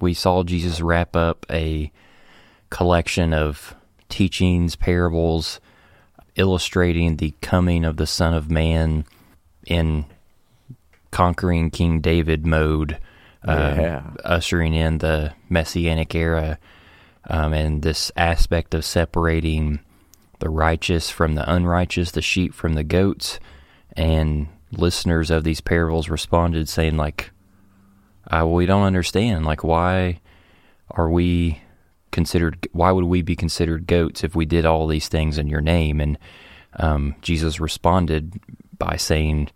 we 0.00 0.14
saw 0.14 0.42
Jesus 0.42 0.80
wrap 0.80 1.16
up 1.16 1.46
a 1.50 1.90
collection 2.70 3.32
of 3.32 3.74
teachings, 4.08 4.76
parables, 4.76 5.60
illustrating 6.36 7.16
the 7.16 7.34
coming 7.40 7.84
of 7.84 7.96
the 7.96 8.06
Son 8.06 8.34
of 8.34 8.50
Man 8.50 9.04
in 9.66 10.04
conquering 11.10 11.70
King 11.70 12.00
David 12.00 12.46
mode, 12.46 12.98
uh, 13.46 13.74
Yeah. 13.78 14.02
ushering 14.24 14.74
in 14.74 14.98
the 14.98 15.32
Messianic 15.48 16.14
era, 16.14 16.58
um, 17.28 17.52
and 17.52 17.82
this 17.82 18.12
aspect 18.16 18.74
of 18.74 18.84
separating 18.84 19.80
the 20.38 20.48
righteous 20.48 21.10
from 21.10 21.34
the 21.34 21.50
unrighteous, 21.52 22.12
the 22.12 22.22
sheep 22.22 22.54
from 22.54 22.74
the 22.74 22.84
goats. 22.84 23.40
And 23.96 24.48
listeners 24.70 25.30
of 25.30 25.44
these 25.44 25.60
parables 25.60 26.08
responded 26.08 26.68
saying, 26.68 26.96
like, 26.96 27.30
uh, 28.30 28.46
we 28.46 28.66
don't 28.66 28.84
understand. 28.84 29.44
Like, 29.44 29.64
why 29.64 30.20
are 30.90 31.10
we 31.10 31.62
considered, 32.10 32.68
why 32.72 32.90
would 32.92 33.04
we 33.04 33.22
be 33.22 33.36
considered 33.36 33.86
goats 33.86 34.24
if 34.24 34.34
we 34.34 34.46
did 34.46 34.64
all 34.64 34.86
these 34.86 35.08
things 35.08 35.38
in 35.38 35.48
your 35.48 35.60
name? 35.60 36.00
And 36.00 36.18
um, 36.76 37.14
Jesus 37.22 37.60
responded 37.60 38.40
by 38.78 38.96
saying, 38.96 39.50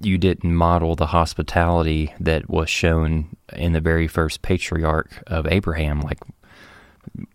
you 0.00 0.16
didn't 0.16 0.54
model 0.54 0.94
the 0.94 1.06
hospitality 1.06 2.14
that 2.20 2.48
was 2.48 2.70
shown 2.70 3.36
in 3.52 3.72
the 3.72 3.80
very 3.80 4.08
first 4.08 4.42
patriarch 4.42 5.22
of 5.26 5.46
Abraham. 5.46 6.00
Like, 6.00 6.18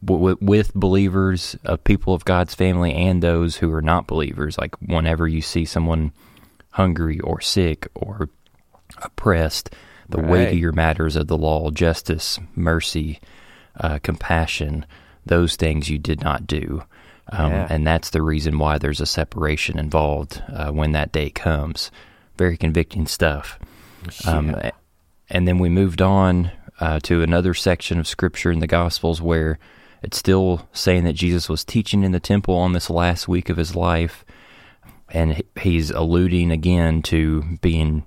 with 0.02 0.74
believers, 0.74 1.56
of 1.64 1.84
people 1.84 2.14
of 2.14 2.26
God's 2.26 2.54
family, 2.54 2.94
and 2.94 3.22
those 3.22 3.56
who 3.56 3.72
are 3.74 3.82
not 3.82 4.06
believers. 4.08 4.58
Like 4.58 4.76
whenever 4.82 5.28
you 5.28 5.42
see 5.42 5.66
someone 5.66 6.12
hungry 6.72 7.20
or 7.20 7.42
sick 7.42 7.88
or 7.96 8.30
oppressed, 9.02 9.74
the 10.12 10.22
Right. 10.22 10.30
weightier 10.32 10.72
matters 10.72 11.16
of 11.16 11.28
the 11.28 11.38
law, 11.38 11.72
justice, 11.72 12.40
mercy, 12.56 13.20
uh, 13.80 14.00
compassion, 14.04 14.86
those 15.26 15.56
things 15.56 15.90
you 15.90 15.98
did 15.98 16.22
not 16.22 16.46
do. 16.48 16.84
Um, 17.32 17.52
Yeah. 17.52 17.68
And 17.70 17.88
that's 17.88 18.10
the 18.10 18.22
reason 18.22 18.60
why 18.60 18.78
there's 18.78 19.02
a 19.02 19.06
separation 19.06 19.80
involved 19.80 20.42
uh, 20.52 20.72
when 20.72 20.92
that 20.92 21.12
day 21.12 21.30
comes. 21.30 21.92
Very 22.38 22.58
convicting 22.58 23.08
stuff. 23.08 23.58
Um, 24.26 24.56
and 25.30 25.48
then 25.48 25.60
we 25.60 25.70
moved 25.70 26.02
on 26.02 26.52
uh, 26.80 27.00
to 27.04 27.22
another 27.22 27.54
section 27.54 28.00
of 28.00 28.08
scripture 28.08 28.52
in 28.52 28.60
the 28.60 28.68
Gospels 28.68 29.22
where 29.22 29.60
it's 30.02 30.18
still 30.18 30.68
saying 30.74 31.04
that 31.04 31.14
Jesus 31.14 31.48
was 31.48 31.64
teaching 31.64 32.04
in 32.04 32.12
the 32.12 32.20
temple 32.20 32.56
on 32.56 32.74
this 32.74 32.90
last 32.90 33.28
week 33.28 33.50
of 33.50 33.58
his 33.58 33.76
life. 33.76 34.26
And 35.14 35.44
he's 35.62 35.92
alluding 35.92 36.52
again 36.52 37.02
to 37.04 37.44
being 37.62 38.04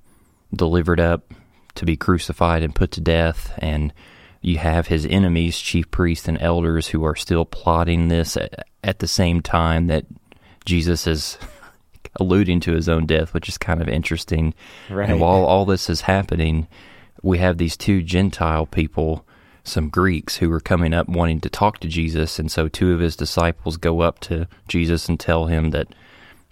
delivered 0.54 0.98
up 1.00 1.32
to 1.74 1.84
be 1.84 1.96
crucified 1.96 2.62
and 2.62 2.74
put 2.74 2.90
to 2.92 3.00
death. 3.00 3.52
And 3.58 3.92
you 4.40 4.58
have 4.58 4.88
his 4.88 5.06
enemies, 5.06 5.58
chief 5.58 5.90
priests 5.90 6.28
and 6.28 6.40
elders, 6.40 6.88
who 6.88 7.04
are 7.04 7.16
still 7.16 7.44
plotting 7.44 8.08
this 8.08 8.36
at, 8.36 8.66
at 8.82 8.98
the 8.98 9.08
same 9.08 9.40
time 9.40 9.86
that 9.86 10.04
Jesus 10.64 11.06
is 11.06 11.38
alluding 12.20 12.60
to 12.60 12.72
his 12.72 12.88
own 12.88 13.06
death, 13.06 13.34
which 13.34 13.48
is 13.48 13.58
kind 13.58 13.80
of 13.80 13.88
interesting. 13.88 14.54
Right. 14.90 15.08
And 15.08 15.20
while 15.20 15.44
all 15.44 15.64
this 15.64 15.88
is 15.88 16.02
happening, 16.02 16.68
we 17.22 17.38
have 17.38 17.58
these 17.58 17.76
two 17.76 18.02
Gentile 18.02 18.66
people, 18.66 19.26
some 19.64 19.88
Greeks, 19.88 20.36
who 20.36 20.52
are 20.52 20.60
coming 20.60 20.92
up 20.92 21.08
wanting 21.08 21.40
to 21.40 21.48
talk 21.48 21.78
to 21.80 21.88
Jesus. 21.88 22.38
And 22.38 22.52
so 22.52 22.68
two 22.68 22.92
of 22.92 23.00
his 23.00 23.16
disciples 23.16 23.78
go 23.78 24.00
up 24.00 24.20
to 24.20 24.46
Jesus 24.68 25.08
and 25.08 25.18
tell 25.18 25.46
him 25.46 25.70
that 25.70 25.88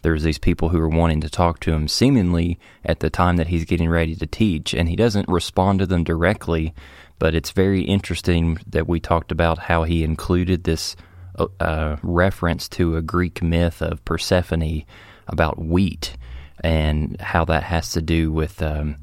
there's 0.03 0.23
these 0.23 0.39
people 0.39 0.69
who 0.69 0.81
are 0.81 0.89
wanting 0.89 1.21
to 1.23 1.31
talk 1.31 1.61
to 1.61 1.73
him, 1.73 1.89
seemingly 1.89 2.59
at 2.85 3.01
the 3.01 3.11
time 3.11 3.37
that 3.37 3.49
he's 3.49 3.65
getting 3.65 3.89
ready 3.89 4.15
to 4.17 4.27
teach. 4.27 4.75
And 4.75 4.89
he 4.89 4.97
doesn't 4.97 5.29
respond 5.29 5.79
to 5.79 5.87
them 5.87 6.05
directly, 6.05 6.75
but 7.19 7.35
it's 7.35 7.53
very 7.53 7.83
interesting 7.83 8.59
that 8.67 8.89
we 8.89 9.01
talked 9.01 9.33
about 9.33 9.59
how 9.59 9.85
he 9.85 10.03
included 10.03 10.65
this 10.65 10.97
uh, 11.39 11.47
uh, 11.61 11.97
reference 12.03 12.69
to 12.71 12.97
a 12.97 13.03
Greek 13.03 13.43
myth 13.43 13.81
of 13.81 14.05
Persephone 14.05 14.85
about 15.29 15.59
wheat 15.59 16.17
and 16.63 17.21
how 17.21 17.45
that 17.45 17.63
has 17.63 17.93
to 17.93 18.03
do 18.03 18.33
with 18.33 18.61
um, 18.61 18.97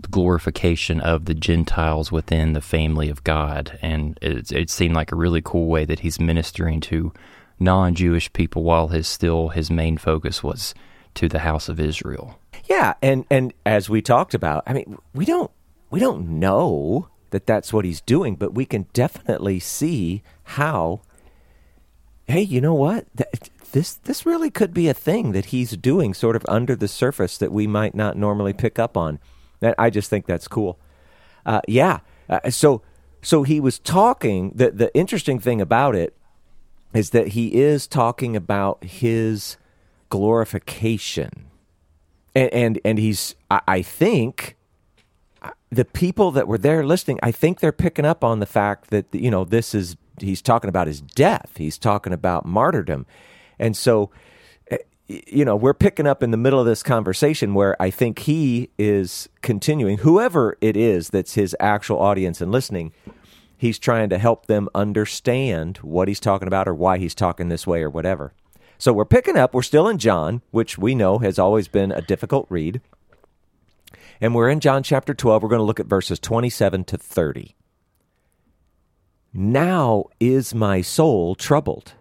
the 0.00 0.08
glorification 0.08 1.00
of 1.00 1.24
the 1.24 1.34
Gentiles 1.34 2.10
within 2.10 2.52
the 2.52 2.60
family 2.60 3.08
of 3.08 3.24
God. 3.24 3.78
And 3.80 4.18
it, 4.20 4.50
it 4.50 4.70
seemed 4.70 4.94
like 4.94 5.12
a 5.12 5.16
really 5.16 5.40
cool 5.42 5.68
way 5.68 5.84
that 5.84 6.00
he's 6.00 6.20
ministering 6.20 6.80
to 6.80 7.12
non 7.62 7.94
Jewish 7.94 8.32
people 8.32 8.62
while 8.62 8.88
his 8.88 9.06
still 9.08 9.48
his 9.48 9.70
main 9.70 9.96
focus 9.96 10.42
was 10.42 10.74
to 11.14 11.28
the 11.28 11.40
house 11.40 11.68
of 11.68 11.80
Israel. 11.80 12.38
Yeah, 12.64 12.94
and 13.02 13.24
and 13.30 13.52
as 13.64 13.88
we 13.88 14.02
talked 14.02 14.34
about, 14.34 14.62
I 14.66 14.72
mean, 14.72 14.98
we 15.14 15.24
don't 15.24 15.50
we 15.90 16.00
don't 16.00 16.40
know 16.40 17.08
that 17.30 17.46
that's 17.46 17.72
what 17.72 17.84
he's 17.84 18.00
doing, 18.00 18.36
but 18.36 18.54
we 18.54 18.64
can 18.64 18.86
definitely 18.92 19.60
see 19.60 20.22
how. 20.44 21.02
Hey, 22.26 22.42
you 22.42 22.60
know 22.60 22.74
what? 22.74 23.06
This 23.72 23.94
this 23.94 24.24
really 24.24 24.50
could 24.50 24.72
be 24.72 24.88
a 24.88 24.94
thing 24.94 25.32
that 25.32 25.46
he's 25.46 25.76
doing, 25.76 26.14
sort 26.14 26.36
of 26.36 26.44
under 26.48 26.76
the 26.76 26.88
surface 26.88 27.36
that 27.38 27.52
we 27.52 27.66
might 27.66 27.94
not 27.94 28.16
normally 28.16 28.52
pick 28.52 28.78
up 28.78 28.96
on. 28.96 29.18
And 29.60 29.74
I 29.78 29.90
just 29.90 30.08
think 30.08 30.26
that's 30.26 30.48
cool. 30.48 30.78
Uh, 31.44 31.60
yeah. 31.66 32.00
Uh, 32.28 32.50
so 32.50 32.82
so 33.22 33.42
he 33.42 33.60
was 33.60 33.78
talking. 33.78 34.52
The 34.54 34.70
the 34.70 34.94
interesting 34.94 35.38
thing 35.38 35.60
about 35.60 35.94
it 35.94 36.16
is 36.94 37.10
that 37.10 37.28
he 37.28 37.54
is 37.54 37.86
talking 37.86 38.36
about 38.36 38.82
his 38.84 39.56
glorification. 40.10 41.46
And 42.34 42.52
and, 42.52 42.80
and 42.84 42.98
he's 42.98 43.34
I, 43.50 43.60
I 43.66 43.82
think 43.82 44.56
uh, 45.42 45.50
the 45.70 45.84
people 45.84 46.30
that 46.32 46.46
were 46.46 46.58
there 46.58 46.84
listening 46.84 47.18
i 47.22 47.32
think 47.32 47.60
they're 47.60 47.72
picking 47.72 48.04
up 48.04 48.22
on 48.22 48.38
the 48.38 48.46
fact 48.46 48.90
that 48.90 49.06
you 49.12 49.30
know 49.30 49.44
this 49.44 49.74
is 49.74 49.96
he's 50.20 50.42
talking 50.42 50.68
about 50.68 50.86
his 50.86 51.00
death. 51.00 51.52
He's 51.56 51.78
talking 51.78 52.12
about 52.12 52.44
martyrdom. 52.44 53.06
And 53.58 53.76
so 53.76 54.10
eh, 54.70 54.78
you 55.08 55.44
know 55.44 55.56
we're 55.56 55.74
picking 55.74 56.06
up 56.06 56.22
in 56.22 56.30
the 56.30 56.36
middle 56.36 56.60
of 56.60 56.64
this 56.64 56.82
conversation 56.82 57.54
where 57.54 57.80
i 57.82 57.90
think 57.90 58.20
he 58.20 58.70
is 58.78 59.28
continuing 59.42 59.98
whoever 59.98 60.56
it 60.60 60.76
is 60.76 61.10
that's 61.10 61.34
his 61.34 61.54
actual 61.60 61.98
audience 61.98 62.40
and 62.40 62.50
listening 62.50 62.92
he's 63.62 63.78
trying 63.78 64.10
to 64.10 64.18
help 64.18 64.46
them 64.46 64.68
understand 64.74 65.78
what 65.78 66.08
he's 66.08 66.20
talking 66.20 66.48
about 66.48 66.68
or 66.68 66.74
why 66.74 66.98
he's 66.98 67.14
talking 67.14 67.48
this 67.48 67.66
way 67.66 67.82
or 67.82 67.88
whatever 67.88 68.34
so 68.82 68.92
we're 68.92 69.04
picking 69.04 69.36
up. 69.36 69.54
We're 69.54 69.62
still 69.62 69.86
in 69.86 69.98
John, 69.98 70.42
which 70.50 70.76
we 70.76 70.96
know 70.96 71.20
has 71.20 71.38
always 71.38 71.68
been 71.68 71.92
a 71.92 72.02
difficult 72.02 72.48
read. 72.48 72.80
And 74.20 74.34
we're 74.34 74.48
in 74.48 74.58
John 74.58 74.82
chapter 74.82 75.14
12. 75.14 75.40
We're 75.40 75.48
going 75.48 75.60
to 75.60 75.64
look 75.64 75.78
at 75.78 75.86
verses 75.86 76.18
27 76.18 76.82
to 76.86 76.98
30. 76.98 77.54
Now 79.32 80.06
is 80.18 80.52
my 80.52 80.80
soul 80.80 81.36
troubled. 81.36 81.92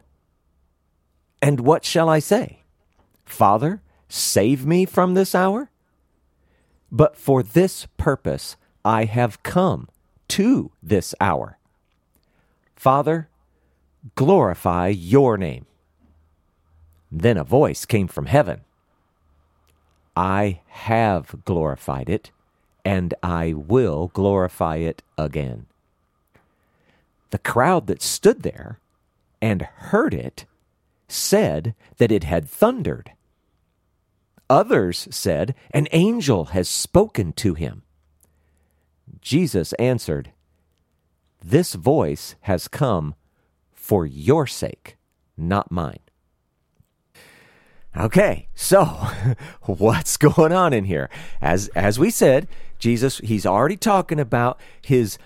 And 1.39 1.59
what 1.59 1.85
shall 1.85 2.09
I 2.09 2.17
say? 2.17 2.63
Father, 3.25 3.83
save 4.09 4.65
me 4.65 4.85
from 4.85 5.13
this 5.13 5.35
hour? 5.35 5.69
But 6.91 7.15
for 7.15 7.43
this 7.43 7.85
purpose 7.97 8.57
I 8.83 9.05
have 9.05 9.43
come 9.43 9.87
to 10.31 10.71
this 10.81 11.13
hour. 11.19 11.57
Father, 12.75 13.27
glorify 14.15 14.87
your 14.87 15.37
name. 15.37 15.65
Then 17.11 17.37
a 17.37 17.43
voice 17.43 17.85
came 17.85 18.07
from 18.07 18.27
heaven 18.27 18.61
I 20.15 20.61
have 20.67 21.43
glorified 21.45 22.09
it, 22.09 22.31
and 22.83 23.13
I 23.21 23.53
will 23.53 24.07
glorify 24.13 24.77
it 24.77 25.03
again. 25.17 25.67
The 27.31 27.37
crowd 27.37 27.87
that 27.87 28.01
stood 28.01 28.43
there 28.43 28.79
and 29.41 29.61
heard 29.61 30.13
it 30.13 30.45
said 31.07 31.75
that 31.97 32.11
it 32.11 32.23
had 32.23 32.47
thundered. 32.47 33.11
Others 34.49 35.07
said, 35.11 35.55
An 35.71 35.87
angel 35.91 36.45
has 36.45 36.67
spoken 36.67 37.33
to 37.33 37.53
him. 37.53 37.83
Jesus 39.21 39.73
answered, 39.73 40.31
This 41.43 41.73
voice 41.73 42.35
has 42.41 42.67
come 42.67 43.15
for 43.71 44.05
your 44.05 44.47
sake, 44.47 44.97
not 45.37 45.71
mine. 45.71 45.99
Okay, 47.95 48.47
so 48.55 48.85
what's 49.63 50.17
going 50.17 50.53
on 50.53 50.73
in 50.73 50.85
here? 50.85 51.09
As 51.41 51.67
as 51.69 51.99
we 51.99 52.09
said, 52.09 52.47
Jesus 52.79 53.17
he's 53.19 53.45
already 53.45 53.75
talking 53.75 54.19
about 54.19 54.59
his 54.81 55.17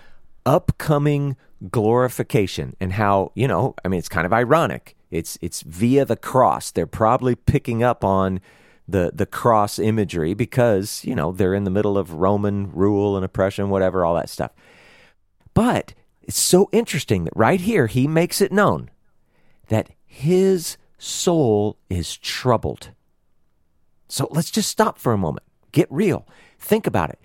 upcoming 0.44 1.36
glorification 1.70 2.76
and 2.80 2.94
how, 2.94 3.32
you 3.34 3.48
know, 3.48 3.74
I 3.84 3.88
mean, 3.88 3.98
it's 3.98 4.08
kind 4.08 4.26
of 4.26 4.32
ironic. 4.32 4.96
It's, 5.10 5.38
it's 5.40 5.62
via 5.62 6.04
the 6.04 6.16
cross. 6.16 6.70
They're 6.70 6.86
probably 6.86 7.34
picking 7.34 7.82
up 7.82 8.04
on 8.04 8.40
the, 8.88 9.10
the 9.14 9.26
cross 9.26 9.78
imagery 9.78 10.34
because, 10.34 11.04
you 11.04 11.14
know, 11.14 11.32
they're 11.32 11.54
in 11.54 11.64
the 11.64 11.70
middle 11.70 11.98
of 11.98 12.12
Roman 12.12 12.70
rule 12.72 13.16
and 13.16 13.24
oppression, 13.24 13.68
whatever, 13.70 14.04
all 14.04 14.14
that 14.14 14.28
stuff. 14.28 14.52
But 15.54 15.94
it's 16.22 16.38
so 16.38 16.68
interesting 16.72 17.24
that 17.24 17.36
right 17.36 17.60
here 17.60 17.86
he 17.86 18.06
makes 18.06 18.40
it 18.40 18.52
known 18.52 18.90
that 19.68 19.90
his 20.04 20.76
soul 20.98 21.78
is 21.90 22.16
troubled. 22.16 22.90
So 24.08 24.28
let's 24.30 24.50
just 24.50 24.70
stop 24.70 24.98
for 24.98 25.12
a 25.12 25.18
moment. 25.18 25.44
Get 25.72 25.88
real. 25.90 26.26
Think 26.58 26.86
about 26.86 27.10
it. 27.10 27.18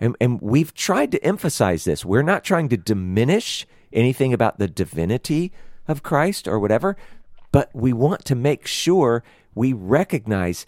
And, 0.00 0.16
and 0.20 0.40
we've 0.40 0.72
tried 0.74 1.10
to 1.12 1.24
emphasize 1.24 1.84
this. 1.84 2.04
We're 2.04 2.22
not 2.22 2.44
trying 2.44 2.68
to 2.68 2.76
diminish 2.76 3.66
anything 3.92 4.32
about 4.32 4.58
the 4.58 4.68
divinity 4.68 5.52
of 5.88 6.02
Christ 6.02 6.46
or 6.46 6.60
whatever, 6.60 6.96
but 7.50 7.70
we 7.74 7.92
want 7.92 8.24
to 8.26 8.34
make 8.34 8.66
sure 8.66 9.24
we 9.54 9.72
recognize 9.72 10.66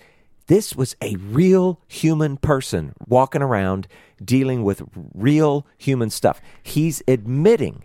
this 0.51 0.75
was 0.75 0.97
a 1.01 1.15
real 1.15 1.81
human 1.87 2.37
person 2.37 2.93
walking 3.07 3.41
around 3.41 3.87
dealing 4.21 4.65
with 4.65 4.83
real 5.15 5.65
human 5.79 6.11
stuff. 6.11 6.41
He's 6.61 7.05
admitting 7.07 7.85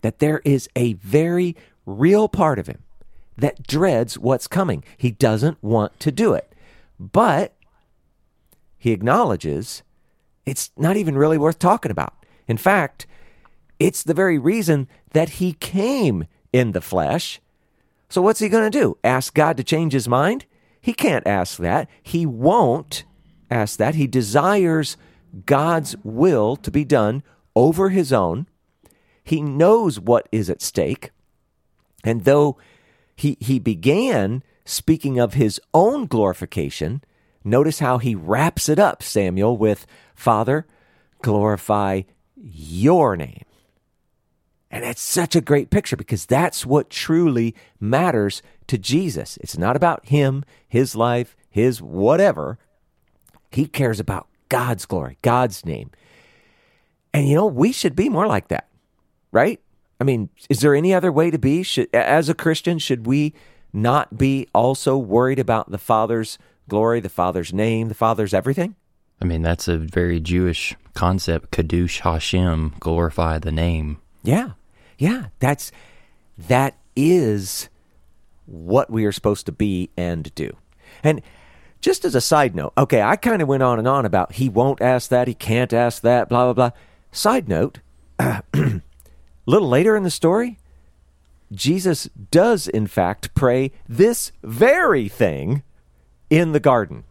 that 0.00 0.18
there 0.18 0.40
is 0.42 0.70
a 0.74 0.94
very 0.94 1.54
real 1.84 2.26
part 2.26 2.58
of 2.58 2.66
him 2.66 2.82
that 3.36 3.66
dreads 3.66 4.18
what's 4.18 4.46
coming. 4.46 4.84
He 4.96 5.10
doesn't 5.10 5.62
want 5.62 6.00
to 6.00 6.10
do 6.10 6.32
it. 6.32 6.50
But 6.98 7.54
he 8.78 8.92
acknowledges 8.92 9.82
it's 10.46 10.70
not 10.78 10.96
even 10.96 11.18
really 11.18 11.36
worth 11.36 11.58
talking 11.58 11.90
about. 11.90 12.14
In 12.46 12.56
fact, 12.56 13.06
it's 13.78 14.02
the 14.02 14.14
very 14.14 14.38
reason 14.38 14.88
that 15.12 15.28
he 15.28 15.52
came 15.52 16.24
in 16.54 16.72
the 16.72 16.80
flesh. 16.80 17.38
So, 18.08 18.22
what's 18.22 18.40
he 18.40 18.48
going 18.48 18.70
to 18.72 18.78
do? 18.78 18.96
Ask 19.04 19.34
God 19.34 19.58
to 19.58 19.62
change 19.62 19.92
his 19.92 20.08
mind? 20.08 20.46
He 20.80 20.92
can't 20.92 21.26
ask 21.26 21.58
that. 21.58 21.88
He 22.02 22.26
won't 22.26 23.04
ask 23.50 23.78
that. 23.78 23.94
He 23.94 24.06
desires 24.06 24.96
God's 25.46 25.96
will 26.02 26.56
to 26.56 26.70
be 26.70 26.84
done 26.84 27.22
over 27.54 27.90
his 27.90 28.12
own. 28.12 28.46
He 29.22 29.42
knows 29.42 30.00
what 30.00 30.28
is 30.32 30.48
at 30.48 30.62
stake. 30.62 31.10
And 32.04 32.24
though 32.24 32.56
he, 33.16 33.36
he 33.40 33.58
began 33.58 34.42
speaking 34.64 35.18
of 35.18 35.34
his 35.34 35.60
own 35.74 36.06
glorification, 36.06 37.02
notice 37.44 37.80
how 37.80 37.98
he 37.98 38.14
wraps 38.14 38.68
it 38.68 38.78
up, 38.78 39.02
Samuel, 39.02 39.56
with 39.56 39.86
Father, 40.14 40.66
glorify 41.22 42.02
your 42.36 43.16
name. 43.16 43.44
And 44.70 44.84
it's 44.84 45.00
such 45.00 45.34
a 45.34 45.40
great 45.40 45.70
picture 45.70 45.96
because 45.96 46.26
that's 46.26 46.66
what 46.66 46.90
truly 46.90 47.54
matters 47.80 48.42
to 48.68 48.78
Jesus. 48.78 49.36
It's 49.38 49.58
not 49.58 49.76
about 49.76 50.06
him, 50.06 50.44
his 50.68 50.94
life, 50.94 51.36
his 51.50 51.82
whatever. 51.82 52.58
He 53.50 53.66
cares 53.66 53.98
about 53.98 54.28
God's 54.48 54.86
glory, 54.86 55.18
God's 55.22 55.64
name. 55.66 55.90
And 57.12 57.28
you 57.28 57.34
know, 57.34 57.46
we 57.46 57.72
should 57.72 57.96
be 57.96 58.08
more 58.08 58.26
like 58.26 58.48
that, 58.48 58.68
right? 59.32 59.60
I 60.00 60.04
mean, 60.04 60.28
is 60.48 60.60
there 60.60 60.74
any 60.74 60.94
other 60.94 61.10
way 61.10 61.30
to 61.30 61.38
be? 61.38 61.62
Should, 61.62 61.92
as 61.92 62.28
a 62.28 62.34
Christian, 62.34 62.78
should 62.78 63.06
we 63.06 63.34
not 63.72 64.16
be 64.16 64.46
also 64.54 64.96
worried 64.96 65.38
about 65.38 65.70
the 65.70 65.78
Father's 65.78 66.38
glory, 66.68 67.00
the 67.00 67.08
Father's 67.08 67.52
name, 67.52 67.88
the 67.88 67.94
Father's 67.94 68.32
everything? 68.32 68.76
I 69.20 69.24
mean, 69.24 69.42
that's 69.42 69.66
a 69.66 69.76
very 69.76 70.20
Jewish 70.20 70.76
concept. 70.94 71.50
Kiddush 71.50 72.00
Hashem, 72.00 72.74
glorify 72.78 73.38
the 73.38 73.50
name. 73.50 73.98
Yeah, 74.22 74.50
yeah. 74.98 75.26
That's 75.40 75.72
that 76.36 76.76
is 76.94 77.68
what 78.48 78.90
we 78.90 79.04
are 79.04 79.12
supposed 79.12 79.46
to 79.46 79.52
be 79.52 79.90
and 79.96 80.34
do. 80.34 80.56
And 81.02 81.22
just 81.80 82.04
as 82.04 82.14
a 82.14 82.20
side 82.20 82.54
note, 82.54 82.72
okay, 82.76 83.02
I 83.02 83.16
kind 83.16 83.42
of 83.42 83.48
went 83.48 83.62
on 83.62 83.78
and 83.78 83.86
on 83.86 84.04
about 84.04 84.32
he 84.32 84.48
won't 84.48 84.80
ask 84.80 85.10
that, 85.10 85.28
he 85.28 85.34
can't 85.34 85.72
ask 85.72 86.02
that, 86.02 86.28
blah 86.28 86.44
blah 86.44 86.52
blah. 86.52 86.70
Side 87.12 87.48
note, 87.48 87.80
a 88.18 88.42
little 89.46 89.68
later 89.68 89.96
in 89.96 90.02
the 90.02 90.10
story, 90.10 90.58
Jesus 91.52 92.08
does 92.30 92.68
in 92.68 92.86
fact 92.86 93.34
pray 93.34 93.70
this 93.88 94.32
very 94.42 95.08
thing 95.08 95.62
in 96.30 96.52
the 96.52 96.60
garden 96.60 97.04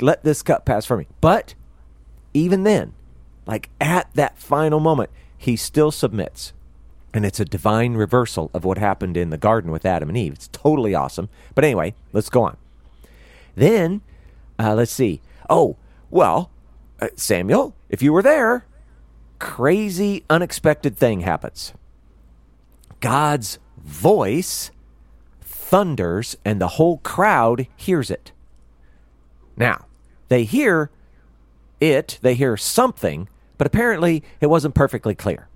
let 0.00 0.24
this 0.24 0.42
cup 0.42 0.64
pass 0.64 0.84
from 0.84 1.00
me. 1.00 1.06
But 1.20 1.54
even 2.32 2.64
then, 2.64 2.94
like 3.46 3.70
at 3.80 4.12
that 4.14 4.38
final 4.38 4.80
moment, 4.80 5.10
he 5.36 5.56
still 5.56 5.90
submits. 5.90 6.52
And 7.14 7.24
it's 7.24 7.38
a 7.38 7.44
divine 7.44 7.94
reversal 7.94 8.50
of 8.52 8.64
what 8.64 8.76
happened 8.76 9.16
in 9.16 9.30
the 9.30 9.38
garden 9.38 9.70
with 9.70 9.86
Adam 9.86 10.08
and 10.08 10.18
Eve. 10.18 10.32
It's 10.32 10.48
totally 10.48 10.94
awesome. 10.94 11.28
But 11.54 11.64
anyway, 11.64 11.94
let's 12.12 12.28
go 12.28 12.42
on. 12.42 12.56
Then, 13.54 14.02
uh, 14.58 14.74
let's 14.74 14.92
see. 14.92 15.22
Oh, 15.48 15.76
well, 16.10 16.50
uh, 17.00 17.08
Samuel, 17.14 17.76
if 17.88 18.02
you 18.02 18.12
were 18.12 18.22
there, 18.22 18.66
crazy, 19.38 20.24
unexpected 20.28 20.96
thing 20.98 21.20
happens. 21.20 21.72
God's 23.00 23.60
voice 23.78 24.72
thunders, 25.40 26.36
and 26.44 26.60
the 26.60 26.68
whole 26.68 26.98
crowd 26.98 27.66
hears 27.76 28.10
it. 28.10 28.32
Now, 29.56 29.86
they 30.28 30.44
hear 30.44 30.90
it, 31.80 32.18
they 32.22 32.34
hear 32.34 32.56
something, 32.56 33.28
but 33.56 33.66
apparently 33.66 34.22
it 34.40 34.46
wasn't 34.46 34.74
perfectly 34.74 35.14
clear. 35.14 35.48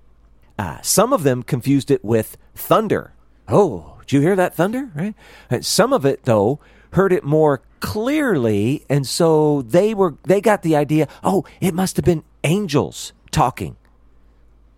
Uh, 0.59 0.81
some 0.81 1.13
of 1.13 1.23
them 1.23 1.41
confused 1.41 1.89
it 1.89 2.03
with 2.03 2.35
thunder. 2.53 3.13
Oh, 3.47 3.95
did 4.01 4.11
you 4.11 4.19
hear 4.19 4.35
that 4.35 4.53
thunder? 4.53 4.91
Right. 4.93 5.15
And 5.49 5.65
some 5.65 5.93
of 5.93 6.05
it, 6.05 6.23
though, 6.23 6.59
heard 6.91 7.13
it 7.13 7.23
more 7.23 7.61
clearly, 7.79 8.85
and 8.89 9.07
so 9.07 9.61
they 9.61 9.93
were 9.93 10.15
they 10.23 10.41
got 10.41 10.61
the 10.61 10.75
idea. 10.75 11.07
Oh, 11.23 11.45
it 11.61 11.73
must 11.73 11.95
have 11.95 12.03
been 12.03 12.25
angels 12.43 13.13
talking, 13.31 13.77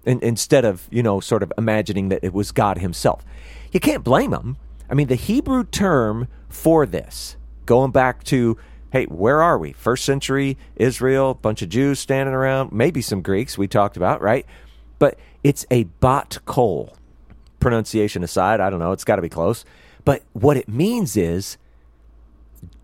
in, 0.05 0.19
instead 0.21 0.65
of 0.65 0.87
you 0.91 1.01
know 1.01 1.19
sort 1.19 1.41
of 1.41 1.51
imagining 1.57 2.09
that 2.09 2.23
it 2.23 2.31
was 2.31 2.51
God 2.51 2.77
Himself. 2.77 3.25
You 3.71 3.79
can't 3.79 4.03
blame 4.03 4.29
them. 4.29 4.57
I 4.87 4.93
mean, 4.93 5.07
the 5.07 5.15
Hebrew 5.15 5.63
term 5.63 6.27
for 6.47 6.85
this, 6.85 7.37
going 7.65 7.89
back 7.89 8.23
to 8.25 8.55
hey, 8.91 9.05
where 9.05 9.41
are 9.41 9.57
we? 9.57 9.71
First 9.71 10.05
century 10.05 10.59
Israel, 10.75 11.33
bunch 11.33 11.63
of 11.63 11.69
Jews 11.69 11.97
standing 11.99 12.35
around, 12.35 12.71
maybe 12.71 13.01
some 13.01 13.23
Greeks 13.23 13.57
we 13.57 13.67
talked 13.67 13.97
about, 13.97 14.21
right? 14.21 14.45
But 15.01 15.17
it's 15.43 15.65
a 15.71 15.85
bat 15.85 16.37
kol. 16.45 16.95
Pronunciation 17.59 18.23
aside, 18.23 18.59
I 18.59 18.69
don't 18.69 18.77
know, 18.77 18.91
it's 18.91 19.03
got 19.03 19.15
to 19.15 19.23
be 19.23 19.29
close. 19.29 19.65
But 20.05 20.21
what 20.33 20.57
it 20.57 20.69
means 20.69 21.17
is 21.17 21.57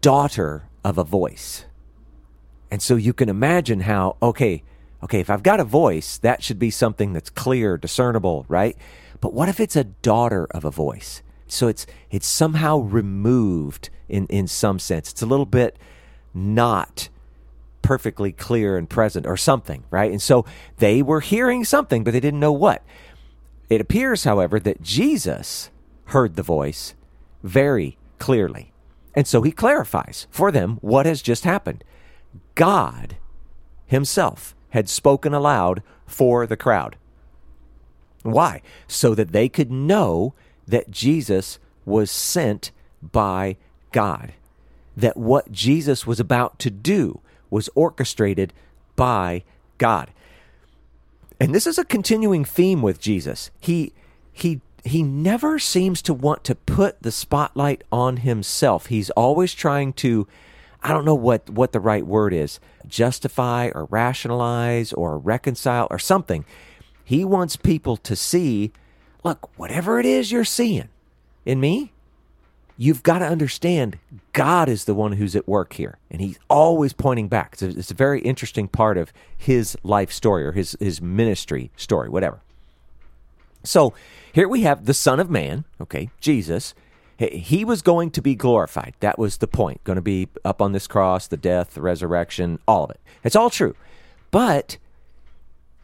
daughter 0.02 0.64
of 0.84 0.98
a 0.98 1.04
voice. 1.04 1.66
And 2.72 2.82
so 2.82 2.96
you 2.96 3.14
can 3.14 3.30
imagine 3.30 3.82
how, 3.82 4.18
okay, 4.20 4.64
okay, 5.04 5.20
if 5.20 5.30
I've 5.30 5.44
got 5.44 5.60
a 5.60 5.64
voice, 5.64 6.18
that 6.18 6.42
should 6.42 6.58
be 6.58 6.72
something 6.72 7.14
that's 7.14 7.30
clear, 7.30 7.78
discernible, 7.78 8.48
right? 8.48 8.76
But 9.22 9.34
what 9.34 9.48
if 9.48 9.60
it's 9.60 9.76
a 9.76 9.84
daughter 9.84 10.48
of 10.50 10.66
a 10.66 10.72
voice? 10.72 11.22
So 11.46 11.68
it's 11.68 11.86
it's 12.10 12.26
somehow 12.26 12.80
removed 12.80 13.92
in 14.10 14.26
in 14.26 14.48
some 14.48 14.80
sense. 14.80 15.12
It's 15.12 15.22
a 15.22 15.28
little 15.28 15.46
bit 15.46 15.78
not 16.34 17.10
perfectly 17.88 18.34
clear 18.34 18.76
and 18.76 18.90
present 18.90 19.26
or 19.26 19.38
something, 19.38 19.86
right? 19.90 20.12
And 20.12 20.22
so 20.22 20.44
they 20.80 21.02
were 21.02 21.22
hearing 21.22 21.64
something, 21.64 22.04
but 22.04 22.12
they 22.12 22.20
didn't 22.20 22.42
know 22.42 22.52
what. 22.52 22.84
It 23.70 23.80
appears, 23.80 24.26
however, 24.26 24.60
that 24.60 24.82
Jesus 24.82 25.70
heard 26.08 26.36
the 26.36 26.44
voice 26.44 26.96
very 27.44 27.98
clearly. 28.20 28.74
And 29.16 29.26
so 29.26 29.42
he 29.42 29.54
clarifies 29.54 30.28
for 30.30 30.52
them 30.52 30.80
what 30.82 31.06
has 31.06 31.22
just 31.22 31.46
happened. 31.46 31.82
God 32.56 33.16
himself 33.86 34.54
had 34.72 34.90
spoken 34.90 35.34
aloud 35.34 35.82
for 36.06 36.46
the 36.46 36.58
crowd. 36.58 36.98
Why? 38.24 38.62
So 38.90 39.16
that 39.16 39.32
they 39.32 39.48
could 39.48 39.72
know 39.72 40.34
that 40.68 40.92
Jesus 40.92 41.58
was 41.86 42.12
sent 42.12 42.72
by 43.02 43.56
God 43.94 44.34
that 44.98 45.16
what 45.16 45.52
Jesus 45.52 46.06
was 46.06 46.20
about 46.20 46.58
to 46.60 46.72
do 46.72 47.22
was 47.50 47.70
orchestrated 47.76 48.54
by 48.96 49.44
God. 49.78 50.12
And 51.40 51.54
this 51.54 51.68
is 51.68 51.78
a 51.78 51.86
continuing 51.86 52.44
theme 52.44 52.82
with 52.82 53.00
Jesus. 53.00 53.52
He 53.60 53.94
he 54.32 54.62
he 54.84 55.04
never 55.04 55.60
seems 55.60 56.02
to 56.04 56.14
want 56.14 56.44
to 56.46 56.56
put 56.56 57.02
the 57.02 57.12
spotlight 57.12 57.84
on 57.92 58.18
himself. 58.18 58.88
He's 58.88 59.10
always 59.12 59.54
trying 59.54 59.94
to 59.94 60.28
I 60.82 60.94
don't 60.94 61.06
know 61.06 61.16
what 61.16 61.50
what 61.50 61.72
the 61.72 61.80
right 61.80 62.06
word 62.06 62.34
is, 62.34 62.60
justify 62.88 63.70
or 63.74 63.86
rationalize 63.86 64.94
or 64.94 65.18
reconcile 65.18 65.88
or 65.92 66.00
something. 66.00 66.46
He 67.04 67.24
wants 67.24 67.56
people 67.56 67.98
to 67.98 68.16
see, 68.16 68.72
look, 69.24 69.50
whatever 69.58 70.00
it 70.00 70.06
is 70.06 70.32
you're 70.32 70.44
seeing 70.44 70.90
in 71.46 71.60
me, 71.60 71.94
you've 72.78 73.04
got 73.04 73.20
to 73.20 73.26
understand 73.26 73.98
God 74.34 74.70
is 74.70 74.86
the 74.86 74.94
one 74.94 75.14
who's 75.14 75.36
at 75.36 75.48
work 75.48 75.74
here, 75.74 75.98
and 76.10 76.22
He's 76.22 76.40
always 76.50 76.94
pointing 76.94 77.28
back. 77.28 77.54
It's 77.54 77.62
a, 77.64 77.68
it's 77.70 77.92
a 77.92 77.96
very 77.96 78.22
interesting 78.22 78.68
part 78.68 78.98
of 78.98 79.12
His 79.36 79.76
life 79.84 80.12
story 80.12 80.46
or 80.46 80.52
His 80.54 80.78
His 80.80 81.02
ministry 81.02 81.72
story, 81.76 82.08
whatever. 82.10 82.40
So 83.64 83.94
here 84.32 84.48
we 84.48 84.62
have 84.62 84.86
the 84.86 84.94
Son 84.94 85.20
of 85.20 85.30
Man, 85.30 85.66
okay, 85.82 86.10
Jesus. 86.22 86.74
He 87.18 87.66
was 87.66 87.82
going 87.82 88.12
to 88.12 88.22
be 88.22 88.36
glorified. 88.36 88.94
That 89.00 89.18
was 89.18 89.38
the 89.38 89.48
point. 89.48 89.84
Going 89.84 89.96
to 89.96 90.04
be 90.04 90.30
up 90.46 90.62
on 90.62 90.74
this 90.74 90.86
cross, 90.86 91.26
the 91.26 91.36
death, 91.36 91.74
the 91.74 91.82
resurrection, 91.82 92.60
all 92.68 92.84
of 92.84 92.92
it. 92.92 93.00
It's 93.24 93.36
all 93.36 93.50
true. 93.50 93.76
But 94.30 94.78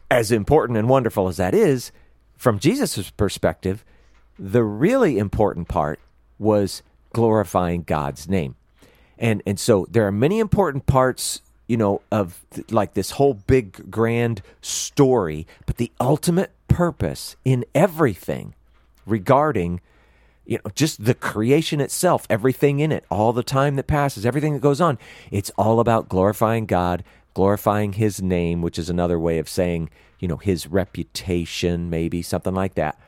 as 0.08 0.30
important 0.30 0.78
and 0.78 0.88
wonderful 0.88 1.26
as 1.26 1.38
that 1.38 1.52
is, 1.52 1.90
from 2.36 2.60
Jesus' 2.60 3.10
perspective, 3.10 3.84
the 4.38 4.62
really 4.62 5.18
important 5.18 5.66
part 5.66 5.98
was 6.44 6.82
glorifying 7.12 7.82
God's 7.82 8.28
name. 8.28 8.54
And 9.18 9.42
and 9.46 9.58
so 9.58 9.86
there 9.90 10.06
are 10.06 10.12
many 10.12 10.38
important 10.38 10.86
parts, 10.86 11.40
you 11.66 11.76
know, 11.76 12.02
of 12.12 12.44
th- 12.50 12.70
like 12.70 12.94
this 12.94 13.12
whole 13.12 13.34
big 13.34 13.90
grand 13.90 14.42
story, 14.60 15.46
but 15.66 15.78
the 15.78 15.90
ultimate 16.00 16.52
purpose 16.68 17.36
in 17.44 17.64
everything 17.74 18.54
regarding 19.06 19.80
you 20.44 20.58
know 20.58 20.70
just 20.74 21.04
the 21.04 21.14
creation 21.14 21.80
itself 21.80 22.26
everything 22.28 22.80
in 22.80 22.90
it 22.90 23.04
all 23.10 23.32
the 23.32 23.42
time 23.42 23.76
that 23.76 23.86
passes 23.86 24.26
everything 24.26 24.54
that 24.54 24.60
goes 24.60 24.80
on 24.80 24.98
it's 25.30 25.50
all 25.56 25.78
about 25.78 26.08
glorifying 26.08 26.66
god 26.66 27.04
glorifying 27.32 27.92
his 27.92 28.20
name 28.20 28.60
which 28.60 28.78
is 28.78 28.90
another 28.90 29.18
way 29.18 29.38
of 29.38 29.48
saying 29.48 29.88
you 30.18 30.26
know 30.26 30.36
his 30.36 30.66
reputation 30.66 31.88
maybe 31.88 32.22
something 32.22 32.54
like 32.54 32.74
that 32.74 32.98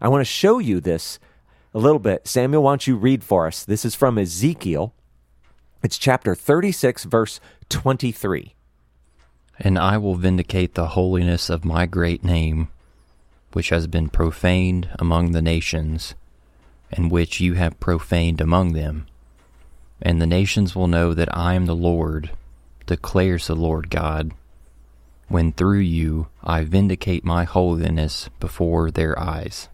i 0.00 0.08
want 0.08 0.20
to 0.20 0.24
show 0.24 0.58
you 0.58 0.80
this 0.80 1.18
a 1.74 1.78
little 1.78 1.98
bit 1.98 2.26
samuel 2.26 2.62
why 2.62 2.72
don't 2.72 2.86
you 2.86 2.96
read 2.96 3.24
for 3.24 3.46
us 3.46 3.64
this 3.64 3.84
is 3.84 3.94
from 3.94 4.18
ezekiel 4.18 4.94
it's 5.82 5.98
chapter 5.98 6.34
36 6.34 7.04
verse 7.04 7.40
23 7.68 8.54
And 9.58 9.78
I 9.78 9.98
will 9.98 10.14
vindicate 10.14 10.74
the 10.74 10.88
holiness 10.88 11.50
of 11.50 11.64
my 11.64 11.86
great 11.86 12.22
name, 12.22 12.68
which 13.52 13.70
has 13.70 13.86
been 13.86 14.08
profaned 14.08 14.88
among 14.98 15.32
the 15.32 15.42
nations, 15.42 16.14
and 16.92 17.10
which 17.10 17.40
you 17.40 17.54
have 17.54 17.80
profaned 17.80 18.40
among 18.40 18.74
them. 18.74 19.06
And 20.00 20.20
the 20.20 20.26
nations 20.26 20.76
will 20.76 20.86
know 20.86 21.14
that 21.14 21.36
I 21.36 21.54
am 21.54 21.66
the 21.66 21.74
Lord, 21.74 22.30
declares 22.86 23.48
the 23.48 23.56
Lord 23.56 23.90
God, 23.90 24.32
when 25.28 25.52
through 25.52 25.80
you 25.80 26.28
I 26.44 26.62
vindicate 26.64 27.24
my 27.24 27.44
holiness 27.44 28.28
before 28.38 28.90
their 28.90 29.18
eyes. 29.18 29.68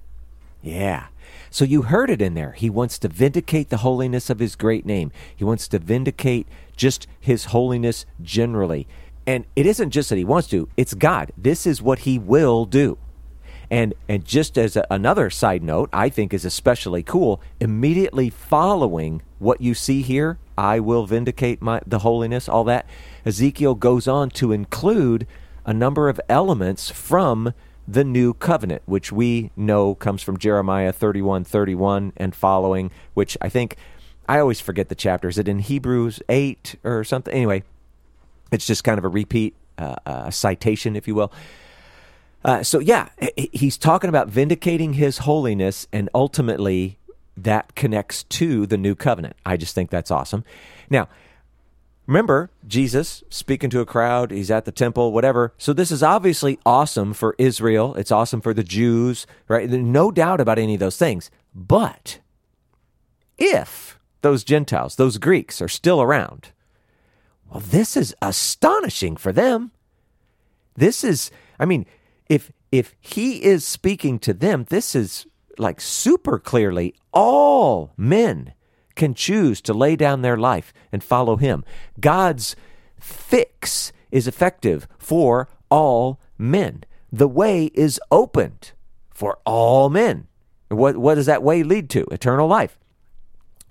Yeah. 0.63 1.09
So 1.51 1.65
you 1.65 1.83
heard 1.83 2.11
it 2.11 2.23
in 2.23 2.35
there. 2.35 2.53
He 2.53 2.71
wants 2.71 2.99
to 3.01 3.09
vindicate 3.09 3.69
the 3.71 3.79
holiness 3.79 4.31
of 4.31 4.39
his 4.39 4.57
great 4.57 4.85
name. 4.85 5.13
He 5.35 5.45
wants 5.45 5.69
to 5.69 5.79
vindicate 5.79 6.47
just 6.77 7.07
his 7.19 7.47
holiness 7.47 8.07
generally. 8.23 8.87
And 9.27 9.45
it 9.57 9.67
isn't 9.67 9.91
just 9.91 10.09
that 10.09 10.17
he 10.17 10.25
wants 10.25 10.49
to, 10.49 10.69
it's 10.77 10.95
God. 10.95 11.33
This 11.37 11.67
is 11.67 11.83
what 11.83 12.01
he 12.01 12.19
will 12.19 12.65
do. 12.65 12.99
And 13.71 13.93
and 14.09 14.25
just 14.25 14.57
as 14.57 14.77
a, 14.77 14.87
another 14.91 15.29
side 15.29 15.63
note, 15.63 15.91
I 15.93 16.09
think 16.09 16.33
is 16.33 16.45
especially 16.45 17.03
cool, 17.03 17.43
immediately 17.61 18.31
following 18.31 19.21
what 19.39 19.61
you 19.61 19.75
see 19.75 20.03
here, 20.03 20.39
I 20.57 20.81
will 20.81 21.07
vindicate 21.07 21.61
my 21.61 21.81
the 21.87 21.99
holiness, 21.99 22.49
all 22.49 22.65
that. 22.65 22.87
Ezekiel 23.27 23.75
goes 23.75 24.09
on 24.09 24.31
to 24.31 24.53
include 24.53 25.27
a 25.67 25.75
number 25.75 26.09
of 26.09 26.19
elements 26.31 26.91
from 26.91 27.53
the 27.89 28.05
new 28.05 28.35
covenant, 28.35 28.83
which 28.85 29.11
we 29.11 29.51
know 29.57 29.95
comes 29.95 30.23
from 30.23 30.37
Jeremiah 30.37 30.93
31 30.93 31.45
31 31.45 32.13
and 32.19 32.35
following, 32.35 32.91
which 33.15 33.37
I 33.41 33.49
think 33.49 33.77
I 34.29 34.39
always 34.39 34.61
forget 34.61 34.91
the 34.91 34.95
chapter. 34.95 35.27
Is 35.27 35.39
it 35.39 35.49
in 35.49 35.59
Hebrews 35.59 36.21
8 36.29 36.77
or 36.85 37.03
something? 37.03 37.33
Anyway, 37.33 37.63
it's 38.53 38.67
just 38.67 38.85
kind 38.85 38.99
of 38.99 39.05
a 39.07 39.09
repeat, 39.09 39.55
uh, 39.79 39.97
a 40.05 40.31
citation, 40.31 40.97
if 40.97 41.09
you 41.09 41.15
will. 41.15 41.33
Uh, 42.45 42.63
so, 42.63 42.79
yeah, 42.79 43.09
he's 43.53 43.79
talking 43.79 44.09
about 44.09 44.29
vindicating 44.29 44.93
his 44.93 45.19
holiness, 45.19 45.89
and 45.93 46.11
ultimately 46.15 46.99
that 47.39 47.75
connects 47.75 48.25
to 48.25 48.67
the 48.67 48.77
new 48.77 48.95
covenant. 48.95 49.35
I 49.47 49.57
just 49.57 49.75
think 49.75 49.91
that's 49.91 50.11
awesome. 50.11 50.45
Now, 50.91 51.09
remember 52.09 52.51
Jesus 52.67 53.23
speaking 53.31 53.71
to 53.71 53.81
a 53.81 53.87
crowd, 53.87 54.33
he's 54.33 54.51
at 54.51 54.65
the 54.65 54.73
temple, 54.73 55.13
whatever. 55.13 55.55
So, 55.59 55.73
this 55.73 55.93
is 55.93 56.03
obviously 56.03 56.59
awesome 56.67 57.13
for 57.13 57.37
Israel. 57.39 57.95
It's 57.95 58.11
awesome 58.11 58.41
for 58.41 58.53
the 58.53 58.65
Jews, 58.65 59.27
right? 59.47 59.71
There's 59.71 59.85
no 59.85 60.11
doubt 60.11 60.41
about 60.41 60.59
any 60.59 60.75
of 60.75 60.81
those 60.81 60.97
things. 60.97 61.31
But 61.55 62.19
if 63.37 64.01
those 64.23 64.43
Gentiles, 64.43 64.97
those 64.97 65.19
Greeks, 65.19 65.63
are 65.63 65.69
still 65.69 66.03
around, 66.03 66.51
well, 67.49 67.61
this 67.61 67.97
is 67.97 68.15
astonishing 68.21 69.17
for 69.17 69.31
them. 69.33 69.71
This 70.77 71.05
is, 71.05 71.31
I 71.61 71.65
mean, 71.65 71.87
if 72.29 72.53
if 72.71 72.95
he 73.01 73.43
is 73.43 73.67
speaking 73.67 74.19
to 74.21 74.35
them, 74.35 74.67
this 74.69 74.95
is 74.95 75.27
like 75.57 75.81
super 75.81 76.39
clearly 76.39 76.95
all 77.13 77.93
men 77.97 78.53
can 78.99 79.15
choose 79.15 79.63
to 79.63 79.73
lay 79.73 79.97
down 79.97 80.21
their 80.21 80.37
life 80.37 80.75
and 80.93 81.03
follow 81.03 81.37
him. 81.37 81.65
God's 81.99 82.55
fix 83.01 83.93
is 84.11 84.27
effective 84.27 84.87
for 84.99 85.49
all 85.71 86.21
men. 86.37 86.85
The 87.11 87.29
way 87.29 87.67
is 87.75 87.99
opened 88.11 88.73
for 89.11 89.39
all 89.47 89.89
men. 89.89 90.27
What, 90.69 90.99
what 90.99 91.15
does 91.15 91.27
that 91.27 91.43
way 91.43 91.63
lead 91.63 91.89
to? 91.91 92.05
Eternal 92.11 92.47
life. 92.47 92.79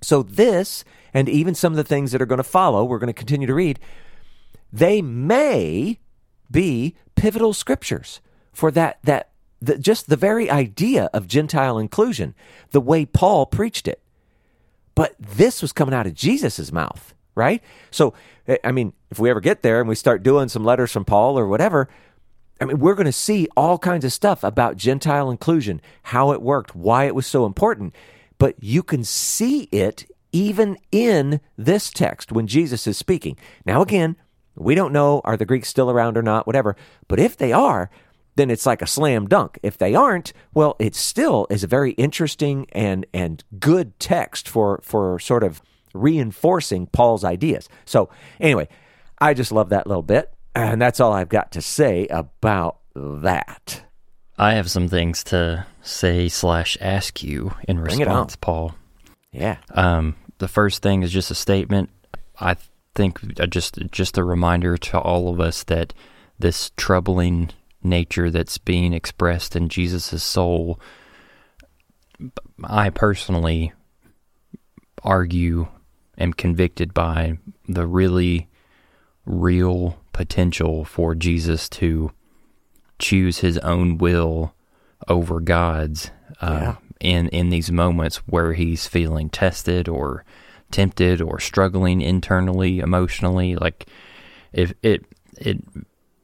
So, 0.00 0.22
this, 0.22 0.84
and 1.12 1.28
even 1.28 1.54
some 1.54 1.72
of 1.72 1.76
the 1.76 1.84
things 1.84 2.12
that 2.12 2.22
are 2.22 2.26
going 2.26 2.38
to 2.38 2.44
follow, 2.44 2.84
we're 2.84 2.98
going 2.98 3.08
to 3.08 3.12
continue 3.12 3.46
to 3.46 3.54
read, 3.54 3.78
they 4.72 5.02
may 5.02 5.98
be 6.50 6.96
pivotal 7.14 7.52
scriptures 7.52 8.20
for 8.52 8.70
that 8.72 8.98
that 9.04 9.30
the, 9.60 9.76
just 9.76 10.08
the 10.08 10.16
very 10.16 10.50
idea 10.50 11.10
of 11.12 11.26
Gentile 11.26 11.78
inclusion, 11.78 12.34
the 12.70 12.80
way 12.80 13.04
Paul 13.04 13.46
preached 13.46 13.88
it. 13.88 14.00
But 14.98 15.14
this 15.16 15.62
was 15.62 15.72
coming 15.72 15.94
out 15.94 16.08
of 16.08 16.14
Jesus' 16.14 16.72
mouth, 16.72 17.14
right? 17.36 17.62
So, 17.92 18.14
eh, 18.48 18.56
I 18.64 18.72
mean, 18.72 18.94
if 19.12 19.20
we 19.20 19.30
ever 19.30 19.38
get 19.38 19.62
there 19.62 19.78
and 19.78 19.88
we 19.88 19.94
start 19.94 20.24
doing 20.24 20.48
some 20.48 20.64
letters 20.64 20.90
from 20.90 21.04
Paul 21.04 21.38
or 21.38 21.46
whatever, 21.46 21.88
I 22.60 22.64
mean, 22.64 22.80
we're 22.80 22.96
going 22.96 23.06
to 23.06 23.12
see 23.12 23.46
all 23.56 23.78
kinds 23.78 24.04
of 24.04 24.12
stuff 24.12 24.42
about 24.42 24.76
Gentile 24.76 25.30
inclusion, 25.30 25.80
how 26.02 26.32
it 26.32 26.42
worked, 26.42 26.74
why 26.74 27.04
it 27.04 27.14
was 27.14 27.28
so 27.28 27.46
important. 27.46 27.94
But 28.38 28.56
you 28.58 28.82
can 28.82 29.04
see 29.04 29.68
it 29.70 30.10
even 30.32 30.76
in 30.90 31.38
this 31.56 31.90
text 31.90 32.32
when 32.32 32.48
Jesus 32.48 32.88
is 32.88 32.98
speaking. 32.98 33.36
Now, 33.64 33.82
again, 33.82 34.16
we 34.56 34.74
don't 34.74 34.92
know 34.92 35.20
are 35.22 35.36
the 35.36 35.46
Greeks 35.46 35.68
still 35.68 35.92
around 35.92 36.16
or 36.16 36.22
not, 36.22 36.44
whatever. 36.44 36.74
But 37.06 37.20
if 37.20 37.36
they 37.36 37.52
are, 37.52 37.88
then 38.38 38.50
it's 38.50 38.64
like 38.66 38.80
a 38.80 38.86
slam 38.86 39.26
dunk. 39.26 39.58
If 39.62 39.76
they 39.76 39.94
aren't, 39.94 40.32
well, 40.54 40.76
it 40.78 40.94
still 40.94 41.46
is 41.50 41.64
a 41.64 41.66
very 41.66 41.90
interesting 41.92 42.66
and 42.72 43.04
and 43.12 43.42
good 43.58 43.98
text 43.98 44.48
for 44.48 44.80
for 44.82 45.18
sort 45.18 45.42
of 45.42 45.60
reinforcing 45.92 46.86
Paul's 46.86 47.24
ideas. 47.24 47.68
So 47.84 48.08
anyway, 48.40 48.68
I 49.18 49.34
just 49.34 49.50
love 49.50 49.70
that 49.70 49.86
little 49.88 50.02
bit, 50.02 50.32
and 50.54 50.80
that's 50.80 51.00
all 51.00 51.12
I've 51.12 51.28
got 51.28 51.50
to 51.52 51.60
say 51.60 52.06
about 52.06 52.78
that. 52.94 53.82
I 54.38 54.54
have 54.54 54.70
some 54.70 54.88
things 54.88 55.24
to 55.24 55.66
say 55.82 56.28
slash 56.28 56.78
ask 56.80 57.24
you 57.24 57.52
in 57.66 57.82
Bring 57.82 57.98
response. 57.98 58.36
Paul. 58.36 58.76
Yeah. 59.32 59.56
Um, 59.72 60.14
the 60.38 60.48
first 60.48 60.80
thing 60.80 61.02
is 61.02 61.10
just 61.10 61.32
a 61.32 61.34
statement. 61.34 61.90
I 62.40 62.56
think 62.94 63.40
uh, 63.40 63.46
just 63.46 63.78
just 63.90 64.16
a 64.16 64.22
reminder 64.22 64.76
to 64.76 64.98
all 65.00 65.28
of 65.28 65.40
us 65.40 65.64
that 65.64 65.92
this 66.38 66.70
troubling 66.76 67.50
nature 67.88 68.30
that's 68.30 68.58
being 68.58 68.92
expressed 68.92 69.56
in 69.56 69.68
Jesus' 69.68 70.22
soul, 70.22 70.78
I 72.64 72.90
personally 72.90 73.72
argue 75.02 75.68
am 76.18 76.32
convicted 76.32 76.92
by 76.92 77.38
the 77.68 77.86
really 77.86 78.48
real 79.24 79.98
potential 80.12 80.84
for 80.84 81.14
Jesus 81.14 81.68
to 81.68 82.10
choose 82.98 83.38
his 83.38 83.58
own 83.58 83.98
will 83.98 84.54
over 85.06 85.38
God's 85.40 86.10
uh, 86.40 86.58
Yeah. 86.60 86.76
in 87.00 87.28
in 87.28 87.50
these 87.50 87.70
moments 87.70 88.16
where 88.26 88.54
he's 88.54 88.86
feeling 88.88 89.30
tested 89.30 89.88
or 89.88 90.24
tempted 90.72 91.22
or 91.22 91.38
struggling 91.38 92.00
internally 92.00 92.80
emotionally 92.80 93.54
like 93.56 93.86
if 94.52 94.74
it 94.82 95.04
it 95.38 95.62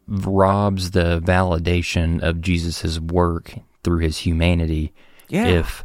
robs 0.07 0.91
the 0.91 1.21
validation 1.21 2.23
of 2.23 2.41
Jesus' 2.41 2.99
work 3.01 3.55
through 3.83 3.99
his 4.01 4.19
humanity 4.19 4.93
Yeah. 5.29 5.47
if 5.47 5.85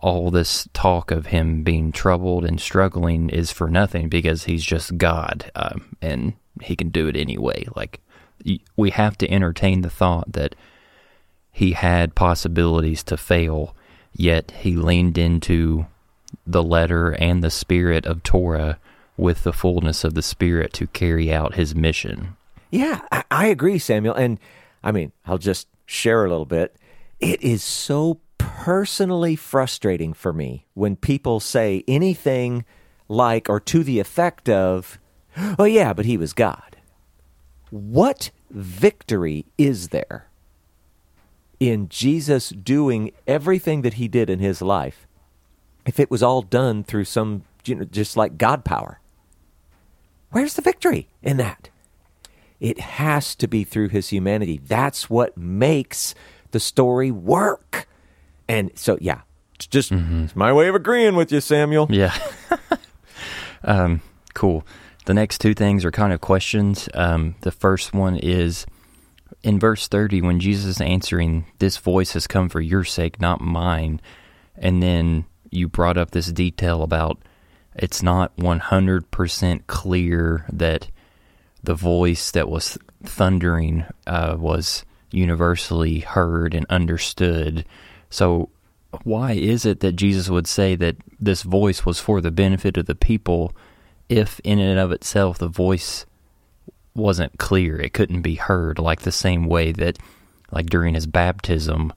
all 0.00 0.30
this 0.30 0.68
talk 0.72 1.10
of 1.10 1.26
him 1.26 1.62
being 1.62 1.92
troubled 1.92 2.44
and 2.44 2.60
struggling 2.60 3.28
is 3.28 3.52
for 3.52 3.68
nothing 3.68 4.08
because 4.08 4.44
he's 4.44 4.64
just 4.64 4.96
God 4.96 5.50
um, 5.54 5.96
and 6.00 6.32
he 6.62 6.74
can 6.74 6.88
do 6.88 7.06
it 7.06 7.16
anyway. 7.16 7.66
Like, 7.76 8.00
we 8.76 8.90
have 8.90 9.18
to 9.18 9.30
entertain 9.30 9.82
the 9.82 9.90
thought 9.90 10.32
that 10.32 10.54
he 11.52 11.72
had 11.72 12.14
possibilities 12.14 13.02
to 13.04 13.16
fail, 13.16 13.74
yet 14.14 14.52
he 14.60 14.76
leaned 14.76 15.18
into 15.18 15.86
the 16.46 16.62
letter 16.62 17.10
and 17.10 17.42
the 17.44 17.50
spirit 17.50 18.06
of 18.06 18.22
Torah 18.22 18.78
with 19.16 19.42
the 19.42 19.52
fullness 19.52 20.04
of 20.04 20.14
the 20.14 20.22
spirit 20.22 20.72
to 20.74 20.86
carry 20.86 21.32
out 21.32 21.54
his 21.54 21.74
mission. 21.74 22.36
Yeah, 22.70 23.00
I, 23.10 23.24
I 23.30 23.46
agree, 23.46 23.78
Samuel. 23.78 24.14
And 24.14 24.38
I 24.82 24.92
mean, 24.92 25.12
I'll 25.26 25.38
just 25.38 25.68
share 25.86 26.24
a 26.24 26.30
little 26.30 26.46
bit. 26.46 26.76
It 27.18 27.42
is 27.42 27.62
so 27.62 28.20
personally 28.38 29.36
frustrating 29.36 30.12
for 30.12 30.32
me 30.32 30.66
when 30.74 30.96
people 30.96 31.40
say 31.40 31.84
anything 31.86 32.64
like 33.08 33.48
or 33.48 33.60
to 33.60 33.82
the 33.82 33.98
effect 33.98 34.48
of, 34.48 34.98
oh, 35.58 35.64
yeah, 35.64 35.92
but 35.92 36.06
he 36.06 36.16
was 36.16 36.32
God. 36.32 36.76
What 37.70 38.30
victory 38.50 39.46
is 39.58 39.88
there 39.88 40.28
in 41.58 41.88
Jesus 41.88 42.50
doing 42.50 43.12
everything 43.26 43.82
that 43.82 43.94
he 43.94 44.08
did 44.08 44.30
in 44.30 44.38
his 44.38 44.62
life 44.62 45.06
if 45.86 46.00
it 46.00 46.10
was 46.10 46.22
all 46.22 46.42
done 46.42 46.84
through 46.84 47.04
some, 47.04 47.44
you 47.64 47.74
know, 47.74 47.84
just 47.84 48.16
like 48.16 48.38
God 48.38 48.64
power? 48.64 49.00
Where's 50.30 50.54
the 50.54 50.62
victory 50.62 51.08
in 51.22 51.36
that? 51.38 51.69
It 52.60 52.78
has 52.78 53.34
to 53.36 53.48
be 53.48 53.64
through 53.64 53.88
his 53.88 54.10
humanity. 54.10 54.60
That's 54.62 55.08
what 55.08 55.36
makes 55.36 56.14
the 56.50 56.60
story 56.60 57.10
work. 57.10 57.88
And 58.48 58.70
so, 58.74 58.98
yeah, 59.00 59.22
it's 59.54 59.66
just 59.66 59.90
mm-hmm. 59.90 60.24
it's 60.24 60.36
my 60.36 60.52
way 60.52 60.68
of 60.68 60.74
agreeing 60.74 61.16
with 61.16 61.32
you, 61.32 61.40
Samuel. 61.40 61.86
Yeah. 61.90 62.16
um, 63.64 64.02
cool. 64.34 64.66
The 65.06 65.14
next 65.14 65.38
two 65.38 65.54
things 65.54 65.84
are 65.84 65.90
kind 65.90 66.12
of 66.12 66.20
questions. 66.20 66.88
Um, 66.94 67.34
the 67.40 67.50
first 67.50 67.94
one 67.94 68.16
is 68.16 68.66
in 69.42 69.58
verse 69.58 69.88
30 69.88 70.22
when 70.22 70.40
Jesus 70.40 70.66
is 70.66 70.80
answering, 70.80 71.46
This 71.58 71.78
voice 71.78 72.12
has 72.12 72.26
come 72.26 72.48
for 72.48 72.60
your 72.60 72.84
sake, 72.84 73.20
not 73.20 73.40
mine. 73.40 74.00
And 74.56 74.82
then 74.82 75.24
you 75.50 75.68
brought 75.68 75.96
up 75.96 76.10
this 76.10 76.30
detail 76.30 76.82
about 76.82 77.18
it's 77.74 78.02
not 78.02 78.36
100% 78.36 79.66
clear 79.66 80.44
that 80.52 80.88
the 81.62 81.74
voice 81.74 82.30
that 82.30 82.48
was 82.48 82.78
thundering 83.04 83.84
uh, 84.06 84.36
was 84.38 84.84
universally 85.10 86.00
heard 86.00 86.54
and 86.54 86.66
understood. 86.70 87.64
So, 88.08 88.50
why 89.04 89.32
is 89.32 89.64
it 89.64 89.80
that 89.80 89.92
Jesus 89.92 90.28
would 90.28 90.46
say 90.46 90.74
that 90.76 90.96
this 91.18 91.42
voice 91.42 91.86
was 91.86 92.00
for 92.00 92.20
the 92.20 92.30
benefit 92.30 92.76
of 92.76 92.86
the 92.86 92.94
people 92.94 93.52
if, 94.08 94.40
in 94.42 94.58
and 94.58 94.80
of 94.80 94.90
itself, 94.90 95.38
the 95.38 95.48
voice 95.48 96.06
wasn't 96.94 97.38
clear? 97.38 97.80
It 97.80 97.92
couldn't 97.92 98.22
be 98.22 98.34
heard, 98.34 98.78
like 98.78 99.02
the 99.02 99.12
same 99.12 99.46
way 99.46 99.70
that, 99.72 99.98
like 100.50 100.66
during 100.66 100.94
his 100.94 101.06
baptism, 101.06 101.92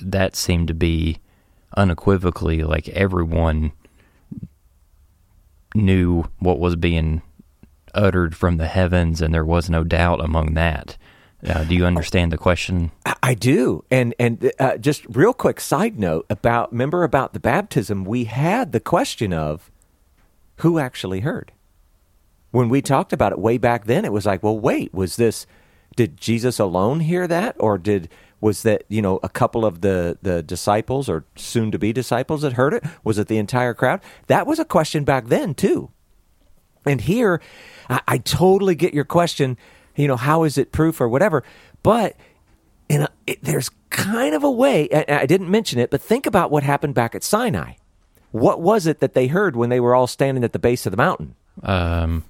that 0.00 0.36
seemed 0.36 0.68
to 0.68 0.74
be 0.74 1.18
unequivocally 1.76 2.62
like 2.62 2.88
everyone 2.90 3.72
knew 5.74 6.24
what 6.38 6.58
was 6.58 6.76
being 6.76 7.20
uttered 7.96 8.36
from 8.36 8.58
the 8.58 8.66
heavens, 8.66 9.20
and 9.20 9.34
there 9.34 9.44
was 9.44 9.68
no 9.70 9.82
doubt 9.82 10.22
among 10.22 10.54
that. 10.54 10.96
Uh, 11.46 11.64
do 11.64 11.74
you 11.74 11.84
understand 11.84 12.32
the 12.32 12.38
question? 12.38 12.90
I 13.22 13.34
do, 13.34 13.84
and 13.90 14.14
and 14.18 14.50
uh, 14.58 14.78
just 14.78 15.04
real 15.08 15.32
quick 15.32 15.60
side 15.60 15.98
note 15.98 16.26
about 16.30 16.72
remember 16.72 17.04
about 17.04 17.34
the 17.34 17.40
baptism. 17.40 18.04
We 18.04 18.24
had 18.24 18.72
the 18.72 18.80
question 18.80 19.32
of 19.32 19.70
who 20.56 20.78
actually 20.78 21.20
heard. 21.20 21.52
When 22.50 22.68
we 22.68 22.80
talked 22.80 23.12
about 23.12 23.32
it 23.32 23.38
way 23.38 23.58
back 23.58 23.84
then, 23.84 24.04
it 24.04 24.12
was 24.12 24.24
like, 24.24 24.42
well, 24.42 24.58
wait, 24.58 24.94
was 24.94 25.16
this? 25.16 25.46
Did 25.94 26.16
Jesus 26.16 26.58
alone 26.58 27.00
hear 27.00 27.26
that, 27.26 27.56
or 27.58 27.78
did 27.78 28.08
was 28.40 28.62
that 28.62 28.84
you 28.88 29.02
know 29.02 29.20
a 29.22 29.28
couple 29.28 29.64
of 29.64 29.80
the 29.82 30.18
the 30.22 30.42
disciples 30.42 31.08
or 31.08 31.24
soon 31.36 31.70
to 31.70 31.78
be 31.78 31.92
disciples 31.92 32.42
that 32.42 32.54
heard 32.54 32.74
it? 32.74 32.84
Was 33.04 33.18
it 33.18 33.28
the 33.28 33.38
entire 33.38 33.74
crowd? 33.74 34.00
That 34.26 34.46
was 34.46 34.58
a 34.58 34.64
question 34.64 35.04
back 35.04 35.26
then 35.26 35.54
too. 35.54 35.90
And 36.86 37.00
here, 37.00 37.40
I, 37.88 38.00
I 38.06 38.18
totally 38.18 38.74
get 38.74 38.94
your 38.94 39.04
question. 39.04 39.56
You 39.94 40.08
know, 40.08 40.16
how 40.16 40.44
is 40.44 40.58
it 40.58 40.72
proof 40.72 41.00
or 41.00 41.08
whatever? 41.08 41.42
But 41.82 42.16
in 42.88 43.02
a, 43.02 43.08
it, 43.26 43.42
there's 43.42 43.70
kind 43.90 44.34
of 44.34 44.44
a 44.44 44.50
way. 44.50 44.88
I, 44.92 45.20
I 45.22 45.26
didn't 45.26 45.50
mention 45.50 45.78
it, 45.78 45.90
but 45.90 46.00
think 46.00 46.26
about 46.26 46.50
what 46.50 46.62
happened 46.62 46.94
back 46.94 47.14
at 47.14 47.24
Sinai. 47.24 47.74
What 48.32 48.60
was 48.60 48.86
it 48.86 49.00
that 49.00 49.14
they 49.14 49.28
heard 49.28 49.56
when 49.56 49.70
they 49.70 49.80
were 49.80 49.94
all 49.94 50.06
standing 50.06 50.44
at 50.44 50.52
the 50.52 50.58
base 50.58 50.86
of 50.86 50.90
the 50.90 50.96
mountain? 50.96 51.34
Um, 51.62 52.24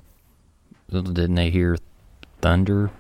didn't 0.91 1.35
they 1.35 1.51
hear 1.51 1.79
thunder? 2.41 2.91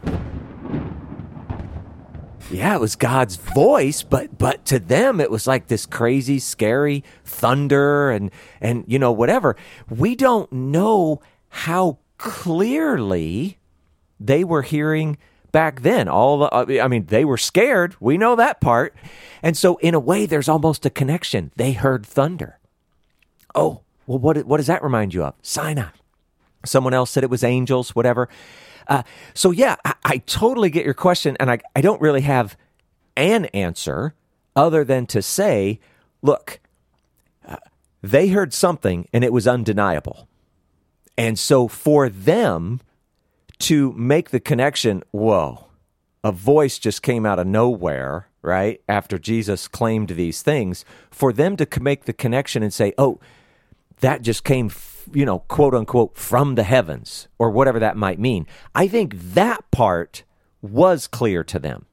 Yeah, 2.50 2.76
it 2.76 2.80
was 2.80 2.94
God's 2.94 3.36
voice, 3.36 4.02
but 4.02 4.38
but 4.38 4.64
to 4.66 4.78
them 4.78 5.20
it 5.20 5.30
was 5.30 5.46
like 5.46 5.66
this 5.66 5.84
crazy, 5.84 6.38
scary 6.38 7.02
thunder 7.24 8.10
and 8.10 8.30
and 8.60 8.84
you 8.86 8.98
know 8.98 9.10
whatever. 9.12 9.56
We 9.90 10.14
don't 10.14 10.50
know 10.52 11.20
how 11.48 11.98
clearly 12.18 13.58
they 14.18 14.44
were 14.44 14.62
hearing 14.62 15.18
back 15.52 15.82
then. 15.82 16.08
All 16.08 16.38
the, 16.38 16.80
I 16.80 16.88
mean, 16.88 17.06
they 17.06 17.24
were 17.24 17.38
scared. 17.38 17.96
We 18.00 18.18
know 18.18 18.36
that 18.36 18.60
part. 18.60 18.94
And 19.42 19.56
so, 19.56 19.76
in 19.76 19.94
a 19.94 20.00
way, 20.00 20.26
there's 20.26 20.48
almost 20.48 20.84
a 20.86 20.90
connection. 20.90 21.52
They 21.56 21.72
heard 21.72 22.04
thunder. 22.04 22.58
Oh, 23.54 23.80
well, 24.06 24.18
what, 24.18 24.44
what 24.44 24.58
does 24.58 24.66
that 24.66 24.82
remind 24.82 25.14
you 25.14 25.24
of? 25.24 25.34
Sinai. 25.42 25.88
Someone 26.64 26.94
else 26.94 27.10
said 27.10 27.24
it 27.24 27.30
was 27.30 27.44
angels, 27.44 27.94
whatever. 27.94 28.28
Uh, 28.88 29.02
so, 29.34 29.50
yeah, 29.50 29.76
I, 29.84 29.94
I, 30.04 30.18
totally 30.18 30.70
get 30.70 30.84
your 30.84 30.94
question. 30.94 31.36
And 31.40 31.50
I, 31.50 31.58
I 31.74 31.80
don't 31.80 32.00
really 32.00 32.20
have 32.20 32.56
an 33.16 33.46
answer 33.46 34.14
other 34.54 34.84
than 34.84 35.06
to 35.06 35.22
say, 35.22 35.80
look, 36.22 36.60
uh, 37.46 37.56
they 38.02 38.28
heard 38.28 38.52
something 38.52 39.08
and 39.12 39.24
it 39.24 39.32
was 39.32 39.48
undeniable. 39.48 40.28
And 41.18 41.38
so 41.38 41.68
for 41.68 42.08
them 42.08 42.80
to 43.60 43.92
make 43.92 44.30
the 44.30 44.40
connection, 44.40 45.02
whoa, 45.10 45.66
a 46.22 46.32
voice 46.32 46.78
just 46.78 47.02
came 47.02 47.24
out 47.24 47.38
of 47.38 47.46
nowhere, 47.46 48.28
right? 48.42 48.80
After 48.88 49.18
Jesus 49.18 49.68
claimed 49.68 50.10
these 50.10 50.42
things, 50.42 50.84
for 51.10 51.32
them 51.32 51.56
to 51.56 51.80
make 51.80 52.04
the 52.04 52.12
connection 52.12 52.62
and 52.62 52.72
say, 52.72 52.92
oh, 52.98 53.18
that 54.00 54.22
just 54.22 54.44
came, 54.44 54.70
you 55.12 55.24
know, 55.24 55.38
quote 55.40 55.74
unquote, 55.74 56.16
from 56.16 56.54
the 56.54 56.64
heavens, 56.64 57.28
or 57.38 57.50
whatever 57.50 57.78
that 57.78 57.96
might 57.96 58.18
mean. 58.18 58.46
I 58.74 58.88
think 58.88 59.14
that 59.16 59.70
part 59.70 60.24
was 60.60 61.06
clear 61.06 61.42
to 61.44 61.58
them. 61.58 61.86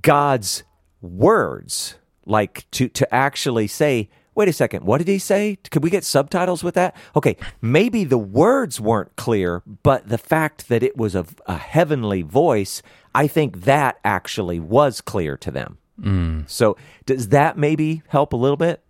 God's 0.00 0.62
words, 1.02 1.96
like 2.24 2.70
to, 2.72 2.88
to 2.88 3.14
actually 3.14 3.66
say, 3.66 4.08
wait 4.38 4.48
a 4.48 4.52
second, 4.52 4.84
what 4.84 4.98
did 4.98 5.08
he 5.08 5.18
say? 5.18 5.58
Could 5.72 5.82
we 5.82 5.90
get 5.90 6.04
subtitles 6.04 6.62
with 6.62 6.76
that? 6.76 6.94
Okay, 7.16 7.36
maybe 7.60 8.04
the 8.04 8.16
words 8.16 8.80
weren't 8.80 9.16
clear, 9.16 9.64
but 9.82 10.08
the 10.08 10.16
fact 10.16 10.68
that 10.68 10.84
it 10.84 10.96
was 10.96 11.16
a, 11.16 11.26
a 11.46 11.56
heavenly 11.56 12.22
voice, 12.22 12.80
I 13.16 13.26
think 13.26 13.62
that 13.62 13.98
actually 14.04 14.60
was 14.60 15.00
clear 15.00 15.36
to 15.38 15.50
them. 15.50 15.78
Mm. 16.00 16.48
So, 16.48 16.76
does 17.04 17.30
that 17.30 17.58
maybe 17.58 18.02
help 18.06 18.32
a 18.32 18.36
little 18.36 18.56
bit? 18.56 18.80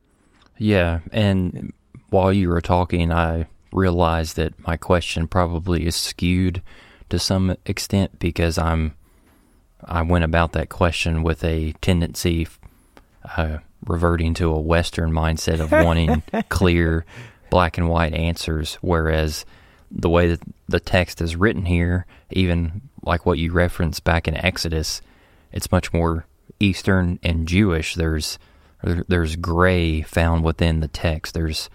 Yeah, 0.58 1.00
and 1.12 1.72
while 2.10 2.30
you 2.30 2.50
were 2.50 2.60
talking, 2.60 3.10
I 3.10 3.46
realized 3.72 4.36
that 4.36 4.52
my 4.66 4.76
question 4.76 5.26
probably 5.26 5.86
is 5.86 5.96
skewed 5.96 6.60
to 7.08 7.18
some 7.18 7.56
extent 7.64 8.18
because 8.18 8.58
I'm 8.58 8.94
I 9.82 10.02
went 10.02 10.24
about 10.24 10.52
that 10.52 10.68
question 10.68 11.22
with 11.22 11.42
a 11.42 11.72
tendency 11.80 12.48
uh, 13.36 13.58
reverting 13.86 14.34
to 14.34 14.50
a 14.50 14.60
Western 14.60 15.12
mindset 15.12 15.60
of 15.60 15.72
wanting 15.72 16.22
clear 16.48 17.04
black 17.50 17.78
and 17.78 17.88
white 17.88 18.14
answers, 18.14 18.74
whereas 18.80 19.44
the 19.90 20.10
way 20.10 20.28
that 20.28 20.40
the 20.68 20.80
text 20.80 21.20
is 21.20 21.36
written 21.36 21.64
here, 21.64 22.06
even 22.30 22.82
like 23.02 23.24
what 23.24 23.38
you 23.38 23.52
referenced 23.52 24.04
back 24.04 24.28
in 24.28 24.36
Exodus, 24.36 25.00
it's 25.52 25.72
much 25.72 25.92
more 25.92 26.26
Eastern 26.60 27.18
and 27.22 27.48
Jewish. 27.48 27.94
There's 27.94 28.38
there's 28.82 29.36
gray 29.36 30.02
found 30.02 30.44
within 30.44 30.80
the 30.80 30.88
text. 30.88 31.34
There's 31.34 31.68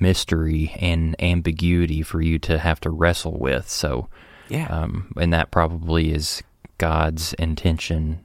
mystery 0.00 0.74
and 0.78 1.14
ambiguity 1.20 2.02
for 2.02 2.20
you 2.20 2.38
to 2.40 2.58
have 2.58 2.80
to 2.80 2.90
wrestle 2.90 3.38
with. 3.38 3.68
So, 3.68 4.08
yeah, 4.48 4.66
um, 4.68 5.12
and 5.16 5.32
that 5.32 5.50
probably 5.50 6.12
is 6.12 6.42
God's 6.78 7.34
intention 7.34 8.20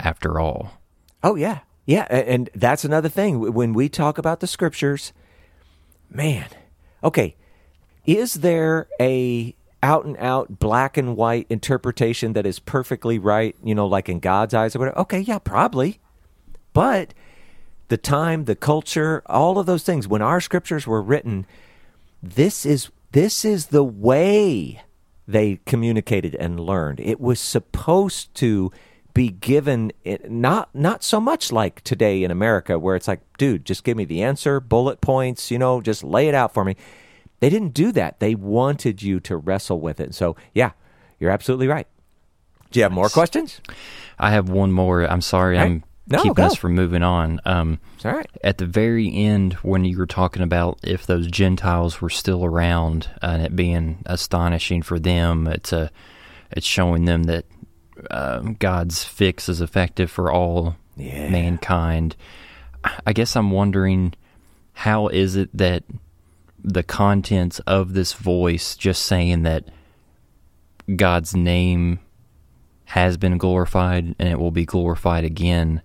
after 0.00 0.40
all. 0.40 0.80
Oh 1.22 1.36
yeah, 1.36 1.60
yeah, 1.84 2.04
and 2.04 2.48
that's 2.54 2.84
another 2.84 3.08
thing. 3.08 3.52
When 3.52 3.72
we 3.72 3.88
talk 3.88 4.18
about 4.18 4.40
the 4.40 4.46
scriptures, 4.46 5.12
man, 6.10 6.46
okay, 7.02 7.34
is 8.06 8.34
there 8.34 8.88
a 9.00 9.54
out 9.82 10.04
and 10.04 10.16
out 10.18 10.60
black 10.60 10.96
and 10.96 11.16
white 11.16 11.46
interpretation 11.50 12.34
that 12.34 12.46
is 12.46 12.60
perfectly 12.60 13.18
right, 13.18 13.56
you 13.64 13.74
know, 13.74 13.86
like 13.86 14.08
in 14.08 14.20
God's 14.20 14.54
eyes 14.54 14.76
or 14.76 14.80
whatever? 14.80 14.98
Okay, 15.00 15.20
yeah, 15.20 15.38
probably. 15.38 15.98
But 16.72 17.14
the 17.88 17.96
time, 17.96 18.44
the 18.44 18.54
culture, 18.56 19.22
all 19.26 19.58
of 19.58 19.66
those 19.66 19.82
things, 19.82 20.06
when 20.06 20.22
our 20.22 20.40
scriptures 20.40 20.86
were 20.86 21.02
written, 21.02 21.46
this 22.22 22.64
is 22.64 22.90
this 23.10 23.44
is 23.44 23.66
the 23.66 23.84
way 23.84 24.82
they 25.28 25.60
communicated 25.66 26.34
and 26.36 26.58
learned. 26.58 27.00
It 27.00 27.20
was 27.20 27.40
supposed 27.40 28.34
to 28.36 28.72
be 29.14 29.28
given 29.28 29.92
it- 30.04 30.30
not 30.30 30.74
not 30.74 31.02
so 31.04 31.20
much 31.20 31.52
like 31.52 31.82
today 31.82 32.22
in 32.24 32.30
America 32.30 32.78
where 32.78 32.96
it's 32.96 33.08
like, 33.08 33.20
dude, 33.38 33.64
just 33.64 33.84
give 33.84 33.96
me 33.96 34.04
the 34.04 34.22
answer, 34.22 34.58
bullet 34.60 35.00
points, 35.00 35.50
you 35.50 35.58
know, 35.58 35.80
just 35.80 36.02
lay 36.02 36.28
it 36.28 36.34
out 36.34 36.54
for 36.54 36.64
me. 36.64 36.76
They 37.40 37.50
didn't 37.50 37.74
do 37.74 37.92
that. 37.92 38.20
They 38.20 38.34
wanted 38.34 39.02
you 39.02 39.20
to 39.20 39.36
wrestle 39.36 39.80
with 39.80 39.98
it. 40.00 40.14
So, 40.14 40.36
yeah, 40.54 40.70
you're 41.18 41.30
absolutely 41.30 41.66
right. 41.68 41.86
Do 42.70 42.78
you 42.80 42.84
have 42.84 42.92
more 42.92 43.08
questions? 43.08 43.60
I 44.18 44.30
have 44.30 44.48
one 44.48 44.72
more. 44.72 45.02
I'm 45.04 45.20
sorry, 45.20 45.56
Hey, 45.58 45.62
I'm 45.64 45.84
no, 46.06 46.18
keeping 46.18 46.34
go. 46.34 46.44
us 46.46 46.54
from 46.54 46.74
moving 46.74 47.02
on. 47.02 47.40
Um, 47.44 47.80
It's 47.96 48.06
all 48.06 48.12
right. 48.12 48.30
at 48.42 48.58
the 48.58 48.66
very 48.66 49.12
end, 49.14 49.54
when 49.54 49.84
you 49.84 49.98
were 49.98 50.06
talking 50.06 50.42
about 50.42 50.78
if 50.84 51.04
those 51.06 51.26
Gentiles 51.26 52.00
were 52.00 52.08
still 52.10 52.44
around 52.44 53.10
and 53.20 53.42
it 53.42 53.54
being 53.56 54.02
astonishing 54.06 54.80
for 54.82 54.98
them, 54.98 55.46
it's 55.48 55.72
a, 55.72 55.90
it's 56.52 56.66
showing 56.66 57.04
them 57.04 57.24
that 57.24 57.44
um, 58.10 58.54
God's 58.54 59.04
fix 59.04 59.48
is 59.48 59.60
effective 59.60 60.10
for 60.10 60.30
all 60.32 60.76
Yeah. 60.96 61.30
mankind. 61.30 62.16
I 63.06 63.12
guess 63.12 63.36
I'm 63.36 63.50
wondering 63.50 64.14
how 64.74 65.08
is 65.08 65.36
it 65.36 65.50
that 65.56 65.84
the 66.64 66.82
contents 66.82 67.58
of 67.60 67.94
this 67.94 68.12
voice 68.12 68.76
just 68.76 69.02
saying 69.04 69.42
that 69.42 69.64
God's 70.96 71.34
name 71.34 72.00
has 72.86 73.16
been 73.16 73.38
glorified 73.38 74.14
and 74.18 74.28
it 74.28 74.38
will 74.38 74.50
be 74.50 74.64
glorified 74.64 75.24
again, 75.24 75.82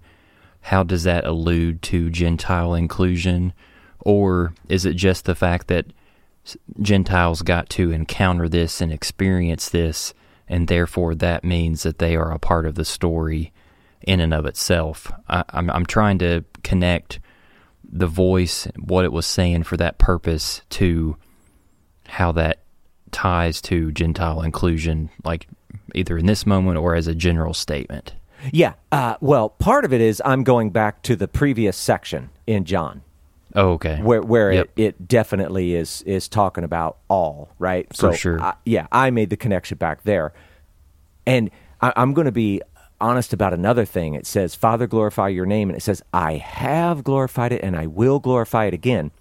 how 0.61 0.83
does 0.83 1.03
that 1.03 1.25
allude 1.25 1.81
to 1.83 2.09
Gentile 2.09 2.73
inclusion? 2.73 3.53
Or 4.01 4.53
is 4.67 4.85
it 4.85 4.95
just 4.95 5.25
the 5.25 5.35
fact 5.35 5.67
that 5.67 5.85
Gentiles 6.81 7.41
got 7.41 7.69
to 7.71 7.91
encounter 7.91 8.49
this 8.49 8.81
and 8.81 8.91
experience 8.91 9.69
this, 9.69 10.13
and 10.47 10.67
therefore 10.67 11.15
that 11.15 11.43
means 11.43 11.83
that 11.83 11.99
they 11.99 12.15
are 12.15 12.31
a 12.31 12.39
part 12.39 12.65
of 12.65 12.75
the 12.75 12.85
story 12.85 13.51
in 14.01 14.19
and 14.19 14.33
of 14.33 14.45
itself? 14.45 15.11
I, 15.27 15.43
I'm, 15.49 15.69
I'm 15.69 15.85
trying 15.85 16.19
to 16.19 16.43
connect 16.63 17.19
the 17.89 18.07
voice, 18.07 18.67
what 18.77 19.05
it 19.05 19.11
was 19.11 19.25
saying 19.25 19.63
for 19.63 19.77
that 19.77 19.97
purpose, 19.97 20.61
to 20.71 21.17
how 22.07 22.31
that 22.33 22.59
ties 23.11 23.61
to 23.61 23.91
Gentile 23.91 24.41
inclusion, 24.41 25.09
like 25.23 25.47
either 25.95 26.17
in 26.17 26.25
this 26.25 26.45
moment 26.45 26.77
or 26.77 26.95
as 26.95 27.07
a 27.07 27.15
general 27.15 27.53
statement. 27.53 28.13
Yeah. 28.51 28.73
Uh, 28.91 29.15
well, 29.21 29.49
part 29.49 29.85
of 29.85 29.93
it 29.93 30.01
is 30.01 30.21
I'm 30.23 30.43
going 30.43 30.69
back 30.71 31.01
to 31.03 31.15
the 31.15 31.27
previous 31.27 31.77
section 31.77 32.29
in 32.45 32.65
John. 32.65 33.01
Oh, 33.55 33.71
okay. 33.73 33.99
where 34.01 34.21
where 34.21 34.51
Yep. 34.51 34.69
it, 34.75 34.81
it 34.83 35.07
definitely 35.07 35.75
is 35.75 36.01
is 36.03 36.27
talking 36.27 36.63
about 36.63 36.97
all 37.07 37.49
right. 37.59 37.87
So 37.95 38.11
sure. 38.11 38.41
I, 38.41 38.53
yeah, 38.65 38.87
I 38.91 39.09
made 39.09 39.29
the 39.29 39.37
connection 39.37 39.77
back 39.77 40.03
there, 40.03 40.33
and 41.25 41.49
I, 41.81 41.93
I'm 41.95 42.13
going 42.13 42.25
to 42.25 42.31
be 42.31 42.61
honest 42.99 43.31
about 43.33 43.53
another 43.53 43.85
thing. 43.85 44.13
It 44.15 44.25
says, 44.25 44.53
"Father, 44.55 44.85
glorify 44.87 45.29
your 45.29 45.45
name," 45.45 45.69
and 45.69 45.77
it 45.77 45.81
says, 45.81 46.01
"I 46.13 46.33
have 46.33 47.03
glorified 47.03 47.51
it, 47.51 47.63
and 47.63 47.75
I 47.75 47.87
will 47.87 48.19
glorify 48.19 48.65
it 48.65 48.73
again." 48.73 49.11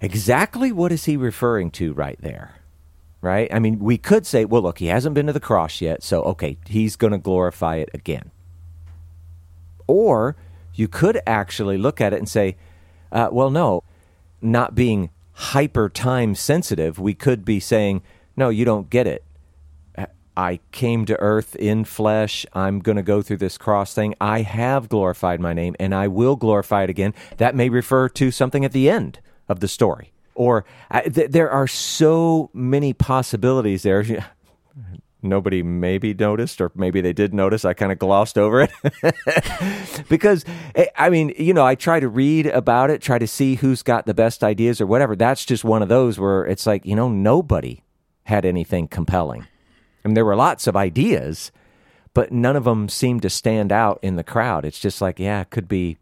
Exactly 0.00 0.70
what 0.72 0.92
is 0.92 1.04
he 1.06 1.16
referring 1.16 1.70
to 1.72 1.92
right 1.92 2.18
there? 2.20 2.54
Right? 3.20 3.52
I 3.52 3.58
mean, 3.58 3.80
we 3.80 3.98
could 3.98 4.24
say, 4.26 4.44
well, 4.44 4.62
look, 4.62 4.78
he 4.78 4.86
hasn't 4.86 5.14
been 5.16 5.26
to 5.26 5.32
the 5.32 5.40
cross 5.40 5.80
yet, 5.80 6.04
so 6.04 6.22
okay, 6.22 6.56
he's 6.66 6.94
going 6.94 7.10
to 7.10 7.18
glorify 7.18 7.76
it 7.76 7.90
again. 7.92 8.30
Or 9.88 10.36
you 10.74 10.86
could 10.86 11.20
actually 11.26 11.78
look 11.78 12.00
at 12.00 12.12
it 12.12 12.20
and 12.20 12.28
say, 12.28 12.56
uh, 13.12 13.28
well, 13.32 13.50
no, 13.50 13.84
not 14.40 14.74
being 14.74 15.10
hyper 15.32 15.88
time 15.88 16.34
sensitive, 16.34 16.98
we 16.98 17.14
could 17.14 17.44
be 17.44 17.60
saying, 17.60 18.02
no, 18.36 18.48
you 18.48 18.64
don't 18.64 18.90
get 18.90 19.06
it. 19.06 19.24
I 20.38 20.60
came 20.70 21.04
to 21.06 21.18
earth 21.18 21.56
in 21.56 21.84
flesh. 21.84 22.46
I'm 22.52 22.78
going 22.78 22.94
to 22.94 23.02
go 23.02 23.22
through 23.22 23.38
this 23.38 23.58
cross 23.58 23.92
thing. 23.92 24.14
I 24.20 24.42
have 24.42 24.88
glorified 24.88 25.40
my 25.40 25.52
name 25.52 25.74
and 25.80 25.92
I 25.92 26.06
will 26.06 26.36
glorify 26.36 26.84
it 26.84 26.90
again. 26.90 27.12
That 27.38 27.56
may 27.56 27.68
refer 27.68 28.08
to 28.10 28.30
something 28.30 28.64
at 28.64 28.70
the 28.70 28.88
end 28.88 29.18
of 29.48 29.58
the 29.58 29.66
story. 29.66 30.12
Or 30.36 30.64
uh, 30.92 31.00
th- 31.00 31.32
there 31.32 31.50
are 31.50 31.66
so 31.66 32.50
many 32.52 32.92
possibilities 32.92 33.82
there. 33.82 34.04
Nobody 35.20 35.64
maybe 35.64 36.14
noticed, 36.14 36.60
or 36.60 36.70
maybe 36.76 37.00
they 37.00 37.12
did 37.12 37.34
notice. 37.34 37.64
I 37.64 37.74
kind 37.74 37.90
of 37.90 37.98
glossed 37.98 38.38
over 38.38 38.60
it 38.60 40.04
because 40.08 40.44
eh, 40.76 40.86
I 40.96 41.10
mean, 41.10 41.34
you 41.36 41.52
know, 41.52 41.66
I 41.66 41.74
try 41.74 41.98
to 41.98 42.08
read 42.08 42.46
about 42.46 42.90
it, 42.90 43.02
try 43.02 43.18
to 43.18 43.26
see 43.26 43.56
who's 43.56 43.82
got 43.82 44.06
the 44.06 44.14
best 44.14 44.44
ideas 44.44 44.80
or 44.80 44.86
whatever. 44.86 45.16
That's 45.16 45.44
just 45.44 45.64
one 45.64 45.82
of 45.82 45.88
those 45.88 46.20
where 46.20 46.44
it's 46.44 46.66
like, 46.66 46.86
you 46.86 46.94
know, 46.94 47.08
nobody 47.08 47.82
had 48.24 48.44
anything 48.44 48.86
compelling. 48.86 49.42
I 50.04 50.08
mean, 50.08 50.14
there 50.14 50.24
were 50.24 50.36
lots 50.36 50.68
of 50.68 50.76
ideas, 50.76 51.50
but 52.14 52.30
none 52.30 52.54
of 52.54 52.62
them 52.62 52.88
seemed 52.88 53.22
to 53.22 53.30
stand 53.30 53.72
out 53.72 53.98
in 54.02 54.14
the 54.14 54.24
crowd. 54.24 54.64
It's 54.64 54.78
just 54.78 55.00
like, 55.00 55.18
yeah, 55.18 55.40
it 55.40 55.50
could 55.50 55.66
be, 55.66 55.98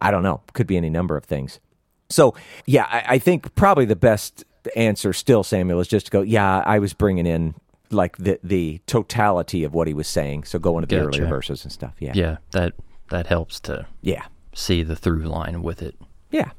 I 0.00 0.10
don't 0.10 0.22
know, 0.22 0.40
could 0.54 0.66
be 0.66 0.78
any 0.78 0.88
number 0.88 1.18
of 1.18 1.24
things. 1.24 1.60
So, 2.08 2.34
yeah, 2.64 2.86
I, 2.88 3.04
I 3.14 3.18
think 3.18 3.54
probably 3.54 3.84
the 3.84 3.96
best 3.96 4.44
answer 4.76 5.12
still, 5.12 5.42
Samuel, 5.42 5.80
is 5.80 5.88
just 5.88 6.06
to 6.06 6.12
go, 6.12 6.22
yeah, 6.22 6.62
I 6.64 6.78
was 6.78 6.94
bringing 6.94 7.26
in 7.26 7.54
like 7.90 8.16
the 8.16 8.38
the 8.42 8.80
totality 8.86 9.64
of 9.64 9.74
what 9.74 9.86
he 9.88 9.94
was 9.94 10.08
saying. 10.08 10.44
So 10.44 10.58
go 10.58 10.76
into 10.78 10.86
the 10.86 10.96
Gotcha. 10.96 11.08
earlier 11.08 11.26
verses 11.26 11.64
and 11.64 11.72
stuff. 11.72 11.94
Yeah. 11.98 12.12
Yeah, 12.14 12.36
that 12.52 12.72
that 13.10 13.26
helps 13.26 13.60
to 13.60 13.86
Yeah. 14.02 14.24
see 14.54 14.82
the 14.82 14.96
through 14.96 15.22
line 15.24 15.62
with 15.62 15.82
it. 15.82 15.94
Yeah. 16.30 16.50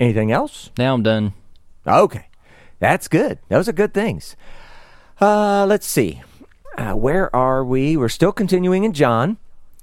Anything 0.00 0.32
else? 0.32 0.70
Now 0.78 0.94
I'm 0.94 1.02
done. 1.02 1.34
Okay. 1.86 2.26
That's 2.80 3.06
good. 3.08 3.38
Those 3.48 3.68
are 3.68 3.72
good 3.72 3.94
things. 3.94 4.36
Uh, 5.20 5.64
let's 5.66 5.86
see. 5.86 6.22
Uh, 6.76 6.94
where 6.94 7.34
are 7.34 7.64
we? 7.64 7.96
We're 7.96 8.08
still 8.08 8.32
continuing 8.32 8.82
in 8.82 8.92
John, 8.92 9.36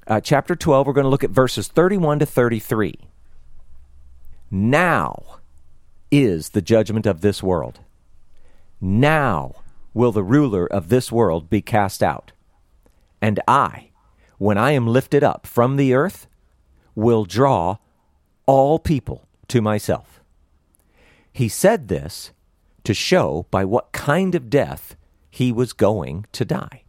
uh, 0.07 0.19
chapter 0.19 0.55
12. 0.55 0.85
We're 0.85 0.93
going 0.93 1.05
to 1.05 1.09
look 1.09 1.23
at 1.23 1.29
verses 1.29 1.69
31 1.69 2.19
to 2.19 2.25
33. 2.25 2.95
Now 4.49 5.37
is 6.11 6.49
the 6.49 6.61
judgment 6.61 7.05
of 7.05 7.21
this 7.21 7.41
world. 7.41 7.79
Now 8.81 9.55
will 9.93 10.11
the 10.11 10.23
ruler 10.23 10.65
of 10.65 10.89
this 10.89 11.11
world 11.11 11.49
be 11.49 11.61
cast 11.61 12.01
out. 12.01 12.31
And 13.21 13.39
I, 13.47 13.91
when 14.37 14.57
I 14.57 14.71
am 14.71 14.87
lifted 14.87 15.23
up 15.23 15.45
from 15.45 15.77
the 15.77 15.93
earth, 15.93 16.27
will 16.95 17.25
draw 17.25 17.77
all 18.45 18.79
people 18.79 19.27
to 19.47 19.61
myself. 19.61 20.21
He 21.31 21.47
said 21.47 21.87
this 21.87 22.31
to 22.83 22.93
show 22.93 23.45
by 23.51 23.65
what 23.65 23.91
kind 23.91 24.35
of 24.35 24.49
death 24.49 24.95
he 25.29 25.51
was 25.51 25.73
going 25.73 26.25
to 26.33 26.43
die. 26.43 26.83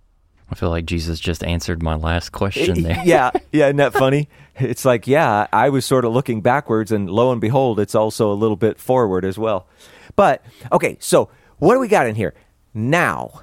I 0.51 0.55
feel 0.55 0.71
like 0.71 0.85
Jesus 0.85 1.19
just 1.19 1.43
answered 1.45 1.83
my 1.83 1.95
last 1.95 2.31
question 2.31 2.83
there. 2.83 3.01
yeah, 3.05 3.31
yeah, 3.53 3.67
isn't 3.67 3.77
that 3.77 3.95
funny? 3.95 4.29
It's 4.57 4.85
like, 4.85 5.07
yeah, 5.07 5.47
I 5.51 5.71
was 5.71 5.87
sort 5.87 6.05
of 6.05 6.12
looking 6.12 6.43
backwards, 6.43 6.93
and 6.93 7.09
lo 7.09 7.33
and 7.33 7.41
behold, 7.41 7.81
it's 7.81 7.95
also 7.95 8.31
a 8.31 8.35
little 8.35 8.57
bit 8.57 8.79
forward 8.79 9.25
as 9.25 9.38
well. 9.38 9.67
But 10.15 10.45
okay, 10.71 10.99
so 11.01 11.31
what 11.59 11.73
do 11.75 11.81
we 11.81 11.88
got 11.88 12.07
in 12.07 12.17
here 12.17 12.35
now? 12.75 13.43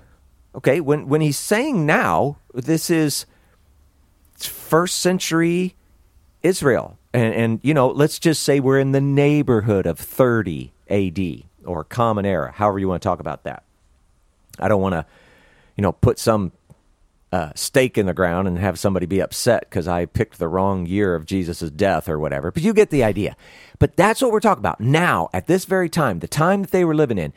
Okay, 0.56 0.80
when 0.80 1.08
when 1.08 1.22
he's 1.22 1.38
saying 1.38 1.86
now, 1.86 2.38
this 2.54 2.90
is 2.90 3.26
first 4.38 5.00
century 5.00 5.76
Israel, 6.44 6.98
and 7.14 7.34
and 7.34 7.60
you 7.64 7.74
know, 7.74 7.88
let's 7.88 8.20
just 8.20 8.44
say 8.44 8.60
we're 8.60 8.80
in 8.80 8.92
the 8.92 9.02
neighborhood 9.02 9.86
of 9.86 10.00
30 10.00 10.72
A.D. 10.90 11.46
or 11.66 11.84
Common 11.84 12.26
Era, 12.26 12.52
however 12.52 12.80
you 12.80 12.88
want 12.88 13.02
to 13.02 13.08
talk 13.08 13.20
about 13.20 13.44
that. 13.44 13.64
I 14.60 14.68
don't 14.68 14.82
want 14.82 14.94
to, 14.94 15.06
you 15.76 15.82
know, 15.82 15.92
put 15.92 16.20
some 16.20 16.52
uh, 17.32 17.52
stake 17.56 17.98
in 17.98 18.06
the 18.06 18.14
ground 18.14 18.48
and 18.48 18.58
have 18.58 18.80
somebody 18.80 19.06
be 19.06 19.22
upset 19.22 19.62
because 19.62 19.88
I 19.88 20.06
picked 20.06 20.40
the 20.40 20.48
wrong 20.48 20.86
year 20.86 21.16
of 21.16 21.26
Jesus' 21.26 21.70
death 21.72 22.10
or 22.10 22.20
whatever. 22.20 22.52
But 22.52 22.64
you 22.64 22.74
get 22.74 22.90
the 22.90 23.04
idea. 23.04 23.36
But 23.78 23.96
that's 23.96 24.22
what 24.22 24.32
we're 24.32 24.40
talking 24.40 24.62
about 24.62 24.82
now, 24.82 25.30
at 25.34 25.48
this 25.48 25.66
very 25.66 25.90
time, 25.90 26.20
the 26.20 26.28
time 26.28 26.62
that 26.62 26.72
they 26.72 26.84
were 26.84 26.96
living 26.96 27.18
in. 27.18 27.34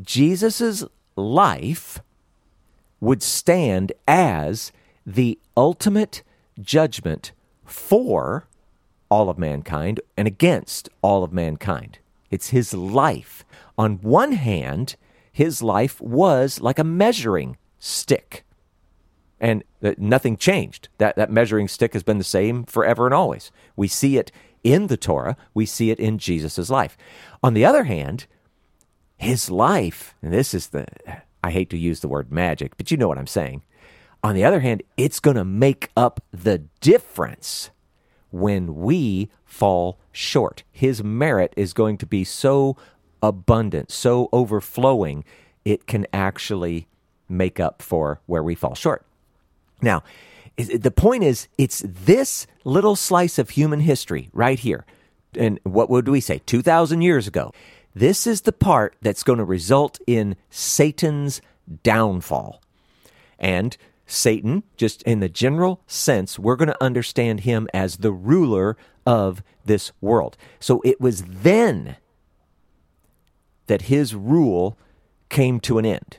Jesus' 0.00 0.84
life 1.16 2.00
would 3.00 3.22
stand 3.22 3.92
as 4.08 4.72
the 5.06 5.38
ultimate 5.56 6.22
judgment 6.60 7.32
for 7.64 8.46
all 9.10 9.28
of 9.28 9.38
mankind 9.38 10.00
and 10.16 10.26
against 10.26 10.88
all 11.02 11.22
of 11.22 11.32
mankind. 11.32 11.98
It's 12.30 12.50
his 12.50 12.74
life. 12.74 13.44
On 13.76 13.96
one 13.98 14.32
hand, 14.32 14.96
his 15.30 15.62
life 15.62 16.00
was 16.00 16.60
like 16.60 16.78
a 16.78 16.84
measuring 16.84 17.56
stick 17.78 18.44
and 19.40 19.62
nothing 19.98 20.36
changed. 20.36 20.88
That 20.98 21.16
that 21.16 21.30
measuring 21.30 21.68
stick 21.68 21.92
has 21.92 22.02
been 22.02 22.18
the 22.18 22.24
same 22.24 22.64
forever 22.64 23.06
and 23.06 23.14
always. 23.14 23.50
We 23.76 23.88
see 23.88 24.16
it 24.16 24.32
in 24.62 24.86
the 24.86 24.96
Torah. 24.96 25.36
We 25.52 25.66
see 25.66 25.90
it 25.90 26.00
in 26.00 26.18
Jesus' 26.18 26.70
life. 26.70 26.96
On 27.42 27.52
the 27.52 27.64
other 27.64 27.84
hand, 27.84 28.26
his 29.24 29.50
life, 29.50 30.14
and 30.22 30.32
this 30.32 30.54
is 30.54 30.68
the 30.68 30.86
I 31.42 31.50
hate 31.50 31.68
to 31.70 31.78
use 31.78 32.00
the 32.00 32.08
word 32.08 32.32
magic, 32.32 32.76
but 32.76 32.90
you 32.90 32.96
know 32.96 33.08
what 33.08 33.18
I'm 33.18 33.26
saying. 33.26 33.62
On 34.22 34.34
the 34.34 34.44
other 34.44 34.60
hand, 34.60 34.82
it's 34.96 35.20
going 35.20 35.36
to 35.36 35.44
make 35.44 35.90
up 35.94 36.24
the 36.32 36.58
difference 36.80 37.70
when 38.30 38.76
we 38.76 39.30
fall 39.44 39.98
short. 40.10 40.62
His 40.72 41.04
merit 41.04 41.52
is 41.56 41.74
going 41.74 41.98
to 41.98 42.06
be 42.06 42.24
so 42.24 42.76
abundant, 43.22 43.92
so 43.92 44.30
overflowing, 44.32 45.24
it 45.64 45.86
can 45.86 46.06
actually 46.12 46.88
make 47.28 47.60
up 47.60 47.82
for 47.82 48.20
where 48.24 48.42
we 48.42 48.54
fall 48.54 48.74
short. 48.74 49.04
Now, 49.82 50.02
the 50.56 50.90
point 50.90 51.24
is, 51.24 51.48
it's 51.58 51.82
this 51.86 52.46
little 52.64 52.96
slice 52.96 53.38
of 53.38 53.50
human 53.50 53.80
history 53.80 54.30
right 54.32 54.58
here. 54.58 54.86
And 55.36 55.60
what 55.64 55.90
would 55.90 56.08
we 56.08 56.20
say? 56.20 56.40
2,000 56.46 57.02
years 57.02 57.26
ago. 57.26 57.52
This 57.94 58.26
is 58.26 58.42
the 58.42 58.52
part 58.52 58.96
that's 59.00 59.22
going 59.22 59.38
to 59.38 59.44
result 59.44 60.00
in 60.06 60.36
Satan's 60.50 61.40
downfall. 61.82 62.60
And 63.38 63.76
Satan, 64.06 64.64
just 64.76 65.02
in 65.02 65.20
the 65.20 65.28
general 65.28 65.80
sense, 65.86 66.38
we're 66.38 66.56
going 66.56 66.68
to 66.68 66.82
understand 66.82 67.40
him 67.40 67.68
as 67.72 67.98
the 67.98 68.12
ruler 68.12 68.76
of 69.06 69.42
this 69.64 69.92
world. 70.00 70.36
So 70.60 70.82
it 70.84 71.00
was 71.00 71.22
then 71.22 71.96
that 73.66 73.82
his 73.82 74.14
rule 74.14 74.76
came 75.28 75.60
to 75.60 75.78
an 75.78 75.86
end. 75.86 76.18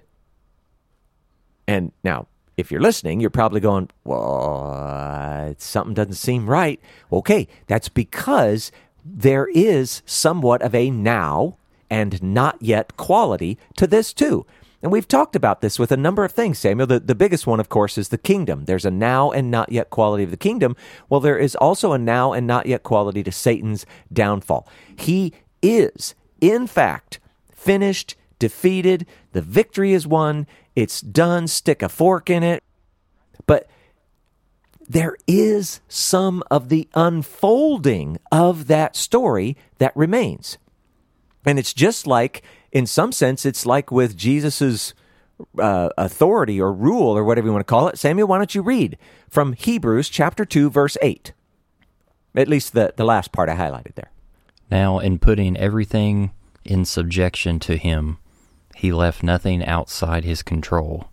And 1.68 1.92
now, 2.04 2.28
if 2.58 2.72
you're 2.72 2.82
listening, 2.82 3.20
you're 3.20 3.30
probably 3.30 3.60
going, 3.60 3.90
well, 4.04 5.54
something 5.58 5.94
doesn't 5.94 6.14
seem 6.14 6.50
right. 6.50 6.80
Okay, 7.12 7.48
that's 7.68 7.90
because 7.90 8.72
there 9.04 9.48
is 9.48 10.02
somewhat 10.06 10.62
of 10.62 10.74
a 10.74 10.90
now 10.90 11.58
and 11.90 12.22
not 12.22 12.62
yet 12.62 12.98
quality 12.98 13.58
to 13.78 13.88
this 13.88 14.14
too. 14.14 14.46
And 14.82 14.92
we've 14.92 15.08
talked 15.08 15.36
about 15.36 15.62
this 15.62 15.80
with 15.80 15.92
a 15.92 15.98
number 15.98 16.24
of 16.24 16.32
things, 16.32 16.60
Samuel. 16.60 16.86
The, 16.86 17.00
the 17.00 17.16
biggest 17.16 17.48
one, 17.48 17.60
of 17.60 17.70
course, 17.70 17.98
is 17.98 18.10
the 18.10 18.20
kingdom. 18.20 18.66
There's 18.66 18.86
a 18.86 18.92
now 18.92 19.32
and 19.32 19.50
not 19.50 19.72
yet 19.72 19.90
quality 19.90 20.24
of 20.24 20.30
the 20.30 20.38
kingdom. 20.38 20.76
Well, 21.10 21.20
there 21.20 21.40
is 21.40 21.56
also 21.56 21.92
a 21.92 21.98
now 21.98 22.34
and 22.34 22.46
not 22.46 22.68
yet 22.68 22.84
quality 22.84 23.24
to 23.24 23.32
Satan's 23.32 23.88
downfall. 24.14 24.68
He 24.96 25.34
is, 25.64 26.14
in 26.40 26.68
fact, 26.68 27.20
finished, 27.52 28.16
defeated. 28.38 29.08
The 29.32 29.42
victory 29.42 29.94
is 29.94 30.06
won. 30.06 30.46
It's 30.76 31.02
done. 31.02 31.48
Stick 31.48 31.82
a 31.82 31.90
fork 31.90 32.30
in 32.30 32.44
it. 32.44 32.62
But 33.48 33.68
there 34.88 35.18
is 35.26 35.82
some 35.88 36.44
of 36.52 36.70
the 36.70 36.88
unfolding 36.94 38.20
of 38.32 38.68
that 38.68 38.96
story 38.96 39.58
that 39.80 39.98
remains. 39.98 40.60
And 41.46 41.60
it's 41.60 41.74
just 41.74 42.08
like, 42.08 42.44
in 42.72 42.88
some 42.88 43.12
sense, 43.12 43.46
it's 43.46 43.66
like 43.66 43.92
with 43.92 44.18
Jesus's 44.18 44.94
uh, 45.60 45.90
authority 45.98 46.60
or 46.60 46.74
rule 46.74 47.18
or 47.18 47.24
whatever 47.24 47.48
you 47.48 47.54
want 47.54 47.66
to 47.66 47.70
call 47.70 47.88
it. 47.88 47.98
Samuel, 47.98 48.28
why 48.28 48.38
don't 48.38 48.56
you 48.56 48.62
read 48.62 48.98
from 49.30 49.54
Hebrews 49.54 50.10
chapter 50.10 50.46
2, 50.46 50.70
verse 50.70 50.98
8? 51.02 51.34
At 52.36 52.48
least 52.48 52.74
the, 52.74 52.94
the 52.96 53.06
last 53.06 53.32
part 53.32 53.50
I 53.50 53.56
highlighted 53.56 53.96
there. 53.96 54.12
Now, 54.70 55.00
in 55.00 55.20
putting 55.20 55.56
everything 55.56 56.32
in 56.64 56.86
subjection 56.86 57.60
to 57.60 57.78
him, 57.78 58.18
he 58.76 58.92
left 58.92 59.24
nothing 59.24 59.64
outside 59.64 60.26
his 60.26 60.42
control. 60.42 61.10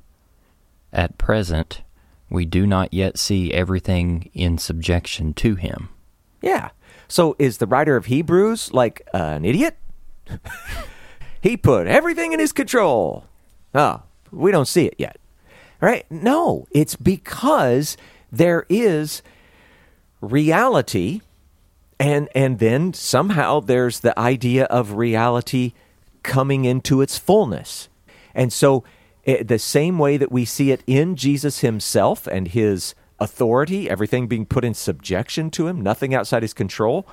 At 0.92 1.18
present, 1.18 1.82
we 2.28 2.44
do 2.44 2.66
not 2.66 2.92
yet 2.92 3.18
see 3.18 3.52
everything 3.52 4.30
in 4.32 4.58
subjection 4.58 5.34
to 5.34 5.54
him. 5.54 5.90
Yeah. 6.40 6.70
So 7.08 7.36
is 7.38 7.58
the 7.58 7.66
writer 7.66 7.96
of 7.96 8.06
Hebrews 8.06 8.72
like 8.72 9.02
uh, 9.14 9.18
an 9.18 9.44
idiot? 9.44 9.76
he 11.40 11.56
put 11.56 11.87
everything 11.87 12.32
in 12.32 12.40
his 12.40 12.52
control. 12.52 13.24
Oh, 13.74 14.02
we 14.30 14.50
don't 14.50 14.68
see 14.68 14.87
it 14.87 14.94
yet. 14.98 15.18
Right? 15.80 16.06
No, 16.11 16.66
it's 16.70 16.94
because 16.96 17.96
there 18.30 18.64
is 18.68 19.22
reality 20.20 21.20
and 21.98 22.28
and 22.35 22.58
then 22.58 22.92
somehow 22.94 23.61
there's 23.61 24.00
the 24.00 24.18
idea 24.18 24.64
of 24.64 24.94
reality 24.94 25.72
coming 26.22 26.64
into 26.64 27.00
its 27.00 27.18
fullness. 27.18 27.88
And 28.35 28.52
so 28.52 28.85
eh, 29.26 29.42
the 29.42 29.58
same 29.58 29.98
way 29.98 30.16
that 30.16 30.32
we 30.32 30.44
see 30.44 30.70
it 30.70 30.82
in 30.87 31.16
Jesus 31.16 31.61
himself 31.61 32.26
and 32.26 32.48
his 32.48 32.94
authority, 33.20 33.88
everything 33.88 34.26
being 34.26 34.46
put 34.46 34.64
in 34.64 34.74
subjection 34.74 35.50
to 35.52 35.68
him, 35.68 35.80
nothing 35.80 36.14
outside 36.14 36.42
his 36.42 36.54
control, 36.54 37.06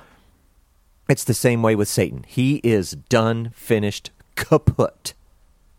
it's 1.10 1.24
the 1.24 1.34
same 1.34 1.62
way 1.62 1.74
with 1.74 1.88
Satan. 1.88 2.24
He 2.26 2.56
is 2.62 2.92
done, 2.92 3.50
finished, 3.54 4.10
kaput. 4.36 5.14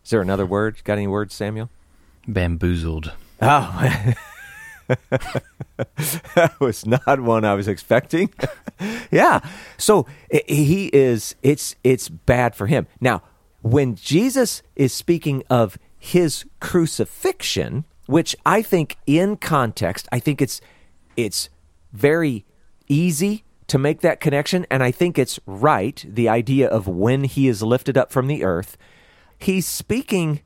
Is 0.04 0.10
there 0.10 0.20
another 0.20 0.46
word? 0.46 0.82
Got 0.84 0.98
any 0.98 1.06
words, 1.06 1.34
Samuel? 1.34 1.70
Bamboozled. 2.28 3.12
Oh, 3.40 4.14
that 5.10 6.52
was 6.60 6.86
not 6.86 7.20
one 7.20 7.44
I 7.44 7.54
was 7.54 7.68
expecting. 7.68 8.32
yeah. 9.10 9.40
So 9.78 10.06
he 10.30 10.90
is. 10.92 11.34
It's 11.42 11.76
it's 11.82 12.08
bad 12.08 12.54
for 12.54 12.66
him. 12.66 12.86
Now, 13.00 13.22
when 13.62 13.94
Jesus 13.94 14.62
is 14.76 14.92
speaking 14.92 15.42
of 15.48 15.78
his 15.98 16.44
crucifixion, 16.60 17.84
which 18.06 18.36
I 18.44 18.62
think 18.62 18.96
in 19.06 19.36
context, 19.36 20.08
I 20.12 20.18
think 20.18 20.42
it's 20.42 20.60
it's 21.16 21.48
very 21.92 22.44
easy 22.88 23.44
to 23.68 23.78
make 23.78 24.00
that 24.00 24.20
connection, 24.20 24.66
and 24.70 24.82
I 24.82 24.90
think 24.90 25.18
it's 25.18 25.40
right. 25.46 26.04
The 26.08 26.28
idea 26.28 26.68
of 26.68 26.88
when 26.88 27.24
he 27.24 27.48
is 27.48 27.62
lifted 27.62 27.96
up 27.96 28.12
from 28.12 28.26
the 28.26 28.44
earth, 28.44 28.76
he's 29.38 29.66
speaking 29.66 30.40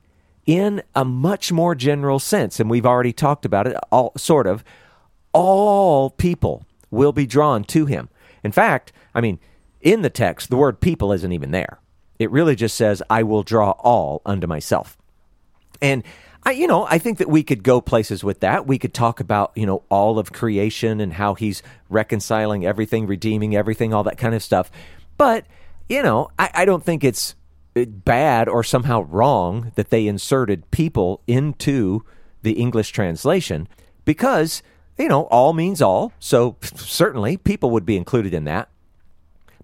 in 0.45 0.81
a 0.95 1.03
much 1.03 1.51
more 1.51 1.75
general 1.75 2.19
sense, 2.19 2.59
and 2.59 2.69
we've 2.69 2.85
already 2.85 3.13
talked 3.13 3.45
about 3.45 3.67
it. 3.67 3.75
All 3.91 4.13
sort 4.15 4.47
of, 4.47 4.63
all 5.33 6.09
people 6.09 6.65
will 6.89 7.11
be 7.11 7.25
drawn 7.25 7.63
to 7.65 7.85
him. 7.85 8.09
In 8.43 8.51
fact, 8.51 8.93
I 9.13 9.21
mean, 9.21 9.39
in 9.81 10.03
the 10.03 10.09
text, 10.09 10.49
the 10.49 10.57
word 10.57 10.79
"people" 10.79 11.11
isn't 11.11 11.33
even 11.33 11.51
there. 11.51 11.79
It 12.17 12.31
really 12.31 12.55
just 12.55 12.77
says, 12.77 13.03
"I 13.09 13.23
will 13.23 13.43
draw 13.43 13.71
all 13.71 14.21
unto 14.25 14.47
myself." 14.47 14.97
And 15.81 16.03
I, 16.47 16.51
you 16.51 16.65
know, 16.65 16.87
I 16.89 16.97
think 16.97 17.17
that 17.17 17.27
we 17.27 17.43
could 17.43 17.61
go 17.61 17.81
places 17.81 18.23
with 18.23 18.39
that. 18.39 18.65
We 18.65 18.79
could 18.79 18.93
talk 18.93 19.19
about, 19.19 19.51
you 19.53 19.65
know, 19.65 19.83
all 19.89 20.17
of 20.17 20.31
creation 20.31 21.01
and 21.01 21.11
how 21.11 21.33
he's 21.33 21.61
reconciling 21.89 22.65
everything, 22.65 23.05
redeeming 23.05 23.53
everything, 23.53 23.93
all 23.93 24.05
that 24.05 24.17
kind 24.17 24.33
of 24.33 24.41
stuff. 24.41 24.71
But, 25.17 25.45
you 25.89 26.01
know, 26.01 26.29
I, 26.39 26.49
I 26.53 26.63
don't 26.63 26.85
think 26.85 27.03
it's 27.03 27.35
uh, 27.75 27.83
bad 27.83 28.47
or 28.47 28.63
somehow 28.63 29.01
wrong 29.01 29.73
that 29.75 29.89
they 29.89 30.07
inserted 30.07 30.71
people 30.71 31.21
into 31.27 32.05
the 32.43 32.53
English 32.53 32.91
translation 32.91 33.67
because, 34.05 34.63
you 34.97 35.09
know, 35.09 35.23
all 35.23 35.51
means 35.51 35.81
all. 35.81 36.13
So 36.17 36.55
certainly 36.61 37.35
people 37.35 37.71
would 37.71 37.85
be 37.85 37.97
included 37.97 38.33
in 38.33 38.45
that. 38.45 38.69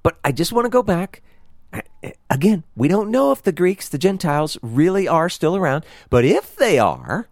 But 0.03 0.17
I 0.25 0.33
just 0.33 0.51
want 0.51 0.65
to 0.65 0.69
go 0.69 0.83
back. 0.83 1.21
Again, 2.29 2.63
we 2.75 2.87
don't 2.87 3.11
know 3.11 3.31
if 3.31 3.43
the 3.43 3.51
Greeks, 3.51 3.89
the 3.89 3.97
Gentiles, 3.97 4.57
really 4.61 5.07
are 5.07 5.29
still 5.29 5.55
around. 5.55 5.85
But 6.09 6.25
if 6.25 6.55
they 6.55 6.77
are, 6.79 7.29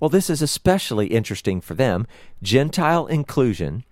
well, 0.00 0.08
this 0.08 0.28
is 0.28 0.42
especially 0.42 1.06
interesting 1.06 1.60
for 1.60 1.74
them. 1.74 2.06
Gentile 2.42 3.06
inclusion 3.06 3.84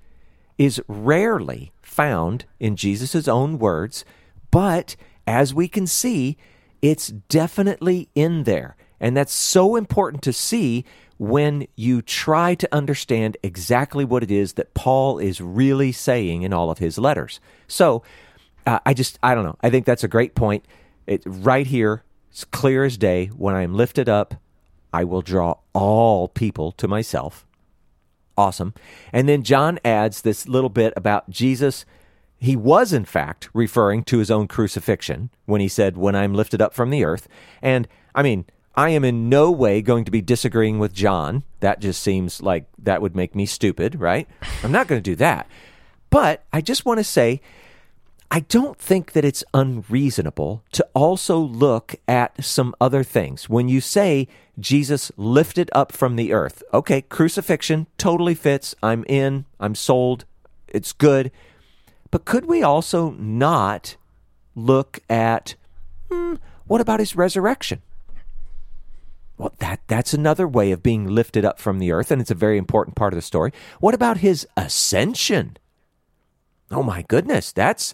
is 0.58 0.82
rarely 0.86 1.72
found 1.80 2.44
in 2.60 2.76
Jesus' 2.76 3.26
own 3.26 3.58
words, 3.58 4.04
but 4.50 4.96
as 5.26 5.54
we 5.54 5.68
can 5.68 5.86
see, 5.86 6.36
it's 6.80 7.08
definitely 7.08 8.08
in 8.14 8.44
there. 8.44 8.76
And 9.00 9.16
that's 9.16 9.32
so 9.32 9.76
important 9.76 10.22
to 10.24 10.32
see 10.32 10.84
when 11.18 11.66
you 11.76 12.02
try 12.02 12.54
to 12.56 12.68
understand 12.74 13.36
exactly 13.42 14.04
what 14.04 14.22
it 14.22 14.30
is 14.30 14.54
that 14.54 14.74
Paul 14.74 15.18
is 15.18 15.40
really 15.40 15.92
saying 15.92 16.42
in 16.42 16.52
all 16.52 16.70
of 16.70 16.78
his 16.78 16.98
letters. 16.98 17.40
So, 17.68 18.02
uh, 18.66 18.78
I 18.84 18.94
just, 18.94 19.18
I 19.22 19.34
don't 19.34 19.44
know. 19.44 19.56
I 19.62 19.70
think 19.70 19.86
that's 19.86 20.04
a 20.04 20.08
great 20.08 20.34
point. 20.34 20.64
It, 21.06 21.22
right 21.26 21.66
here, 21.66 22.04
it's 22.30 22.44
clear 22.44 22.84
as 22.84 22.96
day. 22.96 23.26
When 23.26 23.54
I 23.54 23.62
am 23.62 23.74
lifted 23.74 24.08
up, 24.08 24.34
I 24.92 25.04
will 25.04 25.22
draw 25.22 25.56
all 25.72 26.28
people 26.28 26.72
to 26.72 26.88
myself. 26.88 27.46
Awesome. 28.36 28.74
And 29.12 29.28
then 29.28 29.42
John 29.42 29.78
adds 29.84 30.22
this 30.22 30.48
little 30.48 30.70
bit 30.70 30.92
about 30.96 31.28
Jesus. 31.30 31.84
He 32.38 32.56
was, 32.56 32.92
in 32.92 33.04
fact, 33.04 33.48
referring 33.52 34.04
to 34.04 34.18
his 34.18 34.30
own 34.30 34.48
crucifixion 34.48 35.30
when 35.44 35.60
he 35.60 35.68
said, 35.68 35.96
When 35.96 36.16
I'm 36.16 36.34
lifted 36.34 36.62
up 36.62 36.74
from 36.74 36.90
the 36.90 37.04
earth. 37.04 37.28
And 37.60 37.86
I 38.14 38.22
mean, 38.22 38.46
I 38.74 38.90
am 38.90 39.04
in 39.04 39.28
no 39.28 39.50
way 39.50 39.82
going 39.82 40.04
to 40.06 40.10
be 40.10 40.22
disagreeing 40.22 40.78
with 40.78 40.94
John. 40.94 41.44
That 41.60 41.80
just 41.80 42.02
seems 42.02 42.40
like 42.40 42.66
that 42.78 43.02
would 43.02 43.14
make 43.14 43.34
me 43.34 43.44
stupid, 43.44 44.00
right? 44.00 44.26
I'm 44.62 44.72
not 44.72 44.88
going 44.88 45.00
to 45.00 45.10
do 45.10 45.16
that. 45.16 45.46
But 46.08 46.44
I 46.52 46.60
just 46.60 46.84
want 46.84 46.98
to 46.98 47.04
say, 47.04 47.40
I 48.34 48.40
don't 48.40 48.78
think 48.78 49.12
that 49.12 49.26
it's 49.26 49.44
unreasonable 49.52 50.64
to 50.72 50.88
also 50.94 51.36
look 51.36 51.96
at 52.08 52.42
some 52.42 52.74
other 52.80 53.04
things. 53.04 53.46
When 53.50 53.68
you 53.68 53.82
say 53.82 54.26
Jesus 54.58 55.12
lifted 55.18 55.68
up 55.74 55.92
from 55.92 56.16
the 56.16 56.32
earth, 56.32 56.62
okay, 56.72 57.02
crucifixion 57.02 57.88
totally 57.98 58.34
fits. 58.34 58.74
I'm 58.82 59.04
in, 59.06 59.44
I'm 59.60 59.74
sold, 59.74 60.24
it's 60.66 60.94
good. 60.94 61.30
But 62.10 62.24
could 62.24 62.46
we 62.46 62.62
also 62.62 63.10
not 63.18 63.96
look 64.54 65.00
at 65.10 65.54
hmm, 66.10 66.36
what 66.66 66.80
about 66.80 67.00
his 67.00 67.14
resurrection? 67.14 67.82
Well, 69.36 69.52
that 69.58 69.80
that's 69.88 70.14
another 70.14 70.48
way 70.48 70.72
of 70.72 70.82
being 70.82 71.06
lifted 71.06 71.44
up 71.44 71.58
from 71.58 71.80
the 71.80 71.92
earth, 71.92 72.10
and 72.10 72.22
it's 72.22 72.30
a 72.30 72.34
very 72.34 72.56
important 72.56 72.96
part 72.96 73.12
of 73.12 73.18
the 73.18 73.22
story. 73.22 73.52
What 73.78 73.92
about 73.92 74.18
his 74.18 74.48
ascension? 74.56 75.58
Oh 76.70 76.82
my 76.82 77.02
goodness, 77.02 77.52
that's 77.52 77.92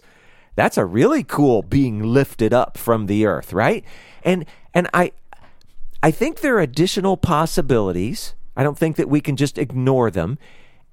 that's 0.59 0.77
a 0.77 0.85
really 0.85 1.23
cool 1.23 1.61
being 1.61 2.03
lifted 2.03 2.53
up 2.53 2.77
from 2.77 3.05
the 3.05 3.25
earth, 3.25 3.53
right? 3.53 3.85
And 4.23 4.45
and 4.73 4.89
I 4.93 5.13
I 6.03 6.11
think 6.11 6.41
there 6.41 6.57
are 6.57 6.61
additional 6.61 7.15
possibilities. 7.15 8.33
I 8.57 8.63
don't 8.63 8.77
think 8.77 8.97
that 8.97 9.09
we 9.09 9.21
can 9.21 9.37
just 9.37 9.57
ignore 9.57 10.11
them. 10.11 10.37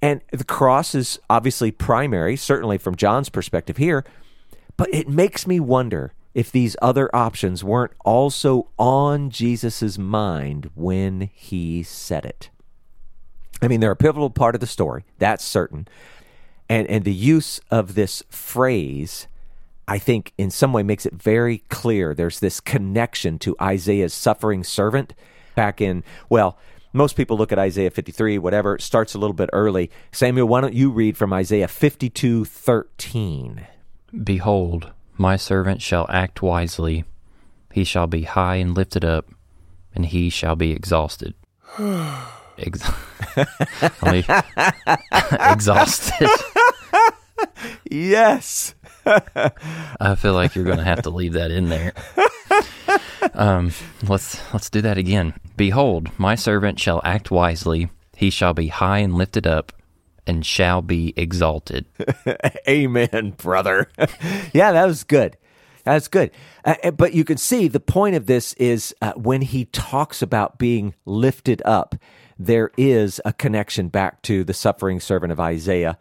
And 0.01 0.21
the 0.31 0.45
cross 0.45 0.95
is 0.95 1.19
obviously 1.29 1.73
primary, 1.73 2.37
certainly 2.37 2.79
from 2.79 2.95
John's 2.95 3.29
perspective 3.29 3.77
here, 3.77 4.05
but 4.77 4.89
it 4.95 5.09
makes 5.09 5.47
me 5.47 5.59
wonder 5.59 6.13
if 6.33 6.53
these 6.53 6.77
other 6.81 7.15
options 7.17 7.65
weren't 7.65 7.93
also 8.05 8.69
on 8.79 9.31
Jesus' 9.31 9.99
mind 9.99 10.71
when 10.75 11.31
he 11.33 11.83
said 11.83 12.25
it. 12.25 12.51
I 13.63 13.69
mean, 13.69 13.81
they're 13.81 13.91
a 13.91 13.97
pivotal 13.97 14.31
part 14.31 14.55
of 14.55 14.61
the 14.61 14.67
story, 14.67 15.05
that's 15.19 15.45
certain. 15.45 15.89
And, 16.69 16.87
and 16.89 17.05
the 17.05 17.15
use 17.15 17.59
of 17.71 17.95
this 17.95 18.23
phrase, 18.29 19.29
I 19.89 19.99
think, 19.99 20.33
in 20.37 20.51
some 20.51 20.73
way 20.73 20.83
makes 20.83 21.07
it 21.07 21.15
very 21.15 21.59
clear 21.69 22.13
there's 22.15 22.41
this 22.41 22.61
connection 22.61 23.39
to 23.41 23.55
Isaiah's 23.61 24.13
suffering 24.15 24.65
servant 24.65 25.15
back 25.55 25.81
in, 25.81 26.03
well, 26.29 26.59
most 26.93 27.17
people 27.17 27.37
look 27.37 27.53
at 27.53 27.59
Isaiah 27.59 27.91
53, 27.91 28.39
whatever, 28.39 28.75
it 28.75 28.83
starts 28.83 29.15
a 29.15 29.19
little 29.19 29.35
bit 29.35 29.51
early. 29.53 29.91
Samuel, 30.13 30.49
why 30.49 30.61
don't 30.61 30.75
you 30.75 30.91
read 30.91 31.17
from 31.17 31.33
Isaiah 31.33 31.69
52 31.69 32.45
13? 32.45 33.67
Behold, 34.25 34.93
my 35.17 35.37
servant 35.37 35.83
shall 35.83 36.07
act 36.09 36.43
wisely. 36.43 37.05
He 37.73 37.85
shall 37.85 38.07
be 38.07 38.23
high 38.23 38.57
and 38.57 38.75
lifted 38.75 39.05
up, 39.05 39.27
and 39.95 40.07
he 40.07 40.31
shall 40.31 40.57
be 40.57 40.73
exhausted. 40.73 41.35
Ex- 42.59 42.91
exhausted. 45.53 46.29
Yes. 47.91 48.75
I 49.07 50.15
feel 50.17 50.35
like 50.35 50.55
you're 50.55 50.65
going 50.65 50.79
to 50.79 50.85
have 50.85 51.03
to 51.03 51.11
leave 51.11 51.35
that 51.35 51.51
in 51.51 51.69
there. 51.69 51.93
Um, 53.35 53.73
let's 54.09 54.41
let's 54.53 54.71
do 54.71 54.81
that 54.83 54.99
again. 54.99 55.35
Behold, 55.57 56.11
my 56.19 56.35
servant 56.35 56.81
shall 56.81 57.01
act 57.05 57.31
wisely; 57.31 57.91
he 58.17 58.31
shall 58.31 58.55
be 58.55 58.69
high 58.69 58.99
and 58.99 59.15
lifted 59.15 59.47
up, 59.47 59.73
and 60.27 60.45
shall 60.45 60.83
be 60.83 61.13
exalted. 61.17 61.87
Amen, 62.69 63.35
brother. 63.37 63.91
yeah, 64.53 64.73
that 64.73 64.87
was 64.87 65.05
good. 65.05 65.37
That's 65.85 66.09
good. 66.09 66.31
Uh, 66.65 66.91
but 66.91 67.15
you 67.15 67.25
can 67.25 67.37
see 67.37 67.69
the 67.69 67.81
point 67.81 68.17
of 68.17 68.27
this 68.27 68.53
is 68.55 68.95
uh, 69.01 69.13
when 69.13 69.43
he 69.43 69.67
talks 69.67 70.21
about 70.21 70.59
being 70.59 70.95
lifted 71.05 71.63
up, 71.65 71.95
there 72.39 72.71
is 72.77 73.21
a 73.25 73.33
connection 73.33 73.89
back 73.89 74.23
to 74.23 74.45
the 74.45 74.55
suffering 74.55 74.99
servant 74.99 75.33
of 75.33 75.39
Isaiah. 75.39 75.97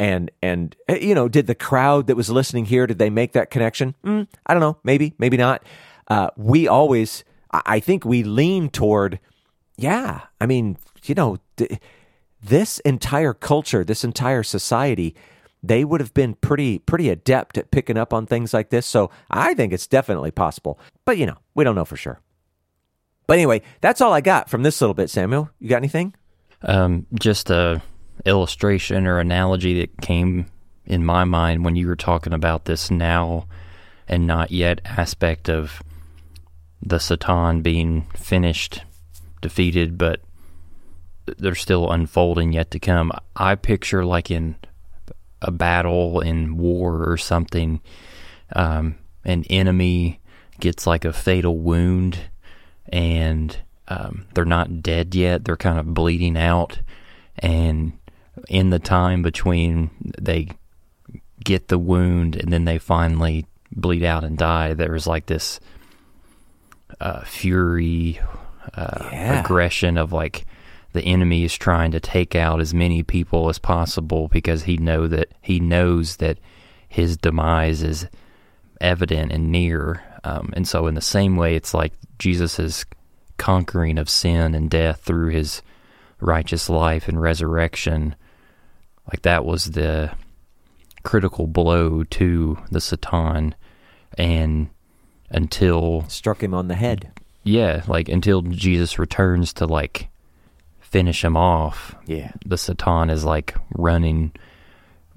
And, 0.00 0.30
and, 0.42 0.74
uh, 0.88 0.94
you 0.94 1.14
know, 1.14 1.28
did 1.28 1.46
the 1.46 1.54
crowd 1.54 2.06
that 2.06 2.16
was 2.16 2.30
listening 2.30 2.64
here, 2.64 2.86
did 2.86 2.98
they 2.98 3.10
make 3.10 3.32
that 3.32 3.50
connection? 3.50 3.94
Mm, 4.02 4.26
I 4.46 4.54
don't 4.54 4.62
know. 4.62 4.78
Maybe, 4.82 5.12
maybe 5.18 5.36
not. 5.36 5.62
Uh, 6.08 6.30
we 6.38 6.66
always, 6.66 7.22
I 7.50 7.80
think 7.80 8.06
we 8.06 8.22
lean 8.22 8.70
toward, 8.70 9.20
yeah, 9.76 10.22
I 10.40 10.46
mean, 10.46 10.78
you 11.04 11.14
know, 11.14 11.36
th- 11.58 11.78
this 12.42 12.78
entire 12.80 13.34
culture, 13.34 13.84
this 13.84 14.02
entire 14.02 14.42
society, 14.42 15.14
they 15.62 15.84
would 15.84 16.00
have 16.00 16.14
been 16.14 16.32
pretty 16.34 16.78
pretty 16.78 17.10
adept 17.10 17.58
at 17.58 17.70
picking 17.70 17.98
up 17.98 18.14
on 18.14 18.24
things 18.24 18.54
like 18.54 18.70
this. 18.70 18.86
So 18.86 19.10
I 19.30 19.52
think 19.52 19.74
it's 19.74 19.86
definitely 19.86 20.30
possible. 20.30 20.80
But 21.04 21.18
you 21.18 21.26
know, 21.26 21.36
we 21.54 21.64
don't 21.64 21.74
know 21.74 21.84
for 21.84 21.98
sure. 21.98 22.20
But 23.26 23.34
anyway, 23.34 23.60
that's 23.82 24.00
all 24.00 24.14
I 24.14 24.22
got 24.22 24.48
from 24.48 24.62
this 24.62 24.80
little 24.80 24.94
bit, 24.94 25.10
Samuel. 25.10 25.50
You 25.58 25.68
got 25.68 25.76
anything? 25.76 26.14
Um, 26.62 27.06
just 27.14 27.50
a 27.50 27.82
illustration 28.24 29.06
or 29.06 29.18
analogy 29.18 29.80
that 29.80 30.00
came 30.00 30.46
in 30.84 31.04
my 31.04 31.24
mind 31.24 31.64
when 31.64 31.76
you 31.76 31.86
were 31.86 31.96
talking 31.96 32.32
about 32.32 32.64
this 32.64 32.90
now 32.90 33.46
and 34.08 34.26
not 34.26 34.50
yet 34.50 34.80
aspect 34.84 35.48
of 35.48 35.82
the 36.82 36.98
Satan 36.98 37.62
being 37.62 38.06
finished, 38.16 38.82
defeated, 39.40 39.96
but 39.96 40.20
they're 41.38 41.54
still 41.54 41.90
unfolding 41.90 42.52
yet 42.52 42.70
to 42.72 42.78
come. 42.78 43.12
I 43.36 43.54
picture 43.54 44.04
like 44.04 44.30
in 44.30 44.56
a 45.42 45.50
battle 45.50 46.20
in 46.20 46.56
war 46.56 47.08
or 47.08 47.16
something, 47.16 47.80
um, 48.54 48.96
an 49.24 49.44
enemy 49.48 50.20
gets 50.58 50.86
like 50.86 51.04
a 51.04 51.12
fatal 51.12 51.56
wound 51.56 52.18
and 52.88 53.56
um, 53.88 54.26
they're 54.34 54.44
not 54.44 54.82
dead 54.82 55.14
yet. 55.14 55.44
They're 55.44 55.56
kind 55.56 55.78
of 55.78 55.94
bleeding 55.94 56.36
out. 56.36 56.80
And 57.38 57.92
in 58.48 58.70
the 58.70 58.78
time 58.78 59.22
between 59.22 59.90
they 60.18 60.48
get 61.44 61.68
the 61.68 61.78
wound 61.78 62.36
and 62.36 62.52
then 62.52 62.64
they 62.64 62.78
finally 62.78 63.46
bleed 63.72 64.02
out 64.02 64.24
and 64.24 64.36
die, 64.36 64.74
there's 64.74 65.06
like 65.06 65.26
this 65.26 65.60
uh, 67.00 67.22
fury, 67.22 68.20
uh, 68.74 69.08
Yeah. 69.12 69.40
aggression 69.40 69.96
of 69.96 70.12
like 70.12 70.44
the 70.92 71.02
enemy 71.02 71.44
is 71.44 71.56
trying 71.56 71.92
to 71.92 72.00
take 72.00 72.34
out 72.34 72.60
as 72.60 72.74
many 72.74 73.02
people 73.02 73.48
as 73.48 73.58
possible 73.58 74.28
because 74.28 74.64
he 74.64 74.76
know 74.76 75.06
that 75.06 75.28
he 75.40 75.60
knows 75.60 76.16
that 76.16 76.38
his 76.88 77.16
demise 77.16 77.82
is 77.82 78.06
evident 78.80 79.30
and 79.32 79.52
near. 79.52 80.02
Um, 80.24 80.52
and 80.54 80.66
so, 80.66 80.86
in 80.88 80.94
the 80.94 81.00
same 81.00 81.36
way, 81.36 81.54
it's 81.54 81.72
like 81.72 81.92
Jesus' 82.18 82.84
conquering 83.38 83.98
of 83.98 84.10
sin 84.10 84.54
and 84.54 84.68
death 84.68 85.00
through 85.02 85.30
his 85.30 85.62
righteous 86.20 86.68
life 86.68 87.08
and 87.08 87.22
resurrection. 87.22 88.14
Like 89.10 89.22
that 89.22 89.44
was 89.44 89.66
the 89.72 90.12
critical 91.02 91.46
blow 91.46 92.04
to 92.04 92.58
the 92.70 92.80
Satan. 92.80 93.54
And 94.16 94.70
until 95.30 96.04
Struck 96.08 96.42
him 96.42 96.54
on 96.54 96.68
the 96.68 96.74
head. 96.74 97.12
yeah, 97.44 97.82
like 97.86 98.08
until 98.08 98.42
Jesus 98.42 98.98
returns 98.98 99.52
to 99.54 99.66
like 99.66 100.08
finish 100.80 101.24
him 101.24 101.36
off, 101.36 101.94
Yeah. 102.06 102.32
the 102.44 102.58
Satan 102.58 103.10
is 103.10 103.24
like 103.24 103.54
running, 103.76 104.32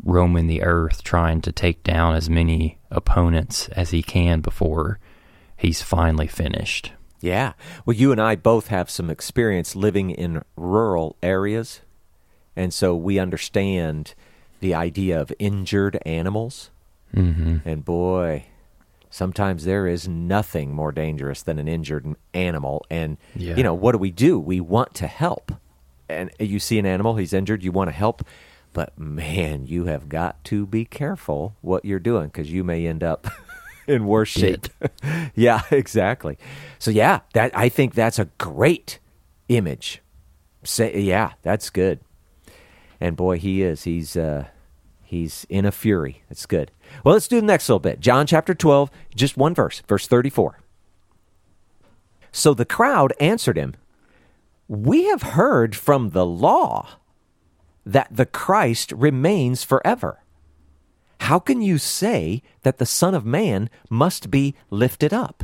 roaming 0.04 0.48
the 0.48 0.62
earth, 0.64 1.04
trying 1.04 1.42
to 1.42 1.52
take 1.52 1.84
down 1.84 2.16
as 2.16 2.30
many 2.30 2.78
opponents 2.92 3.68
as 3.70 3.90
he 3.90 4.04
can 4.04 4.42
before 4.42 5.00
he's 5.58 5.82
finally 5.82 6.28
finished. 6.28 6.92
Yeah. 7.22 7.54
Well, 7.86 7.96
you 7.96 8.12
and 8.12 8.22
I 8.22 8.36
both 8.36 8.68
have 8.68 8.90
some 8.90 9.10
experience 9.10 9.76
living 9.76 10.10
in 10.12 10.44
rural 10.56 11.16
areas. 11.24 11.82
And 12.56 12.74
so 12.74 12.96
we 12.96 13.20
understand 13.20 14.14
the 14.60 14.74
idea 14.74 15.20
of 15.20 15.32
injured 15.40 15.98
animals. 16.06 16.70
Mm-hmm. 17.16 17.68
And 17.68 17.84
boy, 17.86 18.46
sometimes 19.10 19.66
there 19.66 19.88
is 19.88 20.08
nothing 20.08 20.74
more 20.74 20.92
dangerous 20.92 21.42
than 21.44 21.60
an 21.60 21.68
injured 21.68 22.16
animal. 22.34 22.86
And, 22.90 23.18
Yeah. 23.36 23.56
you 23.56 23.64
know, 23.64 23.74
what 23.74 23.92
do 23.94 23.98
we 23.98 24.12
do? 24.12 24.40
We 24.40 24.60
want 24.60 24.94
to 24.96 25.08
help. 25.08 25.52
And 26.10 26.30
you 26.40 26.60
see 26.60 26.80
an 26.80 26.86
animal, 26.86 27.16
he's 27.16 27.34
injured, 27.34 27.64
you 27.64 27.72
want 27.72 27.90
to 27.90 27.96
help. 27.96 28.24
But 28.74 28.98
man, 28.98 29.66
you 29.68 29.86
have 29.86 30.10
got 30.10 30.44
to 30.46 30.66
be 30.66 30.86
careful 30.86 31.56
what 31.62 31.86
you're 31.86 32.00
doing 32.00 32.28
because 32.28 32.52
you 32.52 32.64
may 32.64 32.88
end 32.88 33.04
up 33.04 33.28
in 33.88 34.06
worse 34.06 34.30
shape. 34.30 34.66
yeah, 35.36 35.62
exactly. 35.70 36.38
So 36.80 36.90
yeah, 36.90 37.20
that 37.34 37.56
I 37.56 37.70
think 37.70 37.94
that's 37.94 38.18
a 38.20 38.26
great 38.40 39.00
image. 39.50 40.02
Say, 40.64 41.00
yeah, 41.02 41.34
that's 41.44 41.70
good. 41.70 42.00
And 43.04 43.18
boy, 43.18 43.38
he 43.38 43.62
is. 43.62 43.84
He's 43.84 44.16
uh, 44.16 44.46
he's 45.02 45.46
in 45.50 45.66
a 45.66 45.74
fury. 45.74 46.24
That's 46.30 46.46
good. 46.46 46.72
Well, 47.04 47.16
let's 47.16 47.28
do 47.28 47.42
the 47.42 47.46
next 47.46 47.68
little 47.68 47.80
bit. 47.80 48.00
John 48.00 48.26
chapter 48.26 48.56
twelve, 48.56 48.90
just 49.14 49.36
one 49.36 49.54
verse, 49.54 49.82
verse 49.86 50.08
thirty-four. 50.08 50.62
So 52.32 52.54
the 52.54 52.64
crowd 52.64 53.12
answered 53.20 53.58
him, 53.58 53.76
"We 54.70 55.04
have 55.08 55.36
heard 55.36 55.76
from 55.76 56.12
the 56.12 56.26
law 56.26 56.92
that 57.86 58.08
the 58.10 58.26
Christ 58.26 58.94
remains 58.94 59.66
forever." 59.66 60.24
How 61.20 61.40
can 61.40 61.62
you 61.62 61.78
say 61.78 62.42
that 62.62 62.78
the 62.78 62.86
Son 62.86 63.14
of 63.14 63.26
Man 63.26 63.70
must 63.90 64.32
be 64.32 64.56
lifted 64.70 65.12
up? 65.12 65.44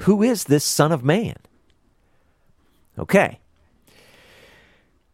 Who 0.00 0.22
is 0.22 0.44
this 0.44 0.64
Son 0.64 0.92
of 0.92 1.02
Man? 1.02 1.36
Okay. 2.98 3.40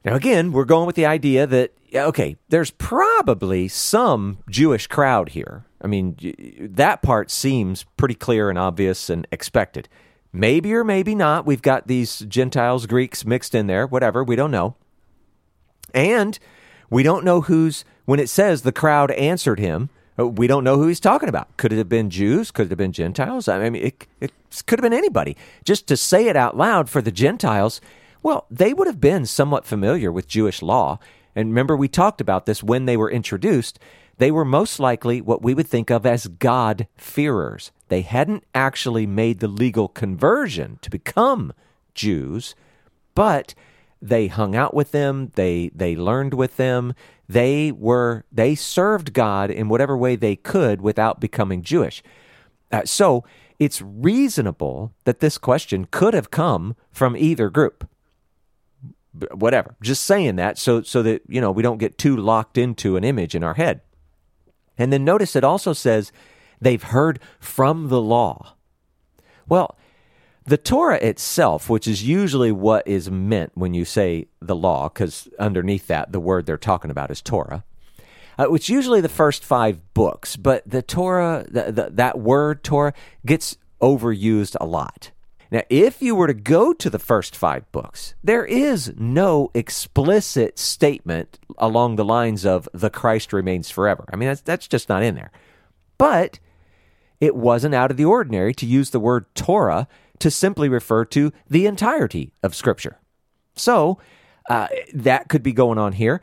Now, 0.05 0.15
again, 0.15 0.53
we're 0.53 0.65
going 0.65 0.87
with 0.87 0.97
the 0.97 1.07
idea 1.07 1.47
that, 1.47 1.73
okay, 1.95 2.37
there's 2.49 2.71
probably 2.71 3.67
some 3.69 4.39
Jewish 4.49 4.87
crowd 4.87 5.31
here. 5.31 5.65
I 5.83 5.89
mean, 5.89 6.17
that 6.75 7.03
part 7.03 7.31
seems 7.31 7.85
pretty 7.97 8.15
clear 8.15 8.49
and 8.49 8.59
obvious 8.59 9.11
and 9.11 9.27
expected. 9.33 9.89
Maybe 10.33 10.75
or 10.75 10.85
maybe 10.85 11.15
not. 11.15 11.47
We've 11.47 11.63
got 11.63 11.87
these 11.87 12.21
Gentiles, 12.21 12.87
Greeks 12.87 13.25
mixed 13.25 13.55
in 13.55 13.67
there, 13.67 13.87
whatever. 13.87 14.23
We 14.23 14.37
don't 14.37 14.51
know. 14.51 14.77
And 15.95 16.39
we 16.91 17.03
don't 17.03 17.25
know 17.25 17.41
who's, 17.41 17.85
when 18.05 18.21
it 18.21 18.29
says 18.29 18.63
the 18.63 18.73
crowd 18.73 19.11
answered 19.13 19.59
him, 19.59 19.89
uh, 20.19 20.27
we 20.27 20.47
don't 20.47 20.65
know 20.65 20.77
who 20.77 20.89
he's 20.89 21.01
talking 21.01 21.29
about. 21.29 21.57
Could 21.57 21.73
it 21.73 21.79
have 21.79 21.89
been 21.89 22.11
Jews? 22.11 22.51
Could 22.51 22.67
it 22.67 22.71
have 22.71 22.79
been 22.79 22.93
Gentiles? 22.93 23.49
I 23.49 23.71
mean, 23.71 23.83
it, 23.87 24.07
it 24.21 24.33
could 24.67 24.79
have 24.79 24.83
been 24.83 24.97
anybody. 24.97 25.37
Just 25.65 25.87
to 25.89 25.97
say 25.97 26.29
it 26.29 26.37
out 26.37 26.57
loud 26.57 26.89
for 26.89 27.03
the 27.03 27.13
Gentiles, 27.13 27.81
well, 28.27 28.45
they 28.51 28.75
would 28.75 28.89
have 28.89 29.01
been 29.01 29.25
somewhat 29.25 29.65
familiar 29.65 30.11
with 30.11 30.27
Jewish 30.27 30.61
law. 30.61 30.99
And 31.37 31.51
remember, 31.51 31.77
we 31.77 31.89
talked 31.89 32.21
about 32.21 32.45
this 32.45 32.61
when 32.61 32.85
they 32.85 32.97
were 32.97 33.19
introduced. 33.19 33.79
They 34.19 34.33
were 34.33 34.45
most 34.45 34.81
likely 34.81 35.21
what 35.21 35.43
we 35.43 35.55
would 35.55 35.69
think 35.69 35.91
of 35.91 36.05
as 36.05 36.27
God-fearers. 36.27 37.71
They 37.87 38.01
hadn't 38.01 38.43
actually 38.53 39.07
made 39.07 39.39
the 39.39 39.47
legal 39.47 39.87
conversion 39.87 40.79
to 40.83 40.91
become 40.91 41.53
Jews, 41.95 42.57
but 43.15 43.55
They 44.01 44.27
hung 44.29 44.55
out 44.55 44.75
with 44.75 44.93
them. 44.93 45.33
They 45.35 45.71
they 45.75 45.97
learned 45.97 46.35
with 46.35 46.57
them. 46.57 46.95
They 47.29 47.73
were 47.73 48.25
they 48.31 48.55
served 48.55 49.13
God 49.13 49.51
in 49.51 49.69
whatever 49.69 49.97
way 49.97 50.17
they 50.17 50.37
could 50.37 50.81
without 50.81 51.21
becoming 51.21 51.63
Jewish. 51.63 52.03
Uh, 52.71 52.85
so 52.85 53.25
it's 53.59 53.81
reasonable 53.81 54.93
that 55.05 55.21
this 55.21 55.39
question 55.39 55.87
could 55.91 56.15
have 56.15 56.31
come 56.31 56.77
from 56.91 57.17
either 57.17 57.49
group. 57.49 57.89
Whatever. 59.33 59.77
Just 59.83 60.05
saying 60.05 60.37
that 60.37 60.59
so 60.59 60.83
so 60.83 61.03
that 61.03 61.23
you 61.29 61.41
know 61.41 61.51
we 61.51 61.63
don't 61.63 61.79
get 61.79 61.99
too 61.99 62.17
locked 62.17 62.59
into 62.59 62.97
an 62.97 63.05
image 63.05 63.35
in 63.35 63.43
our 63.43 63.55
head. 63.55 63.81
And 64.79 64.93
then 64.93 65.05
notice 65.05 65.37
it 65.37 65.45
also 65.45 65.73
says 65.73 66.13
they've 66.61 66.83
heard 66.83 67.19
from 67.41 67.89
the 67.89 68.01
law. 68.01 68.55
Well, 69.49 69.77
the 70.45 70.57
Torah 70.57 70.99
itself, 70.99 71.69
which 71.69 71.89
is 71.89 72.07
usually 72.07 72.53
what 72.53 72.87
is 72.87 73.11
meant 73.11 73.53
when 73.55 73.75
you 73.75 73.85
say 73.85 74.29
the 74.41 74.55
law, 74.55 74.89
because 74.89 75.29
underneath 75.39 75.89
that, 75.89 76.13
the 76.13 76.21
word 76.21 76.47
they're 76.47 76.57
talking 76.57 76.91
about 76.91 77.11
is 77.11 77.21
Torah, 77.21 77.65
uh, 78.39 78.47
which 78.47 78.69
usually 78.69 79.01
the 79.01 79.09
first 79.09 79.45
five 79.45 79.93
books, 79.93 80.37
but 80.37 80.63
the 80.69 80.83
Torah, 80.83 81.45
the, 81.49 81.73
the, 81.73 81.91
that 81.91 82.21
word 82.21 82.63
Torah, 82.63 82.93
gets 83.25 83.57
overused 83.81 84.57
a 84.61 84.67
lot. 84.67 85.11
Now, 85.57 85.63
if 85.71 86.03
you 86.03 86.15
were 86.15 86.27
to 86.27 86.35
go 86.35 86.75
to 86.75 86.91
the 86.91 86.99
first 86.99 87.35
five 87.35 87.73
books, 87.73 88.15
there 88.23 88.45
is 88.45 88.93
no 88.99 89.51
explicit 89.55 90.59
statement 90.59 91.39
along 91.57 91.97
the 91.97 92.05
lines 92.05 92.45
of 92.45 92.69
the 92.75 92.91
Christ 92.91 93.33
remains 93.33 93.71
forever. 93.71 94.05
I 94.13 94.17
mean, 94.17 94.29
that's, 94.29 94.43
that's 94.43 94.69
just 94.69 94.91
not 94.91 95.03
in 95.03 95.15
there. 95.15 95.31
But 95.97 96.41
it 97.21 97.35
wasn't 97.35 97.75
out 97.75 97.91
of 97.91 97.97
the 97.97 98.05
ordinary 98.05 98.53
to 98.53 98.67
use 98.67 98.91
the 98.91 99.01
word 99.01 99.35
Torah 99.35 99.89
to 100.19 100.31
simply 100.31 100.69
refer 100.69 101.07
to 101.07 101.33
the 101.49 101.65
entirety 101.65 102.35
of 102.43 102.55
Scripture. 102.55 102.99
So 103.55 103.97
uh, 104.51 104.69
that 104.93 105.31
could 105.31 105.43
be 105.43 105.55
going 105.55 105.79
on 105.79 105.95
here. 105.95 106.21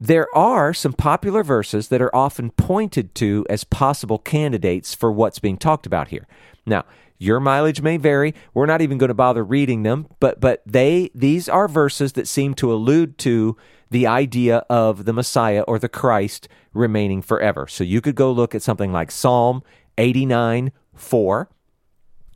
There 0.00 0.26
are 0.36 0.74
some 0.74 0.92
popular 0.92 1.44
verses 1.44 1.86
that 1.86 2.02
are 2.02 2.12
often 2.12 2.50
pointed 2.50 3.14
to 3.14 3.46
as 3.48 3.62
possible 3.62 4.18
candidates 4.18 4.92
for 4.92 5.12
what's 5.12 5.38
being 5.38 5.56
talked 5.56 5.86
about 5.86 6.08
here. 6.08 6.26
Now, 6.66 6.84
your 7.22 7.38
mileage 7.38 7.80
may 7.80 7.96
vary. 7.96 8.34
We're 8.52 8.66
not 8.66 8.82
even 8.82 8.98
going 8.98 9.08
to 9.08 9.14
bother 9.14 9.44
reading 9.44 9.84
them, 9.84 10.08
but 10.18 10.40
but 10.40 10.62
they 10.66 11.10
these 11.14 11.48
are 11.48 11.68
verses 11.68 12.14
that 12.14 12.26
seem 12.26 12.54
to 12.54 12.72
allude 12.72 13.16
to 13.18 13.56
the 13.90 14.06
idea 14.06 14.58
of 14.68 15.04
the 15.04 15.12
Messiah 15.12 15.62
or 15.62 15.78
the 15.78 15.88
Christ 15.88 16.48
remaining 16.74 17.22
forever. 17.22 17.68
So 17.68 17.84
you 17.84 18.00
could 18.00 18.16
go 18.16 18.32
look 18.32 18.54
at 18.54 18.62
something 18.62 18.90
like 18.90 19.12
Psalm 19.12 19.62
89 19.98 20.72
4, 20.94 21.48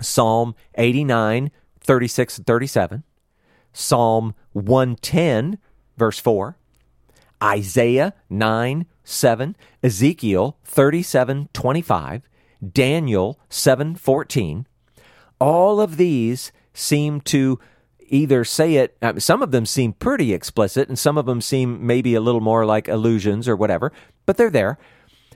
Psalm 0.01 0.55
89 0.77 1.51
36 1.81 2.39
and 2.39 2.47
37, 2.47 3.03
Psalm 3.73 4.35
110 4.53 5.59
verse 5.97 6.19
4, 6.21 6.57
Isaiah 7.43 8.15
9 8.31 8.87
7, 9.03 9.57
Ezekiel 9.83 10.59
37 10.65 11.49
25, 11.53 12.29
Daniel 12.73 13.41
7 13.49 13.97
14. 13.97 14.67
All 15.41 15.81
of 15.81 15.97
these 15.97 16.53
seem 16.73 17.21
to 17.23 17.59
either 18.09 18.45
say 18.45 18.75
it, 18.77 18.97
uh, 19.03 19.19
some 19.19 19.43
of 19.43 19.51
them 19.51 19.67
seem 19.67 19.93
pretty 19.93 20.33
explicit, 20.33 20.89
and 20.89 20.99
some 20.99 21.19
of 21.19 21.27
them 21.27 21.41
seem 21.41 21.85
maybe 21.85 22.15
a 22.15 22.21
little 22.21 22.41
more 22.41 22.65
like 22.65 22.89
allusions 22.89 23.49
or 23.49 23.57
whatever, 23.57 23.93
but 24.27 24.37
they're 24.37 24.51
there. 24.51 24.79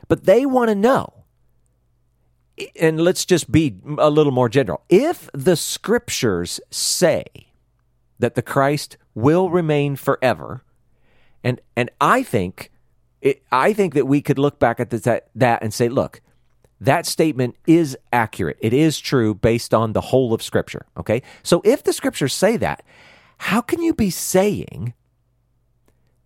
But 0.09 0.25
they 0.25 0.47
want 0.47 0.69
to 0.69 0.75
know 0.75 1.21
and 2.77 3.01
let's 3.01 3.25
just 3.25 3.51
be 3.51 3.77
a 3.99 4.11
little 4.11 4.33
more 4.33 4.49
general. 4.49 4.83
If 4.89 5.29
the 5.33 5.57
scriptures 5.57 6.61
say 6.71 7.25
that 8.19 8.35
the 8.35 8.43
Christ 8.43 8.97
will 9.15 9.51
remain 9.51 9.97
forever, 9.97 10.63
and 11.43 11.61
and 11.77 11.91
I 12.01 12.23
think 12.23 12.71
it, 13.21 13.43
I 13.51 13.73
think 13.73 13.95
that 13.95 14.07
we 14.07 14.21
could 14.21 14.39
look 14.39 14.59
back 14.59 14.81
at 14.81 14.91
that 14.91 15.29
that 15.35 15.63
and 15.63 15.73
say, 15.73 15.89
look, 15.89 16.21
that 16.81 17.07
statement 17.07 17.57
is 17.67 17.97
accurate. 18.13 18.57
It 18.61 18.73
is 18.73 18.99
true 18.99 19.35
based 19.35 19.75
on 19.75 19.93
the 19.93 20.01
whole 20.01 20.33
of 20.33 20.43
Scripture. 20.43 20.87
Okay, 20.97 21.23
so 21.43 21.61
if 21.65 21.85
the 21.85 21.93
scriptures 21.93 22.33
say 22.33 22.57
that, 22.57 22.83
how 23.39 23.61
can 23.61 23.83
you 23.83 23.95
be 23.95 24.11
saying 24.11 24.95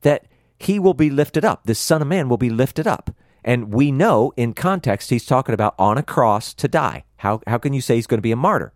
that 0.02 0.26
he 0.59 0.78
will 0.78 0.94
be 0.94 1.11
lifted 1.11 1.44
up? 1.44 1.64
This 1.64 1.78
Son 1.78 2.02
of 2.02 2.09
Man 2.09 2.28
will 2.28 2.36
be 2.36 2.50
lifted 2.50 2.86
up. 2.86 3.11
And 3.44 3.74
we 3.74 3.92
know 3.92 4.32
in 4.36 4.55
context 4.55 5.11
he's 5.11 5.26
talking 5.26 5.55
about 5.55 5.74
on 5.78 5.98
a 5.98 6.02
cross 6.02 6.55
to 6.55 6.66
die. 6.66 7.05
How, 7.18 7.40
how 7.46 7.59
can 7.59 7.72
you 7.72 7.80
say 7.80 7.96
he's 7.96 8.07
going 8.07 8.18
to 8.18 8.22
be 8.22 8.32
a 8.32 8.36
martyr? 8.36 8.72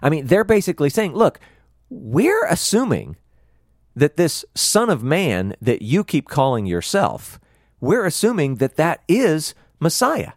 I 0.00 0.08
mean, 0.08 0.26
they're 0.26 0.44
basically 0.44 0.90
saying, 0.90 1.14
look, 1.14 1.40
we're 1.88 2.46
assuming 2.46 3.16
that 3.96 4.16
this 4.16 4.44
Son 4.54 4.88
of 4.88 5.02
Man 5.02 5.56
that 5.60 5.82
you 5.82 6.04
keep 6.04 6.28
calling 6.28 6.66
yourself, 6.66 7.40
we're 7.80 8.06
assuming 8.06 8.56
that 8.56 8.76
that 8.76 9.02
is 9.08 9.54
Messiah. 9.80 10.32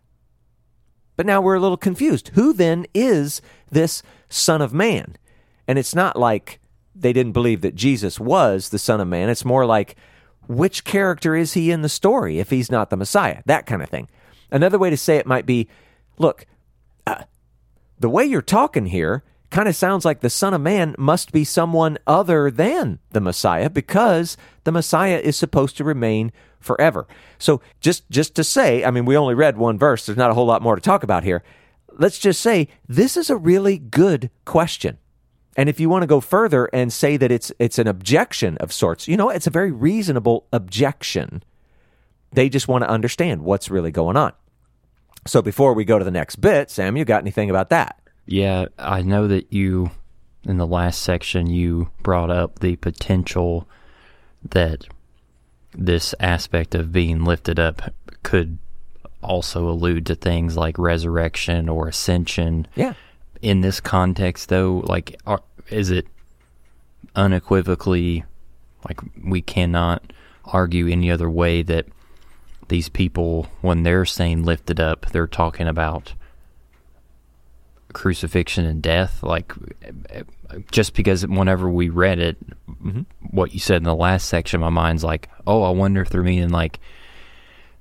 But 1.15 1.25
now 1.25 1.41
we're 1.41 1.55
a 1.55 1.59
little 1.59 1.77
confused. 1.77 2.29
Who 2.29 2.53
then 2.53 2.87
is 2.93 3.41
this 3.69 4.01
Son 4.29 4.61
of 4.61 4.73
Man? 4.73 5.17
And 5.67 5.77
it's 5.77 5.93
not 5.93 6.17
like 6.17 6.59
they 6.95 7.13
didn't 7.13 7.33
believe 7.33 7.61
that 7.61 7.75
Jesus 7.75 8.19
was 8.19 8.69
the 8.69 8.79
Son 8.79 8.99
of 8.99 9.07
Man. 9.07 9.29
It's 9.29 9.45
more 9.45 9.65
like, 9.65 9.95
which 10.47 10.83
character 10.83 11.35
is 11.35 11.53
he 11.53 11.71
in 11.71 11.81
the 11.81 11.89
story 11.89 12.39
if 12.39 12.49
he's 12.49 12.71
not 12.71 12.89
the 12.89 12.97
Messiah? 12.97 13.43
That 13.45 13.65
kind 13.65 13.81
of 13.81 13.89
thing. 13.89 14.09
Another 14.51 14.79
way 14.79 14.89
to 14.89 14.97
say 14.97 15.17
it 15.17 15.25
might 15.25 15.45
be 15.45 15.67
look, 16.17 16.45
uh, 17.07 17.23
the 17.99 18.09
way 18.09 18.25
you're 18.25 18.41
talking 18.41 18.87
here 18.87 19.23
kind 19.49 19.67
of 19.67 19.75
sounds 19.75 20.03
like 20.03 20.21
the 20.21 20.29
Son 20.29 20.53
of 20.53 20.61
Man 20.61 20.95
must 20.97 21.31
be 21.31 21.43
someone 21.43 21.97
other 22.07 22.49
than 22.49 22.99
the 23.11 23.21
Messiah 23.21 23.69
because 23.69 24.35
the 24.63 24.71
Messiah 24.71 25.19
is 25.19 25.37
supposed 25.37 25.77
to 25.77 25.83
remain 25.83 26.31
forever. 26.64 27.07
So 27.38 27.61
just 27.80 28.09
just 28.09 28.36
to 28.36 28.43
say, 28.43 28.84
I 28.84 28.91
mean, 28.91 29.05
we 29.05 29.18
only 29.18 29.36
read 29.36 29.57
one 29.57 29.78
verse. 29.78 30.05
There's 30.05 30.18
not 30.18 30.32
a 30.32 30.34
whole 30.34 30.45
lot 30.45 30.61
more 30.61 30.76
to 30.76 30.82
talk 30.82 31.03
about 31.03 31.24
here. 31.24 31.43
Let's 31.91 32.20
just 32.20 32.41
say 32.41 32.70
this 32.88 33.16
is 33.18 33.30
a 33.30 33.38
really 33.38 33.78
good 33.78 34.32
question. 34.45 34.97
And 35.55 35.70
if 35.70 35.80
you 35.80 35.88
want 35.88 36.01
to 36.01 36.07
go 36.07 36.20
further 36.20 36.66
and 36.74 36.91
say 36.91 37.18
that 37.18 37.32
it's 37.32 37.51
it's 37.59 37.78
an 37.78 37.88
objection 37.88 38.57
of 38.57 38.74
sorts, 38.74 39.07
you 39.07 39.18
know, 39.18 39.30
it's 39.30 39.47
a 39.47 39.51
very 39.51 39.72
reasonable 39.72 40.47
objection. 40.51 41.43
They 42.32 42.49
just 42.49 42.68
want 42.68 42.84
to 42.84 42.89
understand 42.89 43.43
what's 43.43 43.70
really 43.70 43.91
going 43.91 44.18
on. 44.18 44.34
So 45.28 45.41
before 45.41 45.74
we 45.74 45.86
go 45.86 45.99
to 45.99 46.05
the 46.05 46.11
next 46.11 46.38
bit, 46.38 46.70
Sam, 46.70 46.97
you 46.97 47.05
got 47.05 47.22
anything 47.22 47.49
about 47.49 47.70
that? 47.70 47.99
Yeah, 48.26 48.66
I 48.78 49.01
know 49.01 49.28
that 49.28 49.53
you, 49.53 49.91
in 50.43 50.57
the 50.57 50.68
last 50.68 51.01
section, 51.01 51.47
you 51.47 51.89
brought 52.01 52.30
up 52.30 52.59
the 52.59 52.76
potential 52.78 53.68
that 54.49 54.88
this 55.76 56.13
aspect 56.19 56.76
of 56.76 56.91
being 56.91 57.24
lifted 57.24 57.59
up 57.59 57.93
could 58.24 58.57
also 59.21 59.69
allude 59.69 60.05
to 60.07 60.15
things 60.15 60.57
like 60.57 60.78
resurrection 60.78 61.69
or 61.69 61.88
ascension. 61.88 62.67
Yeah. 62.76 62.93
In 63.41 63.61
this 63.61 63.80
context, 63.80 64.49
though, 64.49 64.84
like, 64.86 65.19
are, 65.26 65.41
is 65.69 65.89
it 65.89 66.07
unequivocally 67.15 68.24
like 68.88 68.99
we 69.24 69.41
cannot 69.41 70.13
argue 70.45 70.88
any 70.88 71.09
other 71.09 71.30
way 71.30 71.61
that 71.63 71.86
these 72.67 72.89
people, 72.89 73.47
when 73.61 73.84
they're 73.84 74.05
saying 74.05 74.43
lifted 74.43 74.80
up, 74.80 75.05
they're 75.11 75.28
talking 75.28 75.67
about 75.67 76.13
crucifixion 77.93 78.65
and 78.65 78.81
death. 78.81 79.23
Like, 79.23 79.53
just 80.71 80.93
because 80.93 81.25
whenever 81.25 81.69
we 81.69 81.89
read 81.89 82.19
it, 82.19 82.37
mm-hmm. 82.67 83.01
what 83.31 83.53
you 83.53 83.59
said 83.59 83.77
in 83.77 83.83
the 83.83 83.95
last 83.95 84.27
section, 84.27 84.59
my 84.61 84.69
mind's 84.69 85.03
like, 85.03 85.29
oh, 85.47 85.63
I 85.63 85.69
wonder 85.69 86.01
if 86.01 86.09
they're 86.09 86.23
meaning 86.23 86.49
like 86.49 86.79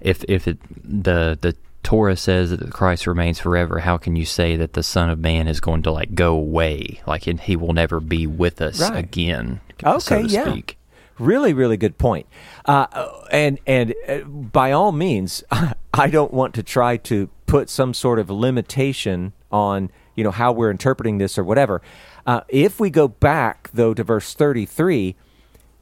if 0.00 0.24
if 0.28 0.46
it 0.48 0.58
the 0.84 1.38
the 1.40 1.56
Torah 1.82 2.16
says 2.16 2.50
that 2.50 2.70
Christ 2.70 3.06
remains 3.06 3.40
forever, 3.40 3.80
how 3.80 3.96
can 3.98 4.14
you 4.14 4.24
say 4.24 4.56
that 4.56 4.74
the 4.74 4.82
Son 4.82 5.10
of 5.10 5.18
Man 5.18 5.48
is 5.48 5.58
going 5.58 5.82
to 5.82 5.90
like 5.90 6.14
go 6.14 6.34
away, 6.34 7.00
like 7.06 7.26
and 7.26 7.40
he 7.40 7.56
will 7.56 7.72
never 7.72 8.00
be 8.00 8.26
with 8.26 8.60
us 8.60 8.80
right. 8.80 8.96
again? 8.96 9.60
Okay, 9.82 9.98
so 9.98 10.18
yeah. 10.18 10.50
Speak. 10.50 10.78
Really, 11.18 11.52
really 11.52 11.76
good 11.76 11.98
point. 11.98 12.26
Uh, 12.64 12.86
and 13.30 13.58
and 13.66 13.94
uh, 14.08 14.20
by 14.20 14.72
all 14.72 14.92
means, 14.92 15.44
I 15.94 16.08
don't 16.08 16.32
want 16.32 16.54
to 16.54 16.62
try 16.62 16.96
to 16.98 17.28
put 17.46 17.68
some 17.68 17.94
sort 17.94 18.18
of 18.18 18.30
limitation 18.30 19.32
on 19.50 19.90
you 20.14 20.24
know 20.24 20.30
how 20.30 20.52
we're 20.52 20.70
interpreting 20.70 21.18
this 21.18 21.38
or 21.38 21.44
whatever. 21.44 21.82
Uh, 22.26 22.42
if 22.48 22.78
we 22.78 22.90
go 22.90 23.08
back 23.08 23.70
though 23.72 23.94
to 23.94 24.04
verse 24.04 24.34
thirty 24.34 24.66
three, 24.66 25.16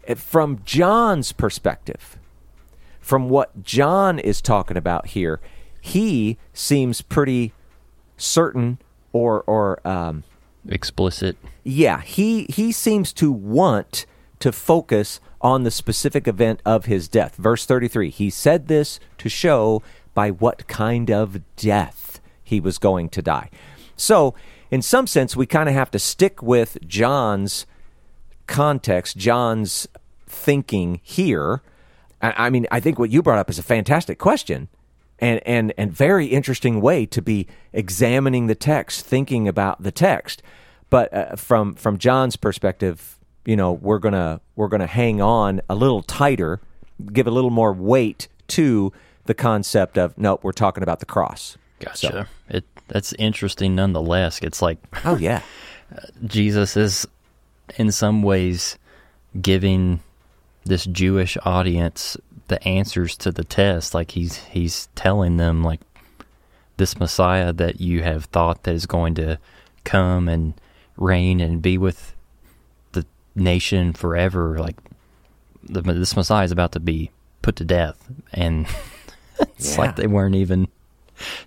eh, 0.07 0.15
from 0.15 0.61
John's 0.65 1.33
perspective, 1.33 2.19
from 3.01 3.29
what 3.29 3.63
John 3.63 4.19
is 4.19 4.41
talking 4.41 4.77
about 4.77 5.09
here 5.09 5.41
he 5.81 6.39
seems 6.53 7.01
pretty 7.01 7.53
certain 8.17 8.79
or 9.13 9.43
or 9.43 9.87
um, 9.87 10.25
explicit. 10.69 11.37
Yeah, 11.65 12.01
he 12.03 12.45
he 12.45 12.73
seems 12.73 13.13
to 13.15 13.33
want 13.33 14.07
to 14.41 14.53
focus 14.53 15.21
on 15.41 15.63
the 15.63 15.71
specific 15.71 16.29
event 16.29 16.61
of 16.65 16.85
his 16.85 17.09
death. 17.09 17.37
Verse 17.37 17.65
33. 17.65 18.11
He 18.11 18.31
said 18.31 18.69
this 18.69 19.01
to 19.19 19.29
show 19.29 19.83
by 20.13 20.31
what 20.31 20.67
kind 20.67 21.11
of 21.11 21.41
death 21.57 22.21
he 22.43 22.61
was 22.61 22.79
going 22.79 23.09
to 23.11 23.23
die. 23.23 23.51
So, 24.01 24.35
in 24.71 24.83
some 24.83 25.07
sense, 25.07 25.37
we 25.37 25.47
kind 25.47 25.69
of 25.69 25.75
have 25.75 25.91
to 25.93 25.99
stick 25.99 26.43
with 26.43 26.79
John's 26.87 27.67
context 28.47 29.17
John's 29.17 29.87
thinking 30.27 31.01
here. 31.03 31.63
I, 32.21 32.47
I 32.47 32.51
mean, 32.51 32.67
I 32.71 32.81
think 32.81 32.99
what 32.99 33.11
you 33.11 33.23
brought 33.23 33.39
up 33.39 33.51
is 33.51 33.59
a 33.59 33.63
fantastic 33.63 34.19
question. 34.19 34.69
And, 35.19 35.41
and, 35.45 35.75
and 35.77 35.93
very 35.93 36.27
interesting 36.27 36.81
way 36.81 37.05
to 37.07 37.21
be 37.21 37.47
examining 37.75 38.47
the 38.47 38.55
text, 38.55 39.05
thinking 39.05 39.47
about 39.47 39.83
the 39.83 39.93
text. 39.93 40.43
But 40.89 41.13
uh, 41.13 41.37
from 41.37 41.75
from 41.75 41.99
John's 41.99 42.37
perspective, 42.37 43.19
you 43.45 43.55
know, 43.55 43.71
we're 43.73 43.99
gonna 44.01 44.41
we're 44.57 44.69
gonna 44.69 44.87
hang 44.89 45.21
on 45.21 45.61
a 45.69 45.75
little 45.75 46.03
tighter, 46.03 46.61
give 47.13 47.27
a 47.27 47.31
little 47.31 47.51
more 47.51 47.73
weight 47.73 48.29
to 48.49 48.93
the 49.27 49.35
concept 49.35 49.99
of 49.99 50.17
nope, 50.19 50.41
we're 50.43 50.51
talking 50.53 50.83
about 50.83 50.99
the 51.01 51.07
cross. 51.07 51.57
Gotcha. 51.81 51.97
So- 52.49 52.57
It 52.57 52.65
that's 52.91 53.13
interesting 53.15 53.75
nonetheless. 53.75 54.39
It's 54.43 54.61
like 54.61 54.79
Oh 55.05 55.17
yeah, 55.17 55.43
Jesus 56.27 56.77
is 56.77 57.07
in 57.77 57.91
some 57.93 58.23
ways 58.23 58.77
giving 59.41 60.01
this 60.65 60.85
Jewish 60.85 61.39
audience 61.45 62.17
the 62.49 62.63
answers 62.67 63.17
to 63.19 63.31
the 63.33 63.45
test. 63.45 63.95
Like 63.95 64.11
he's 64.11 64.37
he's 64.45 64.89
telling 64.95 65.37
them 65.39 65.63
like 65.65 65.81
this 66.77 66.99
Messiah 66.99 67.53
that 67.55 67.81
you 67.81 68.03
have 68.03 68.25
thought 68.27 68.65
that 68.65 68.75
is 68.75 68.87
going 68.87 69.15
to 69.15 69.39
come 69.85 70.29
and 70.29 70.55
reign 70.97 71.41
and 71.41 71.63
be 71.63 71.79
with 71.79 72.15
the 72.93 73.07
nation 73.35 73.93
forever. 73.93 74.59
Like 74.59 74.77
the, 75.63 75.81
this 75.83 76.17
Messiah 76.17 76.45
is 76.45 76.53
about 76.53 76.73
to 76.73 76.81
be 76.81 77.11
put 77.43 77.57
to 77.57 77.65
death, 77.65 78.03
and 78.33 78.67
it's 79.41 79.75
Yeah. 79.75 79.81
like 79.81 79.97
they 79.97 80.07
weren't 80.07 80.35
even 80.35 80.69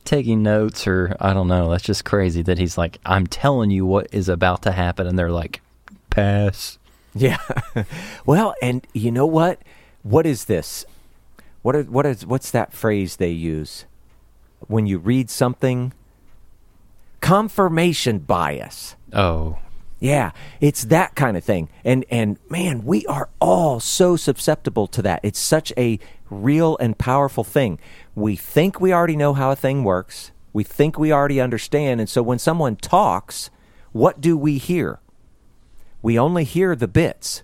taking 0.03 0.43
notes 0.43 0.87
or 0.87 1.15
I 1.19 1.33
don't 1.33 1.47
know. 1.47 1.69
That's 1.69 1.83
just 1.83 2.05
crazy 2.05 2.41
that 2.43 2.57
he's 2.57 2.77
like, 2.77 2.99
I'm 3.05 3.27
telling 3.27 3.71
you 3.71 3.85
what 3.85 4.07
is 4.11 4.29
about 4.29 4.61
to 4.63 4.71
happen, 4.71 5.07
and 5.07 5.17
they're 5.17 5.31
like, 5.31 5.61
pass. 6.09 6.77
yeah. 7.15 7.37
well, 8.25 8.55
and 8.61 8.85
you 8.93 9.11
know 9.11 9.25
what? 9.25 9.61
What 10.03 10.25
is 10.25 10.45
this? 10.45 10.85
What 11.61 11.75
is, 11.75 11.87
what 11.87 12.05
is 12.05 12.25
what's 12.25 12.51
that 12.51 12.73
phrase 12.73 13.15
they 13.15 13.29
use 13.29 13.85
when 14.67 14.85
you 14.85 14.97
read 14.97 15.29
something? 15.29 15.93
Confirmation 17.21 18.19
bias. 18.19 18.95
Oh, 19.13 19.57
Yeah, 20.01 20.31
it's 20.59 20.83
that 20.85 21.15
kind 21.15 21.37
of 21.37 21.43
thing. 21.45 21.69
And 21.85 22.03
and 22.09 22.37
man, 22.49 22.83
we 22.83 23.05
are 23.05 23.29
all 23.39 23.79
so 23.79 24.17
susceptible 24.17 24.87
to 24.87 25.01
that. 25.03 25.21
It's 25.23 25.39
such 25.39 25.71
a 25.77 25.99
real 26.33 26.77
and 26.77 26.97
powerful 26.97 27.43
thing. 27.43 27.79
We 28.15 28.35
think 28.35 28.79
we 28.79 28.93
already 28.93 29.15
know 29.15 29.33
how 29.33 29.51
a 29.51 29.55
thing 29.55 29.83
works. 29.83 30.31
We 30.51 30.63
think 30.63 30.97
we 30.97 31.11
already 31.11 31.41
understand, 31.41 31.99
and 31.99 32.09
so 32.09 32.21
when 32.21 32.39
someone 32.39 32.75
talks, 32.75 33.49
what 33.91 34.21
do 34.21 34.37
we 34.37 34.57
hear? 34.57 34.99
We 36.01 36.19
only 36.19 36.43
hear 36.43 36.75
the 36.75 36.87
bits 36.87 37.43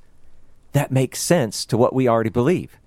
that 0.73 0.91
make 0.91 1.15
sense 1.15 1.65
to 1.65 1.77
what 1.77 1.93
we 1.93 2.07
already 2.07 2.29
believe. 2.29 2.77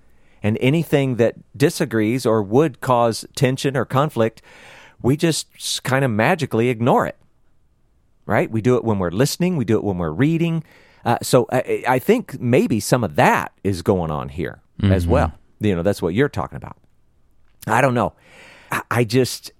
And 0.41 0.57
anything 0.61 1.15
that 1.15 1.35
disagrees 1.57 2.25
or 2.25 2.41
would 2.43 2.79
cause 2.81 3.25
tension 3.35 3.75
or 3.75 3.85
conflict, 3.85 4.41
we 5.01 5.17
just 5.17 5.83
kind 5.83 6.05
of 6.05 6.11
magically 6.11 6.69
ignore 6.69 7.05
it 7.05 7.17
right? 8.25 8.49
We 8.49 8.61
do 8.61 8.75
it 8.75 8.83
when 8.83 8.99
we're 8.99 9.11
listening, 9.11 9.57
we 9.57 9.65
do 9.65 9.77
it 9.77 9.83
when 9.83 9.97
we're 9.97 10.11
reading. 10.11 10.63
Uh, 11.05 11.17
so 11.21 11.47
I, 11.51 11.83
I 11.87 11.99
think 11.99 12.39
maybe 12.39 12.79
some 12.79 13.03
of 13.03 13.15
that 13.15 13.51
is 13.63 13.81
going 13.81 14.11
on 14.11 14.29
here 14.29 14.61
as 14.81 15.05
well. 15.05 15.33
You 15.63 15.75
know, 15.75 15.83
that's 15.83 16.01
what 16.01 16.13
you're 16.13 16.29
talking 16.29 16.57
about. 16.57 16.77
I 17.67 17.81
don't 17.81 17.93
know. 17.93 18.13
I, 18.89 19.03
just, 19.03 19.51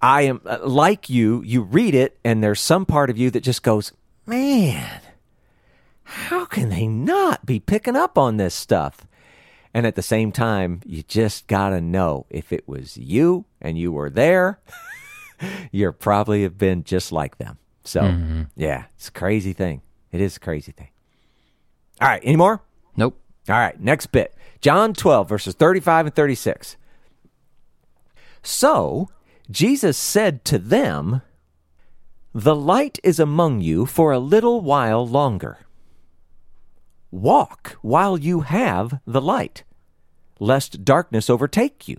I 0.00 0.22
am 0.22 0.40
uh, 0.46 0.58
like 0.62 1.10
you, 1.10 1.42
you 1.42 1.62
read 1.62 1.94
it, 1.94 2.18
and 2.24 2.42
there's 2.42 2.60
some 2.60 2.86
part 2.86 3.10
of 3.10 3.18
you 3.18 3.30
that 3.30 3.42
just 3.42 3.62
goes, 3.62 3.92
man, 4.26 5.00
how 6.04 6.44
can 6.44 6.68
they 6.68 6.86
not 6.86 7.44
be 7.44 7.60
picking 7.60 7.96
up 7.96 8.16
on 8.16 8.36
this 8.36 8.54
stuff? 8.54 9.06
And 9.74 9.86
at 9.86 9.94
the 9.94 10.02
same 10.02 10.32
time, 10.32 10.80
you 10.84 11.02
just 11.02 11.46
got 11.46 11.70
to 11.70 11.80
know 11.80 12.26
if 12.30 12.52
it 12.52 12.66
was 12.66 12.96
you 12.96 13.44
and 13.60 13.78
you 13.78 13.92
were 13.92 14.10
there, 14.10 14.60
you 15.72 15.90
probably 15.92 16.42
have 16.42 16.58
been 16.58 16.82
just 16.82 17.12
like 17.12 17.38
them. 17.38 17.58
So, 17.84 18.14
yeah, 18.56 18.84
it's 18.96 19.08
a 19.08 19.12
crazy 19.12 19.52
thing. 19.52 19.82
It 20.12 20.20
is 20.20 20.36
a 20.36 20.40
crazy 20.40 20.72
thing. 20.72 20.88
All 22.00 22.08
right, 22.08 22.20
any 22.24 22.36
more? 22.36 22.62
nope. 22.96 23.18
All 23.48 23.56
right, 23.56 23.78
next 23.80 24.06
bit. 24.06 24.34
John 24.60 24.92
12, 24.92 25.28
verses 25.28 25.54
35 25.54 26.06
and 26.06 26.14
36. 26.14 26.76
So 28.42 29.08
Jesus 29.50 29.96
said 29.96 30.44
to 30.46 30.58
them, 30.58 31.22
The 32.34 32.54
light 32.54 32.98
is 33.02 33.18
among 33.18 33.60
you 33.60 33.86
for 33.86 34.12
a 34.12 34.18
little 34.18 34.60
while 34.60 35.06
longer. 35.06 35.58
Walk 37.10 37.76
while 37.82 38.18
you 38.18 38.40
have 38.40 39.00
the 39.04 39.20
light, 39.20 39.64
lest 40.38 40.84
darkness 40.84 41.28
overtake 41.28 41.88
you. 41.88 41.98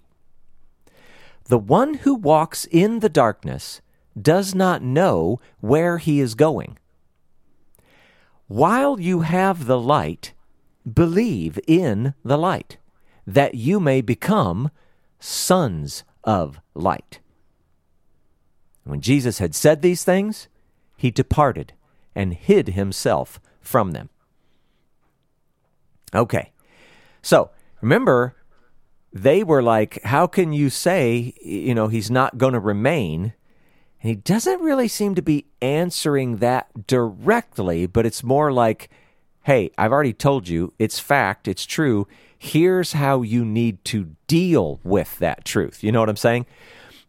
The 1.45 1.57
one 1.57 1.95
who 1.95 2.15
walks 2.15 2.65
in 2.65 2.99
the 2.99 3.09
darkness 3.09 3.81
does 4.19 4.55
not 4.55 4.81
know 4.81 5.41
where 5.59 5.97
he 5.97 6.19
is 6.19 6.35
going. 6.35 6.77
While 8.47 8.99
you 8.99 9.21
have 9.21 9.65
the 9.65 9.79
light, 9.79 10.33
believe 10.91 11.59
in 11.67 12.13
the 12.23 12.37
light, 12.37 12.77
that 13.25 13.55
you 13.55 13.79
may 13.79 14.01
become 14.01 14.71
sons 15.19 16.03
of 16.23 16.59
light. 16.73 17.19
When 18.83 19.01
Jesus 19.01 19.37
had 19.37 19.53
said 19.55 19.81
these 19.81 20.03
things, 20.03 20.47
he 20.97 21.11
departed 21.11 21.73
and 22.15 22.33
hid 22.33 22.69
himself 22.69 23.39
from 23.61 23.91
them. 23.91 24.09
Okay, 26.13 26.51
so 27.21 27.51
remember, 27.79 28.35
they 29.13 29.43
were 29.43 29.63
like, 29.63 30.01
How 30.03 30.27
can 30.27 30.51
you 30.51 30.69
say, 30.69 31.33
you 31.41 31.73
know, 31.73 31.87
he's 31.87 32.11
not 32.11 32.37
going 32.37 32.53
to 32.53 32.59
remain? 32.59 33.33
And 34.01 34.09
he 34.09 34.15
doesn't 34.15 34.61
really 34.61 34.87
seem 34.87 35.15
to 35.15 35.21
be 35.21 35.45
answering 35.61 36.37
that 36.37 36.87
directly, 36.87 37.85
but 37.85 38.05
it's 38.05 38.23
more 38.23 38.51
like, 38.51 38.89
hey, 39.43 39.71
I've 39.77 39.91
already 39.91 40.13
told 40.13 40.47
you, 40.47 40.73
it's 40.77 40.99
fact, 40.99 41.47
it's 41.47 41.65
true. 41.65 42.07
Here's 42.37 42.93
how 42.93 43.21
you 43.21 43.43
need 43.45 43.83
to 43.85 44.15
deal 44.27 44.79
with 44.83 45.17
that 45.19 45.45
truth. 45.45 45.83
You 45.83 45.91
know 45.91 45.99
what 45.99 46.09
I'm 46.09 46.15
saying? 46.15 46.45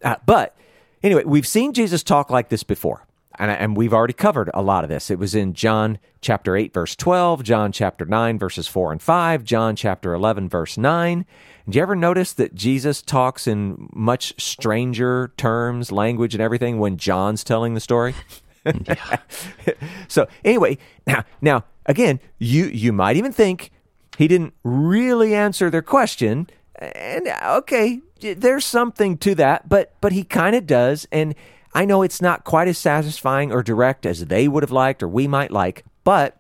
Uh, 0.03 0.17
but 0.27 0.57
anyway, 1.03 1.25
we've 1.25 1.47
seen 1.47 1.73
Jesus 1.73 2.03
talk 2.03 2.31
like 2.31 2.49
this 2.49 2.63
before. 2.63 3.07
And, 3.39 3.51
and 3.51 3.77
we've 3.77 3.95
already 3.95 4.13
covered 4.13 4.51
a 4.53 4.61
lot 4.61 4.85
of 4.85 4.91
this. 4.91 5.11
It 5.11 5.19
was 5.19 5.35
in 5.35 5.55
John 5.55 5.99
chapter 6.21 6.55
8, 6.55 6.75
verse 6.75 6.95
12, 6.95 7.43
John 7.43 7.73
chapter 7.73 8.05
9, 8.05 8.39
verses 8.39 8.69
4 8.69 8.93
and 8.93 9.03
5, 9.03 9.45
John 9.45 9.75
chapter 9.75 10.13
11, 10.13 10.51
verse 10.51 10.77
9. 10.77 11.25
Did 11.65 11.75
you 11.75 11.83
ever 11.83 11.97
notice 11.97 12.35
that 12.35 12.55
Jesus 12.55 13.01
talks 13.01 13.47
in 13.47 13.89
much 13.95 14.35
stranger 14.39 15.33
terms, 15.37 15.91
language, 15.91 16.35
and 16.35 16.43
everything 16.43 16.79
when 16.79 16.99
John's 16.99 17.43
telling 17.43 17.75
the 17.75 17.81
story? 17.81 18.15
so 20.09 20.29
anyway, 20.45 20.79
now 21.07 21.25
now 21.41 21.65
again, 21.87 22.21
you 22.39 22.67
you 22.67 22.93
might 22.93 23.17
even 23.17 23.33
think 23.33 23.71
he 24.19 24.29
didn't 24.29 24.55
really 24.63 25.35
answer 25.35 25.71
their 25.71 25.83
question, 25.83 26.49
and 26.79 27.29
okay, 27.45 28.01
there's 28.21 28.65
something 28.65 29.17
to 29.19 29.35
that, 29.37 29.69
but 29.69 29.95
but 30.01 30.13
he 30.13 30.25
kind 30.25 30.57
of 30.57 30.67
does, 30.67 31.07
and 31.13 31.35
I 31.75 31.85
know 31.85 32.03
it's 32.03 32.21
not 32.21 32.45
quite 32.45 32.69
as 32.69 32.79
satisfying 32.79 33.51
or 33.51 33.63
direct 33.63 34.05
as 34.05 34.27
they 34.27 34.47
would 34.47 34.63
have 34.63 34.73
liked 34.73 35.03
or 35.03 35.09
we 35.09 35.27
might 35.27 35.51
like, 35.51 35.85
but 36.05 36.39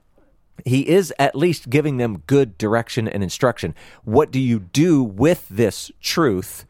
he 0.65 0.89
is 0.89 1.13
at 1.19 1.35
least 1.35 1.71
giving 1.71 1.97
them 1.97 2.23
good 2.27 2.59
direction 2.59 3.09
and 3.09 3.23
instruction. 3.23 3.75
What 4.05 4.31
do 4.31 4.39
you 4.39 4.61
do 4.61 5.03
with 5.03 5.49
this 5.49 5.91
truth, 6.01 6.67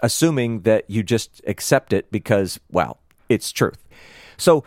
assuming 0.00 0.62
that 0.62 0.88
you 0.88 1.02
just 1.02 1.42
accept 1.46 1.92
it 1.92 2.10
because, 2.10 2.58
well, 2.70 2.98
it's 3.28 3.52
truth? 3.52 3.86
So 4.38 4.64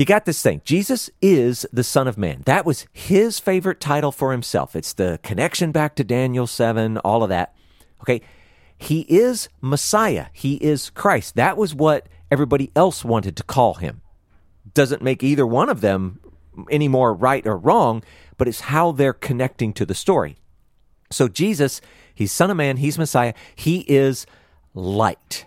you 0.00 0.06
got 0.06 0.24
this 0.24 0.40
thing. 0.40 0.62
Jesus 0.64 1.10
is 1.20 1.66
the 1.72 1.84
Son 1.84 2.08
of 2.08 2.16
Man. 2.16 2.42
That 2.46 2.64
was 2.64 2.86
his 2.92 3.38
favorite 3.38 3.80
title 3.80 4.10
for 4.10 4.32
himself. 4.32 4.74
It's 4.74 4.94
the 4.94 5.20
connection 5.22 5.72
back 5.72 5.94
to 5.96 6.04
Daniel 6.04 6.46
7, 6.46 6.96
all 6.98 7.22
of 7.22 7.28
that. 7.28 7.54
Okay. 8.00 8.22
He 8.78 9.00
is 9.10 9.50
Messiah. 9.60 10.26
He 10.32 10.54
is 10.54 10.88
Christ. 10.88 11.36
That 11.36 11.58
was 11.58 11.74
what 11.74 12.06
everybody 12.30 12.72
else 12.74 13.04
wanted 13.04 13.36
to 13.36 13.42
call 13.42 13.74
him. 13.74 14.00
Doesn't 14.72 15.02
make 15.02 15.22
either 15.22 15.46
one 15.46 15.68
of 15.68 15.82
them 15.82 16.20
any 16.70 16.88
more 16.88 17.12
right 17.12 17.46
or 17.46 17.58
wrong, 17.58 18.02
but 18.38 18.48
it's 18.48 18.60
how 18.60 18.92
they're 18.92 19.12
connecting 19.12 19.74
to 19.74 19.84
the 19.84 19.94
story. 19.94 20.38
So 21.10 21.28
Jesus, 21.28 21.82
he's 22.14 22.32
Son 22.32 22.50
of 22.50 22.56
Man, 22.56 22.78
he's 22.78 22.96
Messiah, 22.98 23.34
he 23.54 23.80
is 23.80 24.24
light. 24.72 25.44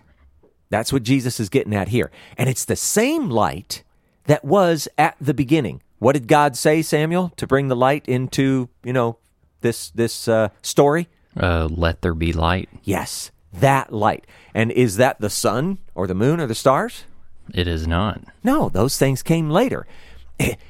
That's 0.70 0.92
what 0.92 1.02
Jesus 1.02 1.40
is 1.40 1.48
getting 1.48 1.74
at 1.74 1.88
here. 1.88 2.12
And 2.38 2.48
it's 2.48 2.64
the 2.64 2.76
same 2.76 3.30
light 3.30 3.82
that 4.26 4.44
was 4.44 4.88
at 4.98 5.16
the 5.20 5.34
beginning. 5.34 5.82
What 5.98 6.12
did 6.12 6.28
God 6.28 6.56
say, 6.56 6.82
Samuel, 6.82 7.32
to 7.36 7.46
bring 7.46 7.68
the 7.68 7.76
light 7.76 8.06
into, 8.08 8.68
you 8.82 8.92
know, 8.92 9.18
this 9.60 9.90
this 9.90 10.28
uh, 10.28 10.48
story? 10.62 11.08
Uh, 11.36 11.68
let 11.70 12.02
there 12.02 12.14
be 12.14 12.32
light. 12.32 12.68
Yes, 12.82 13.30
that 13.52 13.92
light. 13.92 14.26
And 14.54 14.70
is 14.70 14.96
that 14.96 15.20
the 15.20 15.30
sun 15.30 15.78
or 15.94 16.06
the 16.06 16.14
moon 16.14 16.40
or 16.40 16.46
the 16.46 16.54
stars? 16.54 17.04
It 17.52 17.66
is 17.66 17.86
not. 17.86 18.22
No, 18.42 18.68
those 18.68 18.96
things 18.98 19.22
came 19.22 19.50
later. 19.50 19.86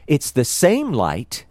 It's 0.07 0.31
the 0.31 0.45
same 0.45 0.93
light 0.93 1.47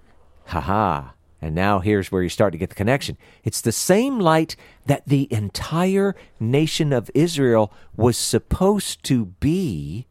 Ha 0.47 0.61
ha. 0.61 1.13
And 1.41 1.55
now 1.55 1.79
here's 1.79 2.11
where 2.11 2.23
you 2.23 2.29
start 2.29 2.53
to 2.53 2.57
get 2.57 2.69
the 2.69 2.75
connection. 2.75 3.17
It's 3.43 3.59
the 3.59 3.71
same 3.73 4.19
light 4.19 4.55
that 4.85 5.05
the 5.05 5.27
entire 5.31 6.15
nation 6.39 6.93
of 6.93 7.11
Israel 7.13 7.73
was 7.97 8.17
supposed 8.17 9.03
to 9.05 9.25
be 9.25 10.05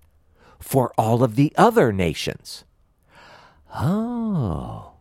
for 0.62 0.92
all 0.96 1.22
of 1.22 1.36
the 1.36 1.52
other 1.56 1.92
nations. 1.92 2.64
Oh. 3.74 4.92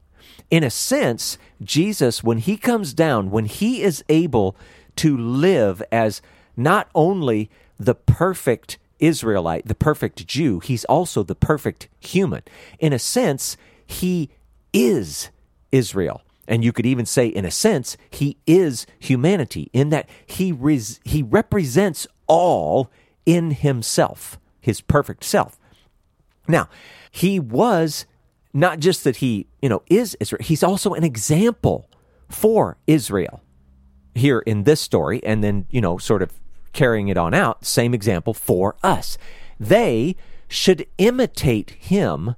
In 0.49 0.63
a 0.63 0.69
sense, 0.69 1.37
Jesus, 1.61 2.23
when 2.23 2.39
he 2.39 2.57
comes 2.57 2.93
down, 2.93 3.31
when 3.31 3.45
he 3.45 3.81
is 3.81 4.03
able 4.09 4.57
to 4.97 5.15
live 5.15 5.81
as 5.91 6.21
not 6.57 6.89
only 6.93 7.49
the 7.77 7.95
perfect 7.95 8.77
Israelite, 8.99 9.65
the 9.65 9.75
perfect 9.75 10.27
Jew, 10.27 10.59
he's 10.59 10.85
also 10.85 11.23
the 11.23 11.35
perfect 11.35 11.87
human. 11.99 12.43
In 12.79 12.91
a 12.93 12.99
sense, 12.99 13.55
he 13.85 14.29
is 14.73 15.29
Israel. 15.71 16.21
And 16.47 16.63
you 16.63 16.73
could 16.73 16.85
even 16.85 17.05
say, 17.05 17.27
in 17.27 17.45
a 17.45 17.51
sense, 17.51 17.95
he 18.09 18.37
is 18.45 18.85
humanity 18.99 19.69
in 19.73 19.89
that 19.89 20.09
he, 20.25 20.51
res- 20.51 20.99
he 21.05 21.23
represents 21.23 22.07
all 22.27 22.91
in 23.25 23.51
himself, 23.51 24.37
his 24.61 24.79
perfect 24.79 25.23
self. 25.23 25.59
Now, 26.47 26.69
he 27.11 27.39
was 27.39 28.05
not 28.53 28.79
just 28.79 29.03
that 29.03 29.17
he, 29.17 29.47
you 29.61 29.69
know, 29.69 29.83
is 29.87 30.15
Israel, 30.19 30.41
he's 30.43 30.63
also 30.63 30.93
an 30.93 31.03
example 31.03 31.89
for 32.29 32.77
Israel 32.87 33.41
here 34.15 34.39
in 34.39 34.63
this 34.63 34.81
story, 34.81 35.21
and 35.23 35.43
then, 35.43 35.65
you 35.69 35.81
know, 35.81 35.97
sort 35.97 36.21
of 36.21 36.33
carrying 36.73 37.07
it 37.07 37.17
on 37.17 37.33
out, 37.33 37.65
same 37.65 37.93
example 37.93 38.33
for 38.33 38.75
us. 38.83 39.17
They 39.59 40.15
should 40.47 40.85
imitate 40.97 41.71
him 41.71 42.35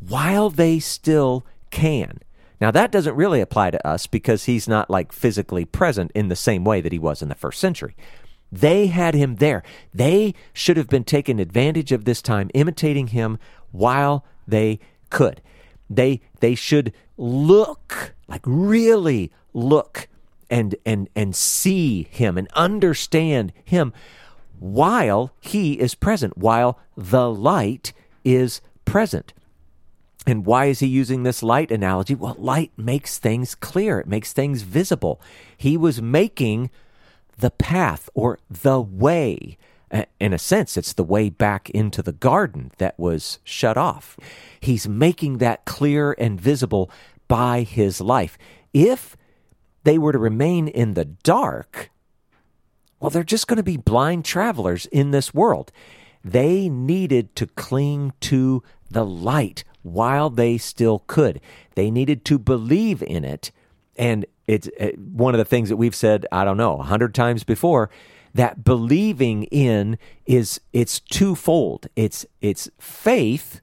while 0.00 0.50
they 0.50 0.78
still 0.78 1.44
can. 1.70 2.20
Now, 2.60 2.70
that 2.70 2.92
doesn't 2.92 3.16
really 3.16 3.40
apply 3.40 3.70
to 3.70 3.86
us 3.86 4.06
because 4.06 4.44
he's 4.44 4.68
not 4.68 4.90
like 4.90 5.12
physically 5.12 5.64
present 5.64 6.12
in 6.14 6.28
the 6.28 6.36
same 6.36 6.62
way 6.64 6.80
that 6.80 6.92
he 6.92 6.98
was 6.98 7.22
in 7.22 7.28
the 7.28 7.34
first 7.34 7.58
century. 7.58 7.96
They 8.52 8.88
had 8.88 9.14
him 9.14 9.36
there. 9.36 9.62
They 9.94 10.34
should 10.52 10.76
have 10.76 10.88
been 10.88 11.04
taking 11.04 11.38
advantage 11.38 11.92
of 11.92 12.04
this 12.04 12.20
time, 12.20 12.50
imitating 12.54 13.08
him 13.08 13.38
while 13.70 14.24
they 14.46 14.80
could. 15.08 15.40
They 15.88 16.20
they 16.40 16.54
should 16.54 16.92
look 17.16 18.14
like 18.28 18.42
really 18.44 19.30
look 19.52 20.08
and 20.48 20.74
and 20.84 21.08
and 21.14 21.34
see 21.34 22.08
him 22.10 22.36
and 22.36 22.48
understand 22.54 23.52
him 23.64 23.92
while 24.58 25.32
he 25.40 25.80
is 25.80 25.94
present, 25.94 26.36
while 26.36 26.78
the 26.96 27.30
light 27.30 27.92
is 28.24 28.60
present. 28.84 29.32
And 30.26 30.44
why 30.44 30.66
is 30.66 30.80
he 30.80 30.86
using 30.86 31.22
this 31.22 31.42
light 31.42 31.70
analogy? 31.70 32.14
Well, 32.14 32.36
light 32.38 32.72
makes 32.76 33.18
things 33.18 33.54
clear, 33.54 34.00
it 34.00 34.06
makes 34.06 34.32
things 34.32 34.62
visible. 34.62 35.20
He 35.56 35.76
was 35.76 36.02
making 36.02 36.70
the 37.40 37.50
path 37.50 38.08
or 38.14 38.38
the 38.48 38.80
way. 38.80 39.58
In 40.20 40.32
a 40.32 40.38
sense, 40.38 40.76
it's 40.76 40.92
the 40.92 41.02
way 41.02 41.30
back 41.30 41.68
into 41.70 42.00
the 42.00 42.12
garden 42.12 42.70
that 42.78 42.98
was 42.98 43.40
shut 43.42 43.76
off. 43.76 44.16
He's 44.60 44.88
making 44.88 45.38
that 45.38 45.64
clear 45.64 46.14
and 46.16 46.40
visible 46.40 46.90
by 47.26 47.62
his 47.62 48.00
life. 48.00 48.38
If 48.72 49.16
they 49.82 49.98
were 49.98 50.12
to 50.12 50.18
remain 50.18 50.68
in 50.68 50.94
the 50.94 51.06
dark, 51.06 51.90
well, 53.00 53.10
they're 53.10 53.24
just 53.24 53.48
going 53.48 53.56
to 53.56 53.62
be 53.62 53.76
blind 53.76 54.24
travelers 54.24 54.86
in 54.86 55.10
this 55.10 55.34
world. 55.34 55.72
They 56.22 56.68
needed 56.68 57.34
to 57.36 57.46
cling 57.46 58.12
to 58.20 58.62
the 58.90 59.06
light 59.06 59.64
while 59.82 60.30
they 60.30 60.58
still 60.58 61.00
could. 61.06 61.40
They 61.74 61.90
needed 61.90 62.24
to 62.26 62.38
believe 62.38 63.02
in 63.02 63.24
it. 63.24 63.50
And 63.96 64.26
it's 64.50 64.68
uh, 64.80 64.90
one 64.96 65.32
of 65.32 65.38
the 65.38 65.44
things 65.44 65.68
that 65.68 65.76
we've 65.76 65.94
said, 65.94 66.26
I 66.32 66.44
don't 66.44 66.56
know, 66.56 66.80
a 66.80 66.82
hundred 66.82 67.14
times 67.14 67.44
before, 67.44 67.88
that 68.34 68.64
believing 68.64 69.44
in 69.44 69.96
is 70.26 70.60
it's 70.72 70.98
twofold. 70.98 71.86
It's 71.94 72.26
it's 72.40 72.68
faith 72.80 73.60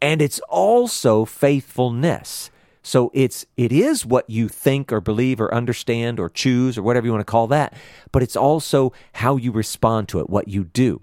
and 0.00 0.22
it's 0.22 0.38
also 0.48 1.24
faithfulness. 1.24 2.50
So 2.84 3.10
it's 3.12 3.44
it 3.56 3.72
is 3.72 4.06
what 4.06 4.30
you 4.30 4.48
think 4.48 4.92
or 4.92 5.00
believe 5.00 5.40
or 5.40 5.52
understand 5.52 6.20
or 6.20 6.28
choose 6.28 6.78
or 6.78 6.84
whatever 6.84 7.06
you 7.06 7.12
want 7.12 7.26
to 7.26 7.30
call 7.30 7.48
that, 7.48 7.74
but 8.12 8.22
it's 8.22 8.36
also 8.36 8.92
how 9.14 9.34
you 9.34 9.50
respond 9.50 10.08
to 10.10 10.20
it, 10.20 10.30
what 10.30 10.46
you 10.46 10.62
do. 10.62 11.02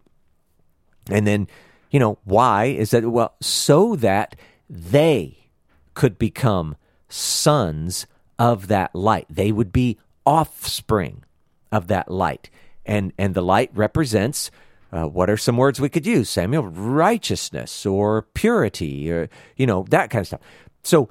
And 1.10 1.28
then, 1.28 1.50
you 1.92 2.00
know, 2.00 2.18
why 2.24 2.66
is 2.66 2.92
that 2.92 3.06
well, 3.12 3.36
so 3.42 3.98
that 3.98 4.38
they 4.70 5.50
could 5.96 6.18
become 6.18 6.78
sons 7.10 8.08
of 8.44 8.68
that 8.68 8.94
light. 8.94 9.26
They 9.30 9.54
would 9.54 9.72
be 9.72 9.98
offspring 10.26 11.24
of 11.72 11.88
that 11.88 12.12
light. 12.12 12.50
And 12.86 13.14
and 13.18 13.34
the 13.34 13.42
light 13.42 13.72
represents 13.74 14.52
uh, 14.92 15.08
what 15.08 15.30
are 15.30 15.38
some 15.38 15.56
words 15.56 15.80
we 15.80 15.88
could 15.88 16.06
use, 16.06 16.30
Samuel? 16.30 16.68
Righteousness 16.68 17.86
or 17.86 18.24
purity 18.34 19.10
or, 19.10 19.30
you 19.56 19.66
know, 19.66 19.86
that 19.90 20.10
kind 20.10 20.22
of 20.22 20.28
stuff. 20.28 20.42
So 20.84 21.08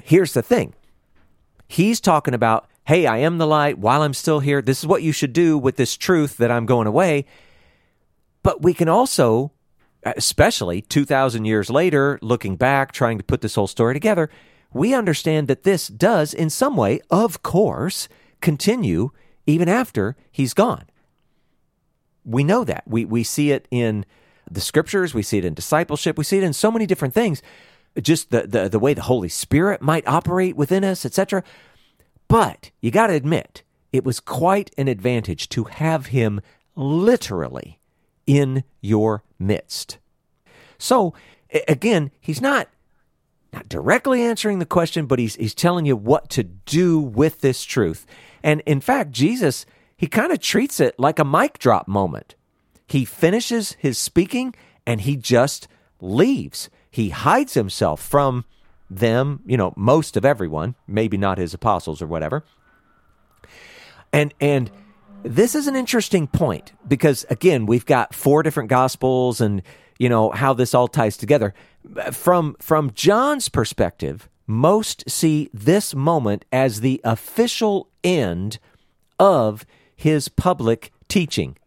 here's 0.00 0.32
the 0.32 0.42
thing 0.42 0.74
He's 1.66 2.00
talking 2.00 2.34
about, 2.34 2.68
hey, 2.84 3.06
I 3.06 3.18
am 3.18 3.38
the 3.38 3.48
light 3.48 3.78
while 3.78 4.02
I'm 4.02 4.14
still 4.14 4.38
here. 4.38 4.62
This 4.62 4.78
is 4.78 4.86
what 4.86 5.02
you 5.02 5.10
should 5.10 5.32
do 5.32 5.58
with 5.58 5.74
this 5.74 5.96
truth 5.96 6.36
that 6.36 6.52
I'm 6.52 6.66
going 6.66 6.86
away. 6.86 7.26
But 8.44 8.62
we 8.62 8.74
can 8.74 8.88
also, 8.88 9.50
especially 10.04 10.82
2,000 10.82 11.46
years 11.46 11.68
later, 11.68 12.18
looking 12.22 12.54
back, 12.54 12.92
trying 12.92 13.18
to 13.18 13.24
put 13.24 13.40
this 13.40 13.56
whole 13.56 13.66
story 13.66 13.92
together, 13.92 14.30
we 14.72 14.94
understand 14.94 15.48
that 15.48 15.64
this 15.64 15.88
does, 15.88 16.32
in 16.32 16.50
some 16.50 16.76
way, 16.76 17.00
of 17.10 17.42
course, 17.42 18.08
continue 18.40 19.10
even 19.46 19.68
after 19.68 20.16
he's 20.30 20.54
gone. 20.54 20.84
We 22.24 22.44
know 22.44 22.64
that. 22.64 22.84
We, 22.86 23.04
we 23.04 23.24
see 23.24 23.50
it 23.50 23.66
in 23.70 24.04
the 24.50 24.60
scriptures, 24.60 25.14
we 25.14 25.22
see 25.22 25.38
it 25.38 25.44
in 25.44 25.54
discipleship, 25.54 26.18
we 26.18 26.24
see 26.24 26.38
it 26.38 26.44
in 26.44 26.52
so 26.52 26.70
many 26.70 26.86
different 26.86 27.14
things 27.14 27.42
just 28.00 28.30
the, 28.30 28.42
the, 28.46 28.68
the 28.68 28.78
way 28.78 28.94
the 28.94 29.02
Holy 29.02 29.28
Spirit 29.28 29.82
might 29.82 30.06
operate 30.06 30.56
within 30.56 30.84
us, 30.84 31.04
etc. 31.04 31.42
But 32.28 32.70
you 32.80 32.90
got 32.90 33.08
to 33.08 33.14
admit, 33.14 33.62
it 33.92 34.04
was 34.04 34.20
quite 34.20 34.70
an 34.78 34.88
advantage 34.88 35.48
to 35.50 35.64
have 35.64 36.06
him 36.06 36.40
literally 36.76 37.80
in 38.26 38.62
your 38.80 39.24
midst. 39.38 39.98
So, 40.78 41.14
again, 41.66 42.10
he's 42.20 42.40
not 42.40 42.68
not 43.52 43.68
directly 43.68 44.22
answering 44.22 44.58
the 44.58 44.66
question, 44.66 45.06
but 45.06 45.18
he's 45.18 45.36
he's 45.36 45.54
telling 45.54 45.86
you 45.86 45.96
what 45.96 46.28
to 46.30 46.44
do 46.44 47.00
with 47.00 47.40
this 47.40 47.64
truth. 47.64 48.06
And 48.42 48.62
in 48.66 48.80
fact, 48.80 49.10
Jesus, 49.10 49.66
he 49.96 50.06
kind 50.06 50.32
of 50.32 50.40
treats 50.40 50.80
it 50.80 50.98
like 50.98 51.18
a 51.18 51.24
mic 51.24 51.58
drop 51.58 51.88
moment. 51.88 52.34
He 52.86 53.04
finishes 53.04 53.72
his 53.72 53.98
speaking 53.98 54.54
and 54.86 55.02
he 55.02 55.16
just 55.16 55.68
leaves 56.00 56.70
he 56.90 57.10
hides 57.10 57.54
himself 57.54 58.02
from 58.02 58.44
them, 58.90 59.40
you 59.46 59.56
know, 59.56 59.72
most 59.76 60.16
of 60.16 60.24
everyone, 60.24 60.74
maybe 60.88 61.16
not 61.16 61.38
his 61.38 61.54
apostles 61.54 62.02
or 62.02 62.06
whatever. 62.06 62.44
And 64.12 64.34
and 64.40 64.70
this 65.22 65.54
is 65.54 65.68
an 65.68 65.76
interesting 65.76 66.26
point 66.26 66.72
because 66.88 67.24
again, 67.30 67.66
we've 67.66 67.86
got 67.86 68.12
four 68.12 68.42
different 68.42 68.68
gospels 68.68 69.40
and 69.40 69.62
you 70.00 70.08
know 70.08 70.30
how 70.30 70.54
this 70.54 70.74
all 70.74 70.88
ties 70.88 71.18
together. 71.18 71.54
From 72.10 72.56
from 72.58 72.90
John's 72.94 73.50
perspective, 73.50 74.30
most 74.46 75.08
see 75.08 75.50
this 75.52 75.94
moment 75.94 76.46
as 76.50 76.80
the 76.80 77.02
official 77.04 77.86
end 78.02 78.58
of 79.18 79.66
his 79.94 80.28
public 80.28 80.90
teaching. 81.08 81.58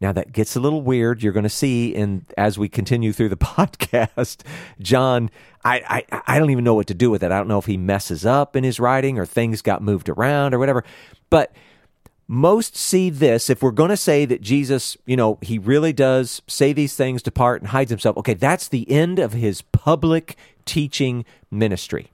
Now 0.00 0.12
that 0.12 0.32
gets 0.32 0.54
a 0.54 0.60
little 0.60 0.82
weird. 0.82 1.20
You're 1.20 1.32
going 1.32 1.42
to 1.42 1.50
see 1.50 1.88
in 1.88 2.26
as 2.38 2.56
we 2.56 2.68
continue 2.68 3.12
through 3.12 3.28
the 3.30 3.36
podcast, 3.36 4.44
John. 4.80 5.28
I, 5.64 6.04
I 6.12 6.22
I 6.28 6.38
don't 6.38 6.50
even 6.50 6.64
know 6.64 6.74
what 6.74 6.86
to 6.86 6.94
do 6.94 7.10
with 7.10 7.24
it. 7.24 7.32
I 7.32 7.38
don't 7.38 7.48
know 7.48 7.58
if 7.58 7.66
he 7.66 7.76
messes 7.76 8.24
up 8.24 8.54
in 8.54 8.62
his 8.62 8.78
writing 8.78 9.18
or 9.18 9.26
things 9.26 9.62
got 9.62 9.82
moved 9.82 10.08
around 10.08 10.54
or 10.54 10.60
whatever. 10.60 10.84
But 11.28 11.52
most 12.32 12.76
see 12.76 13.10
this 13.10 13.50
if 13.50 13.60
we're 13.60 13.72
going 13.72 13.90
to 13.90 13.96
say 13.96 14.24
that 14.24 14.40
Jesus, 14.40 14.96
you 15.04 15.16
know, 15.16 15.36
he 15.42 15.58
really 15.58 15.92
does 15.92 16.42
say 16.46 16.72
these 16.72 16.94
things, 16.94 17.22
depart, 17.24 17.60
and 17.60 17.70
hides 17.70 17.90
himself. 17.90 18.16
Okay, 18.18 18.34
that's 18.34 18.68
the 18.68 18.88
end 18.88 19.18
of 19.18 19.32
his 19.32 19.62
public 19.62 20.36
teaching 20.64 21.24
ministry. 21.50 22.12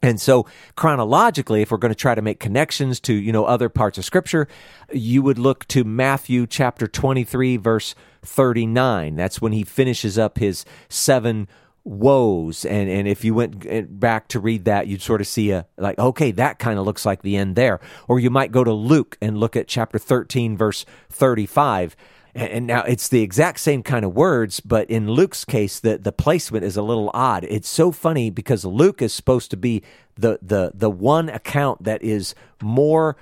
And 0.00 0.18
so 0.18 0.46
chronologically, 0.74 1.60
if 1.60 1.70
we're 1.70 1.76
going 1.76 1.92
to 1.92 1.94
try 1.94 2.14
to 2.14 2.22
make 2.22 2.40
connections 2.40 2.98
to, 3.00 3.12
you 3.12 3.30
know, 3.30 3.44
other 3.44 3.68
parts 3.68 3.98
of 3.98 4.06
scripture, 4.06 4.48
you 4.90 5.20
would 5.20 5.38
look 5.38 5.68
to 5.68 5.84
Matthew 5.84 6.46
chapter 6.46 6.86
23 6.86 7.58
verse 7.58 7.94
39. 8.22 9.16
That's 9.16 9.42
when 9.42 9.52
he 9.52 9.64
finishes 9.64 10.16
up 10.16 10.38
his 10.38 10.64
seven 10.88 11.46
woes. 11.84 12.64
And, 12.64 12.88
and 12.88 13.08
if 13.08 13.24
you 13.24 13.34
went 13.34 13.64
eh, 13.66 13.82
back 13.88 14.28
to 14.28 14.40
read 14.40 14.64
that, 14.64 14.86
you'd 14.86 15.02
sort 15.02 15.20
of 15.20 15.26
see 15.26 15.50
a, 15.50 15.66
like, 15.76 15.98
okay, 15.98 16.30
that 16.32 16.58
kind 16.58 16.78
of 16.78 16.84
looks 16.84 17.06
like 17.06 17.22
the 17.22 17.36
end 17.36 17.56
there. 17.56 17.80
Or 18.08 18.18
you 18.18 18.30
might 18.30 18.52
go 18.52 18.64
to 18.64 18.72
Luke 18.72 19.16
and 19.20 19.38
look 19.38 19.56
at 19.56 19.68
chapter 19.68 19.98
13 19.98 20.56
verse 20.56 20.84
35 21.08 21.96
And, 22.34 22.50
and 22.50 22.66
now 22.66 22.82
it's 22.82 23.08
the 23.08 23.22
exact 23.22 23.60
same 23.60 23.82
kind 23.82 24.04
of 24.04 24.14
words, 24.14 24.60
but 24.60 24.90
in 24.90 25.10
Luke's 25.10 25.44
case, 25.44 25.80
the, 25.80 25.98
the 25.98 26.12
placement 26.12 26.64
is 26.64 26.76
a 26.76 26.82
little 26.82 27.10
odd. 27.14 27.44
It's 27.44 27.68
so 27.68 27.90
funny 27.90 28.30
because 28.30 28.64
Luke 28.64 29.02
is 29.02 29.12
supposed 29.12 29.50
to 29.50 29.56
be 29.56 29.82
the, 30.16 30.38
the, 30.42 30.72
the 30.74 30.90
one 30.90 31.28
account 31.28 31.84
that 31.84 32.02
is 32.02 32.34
more 32.62 33.16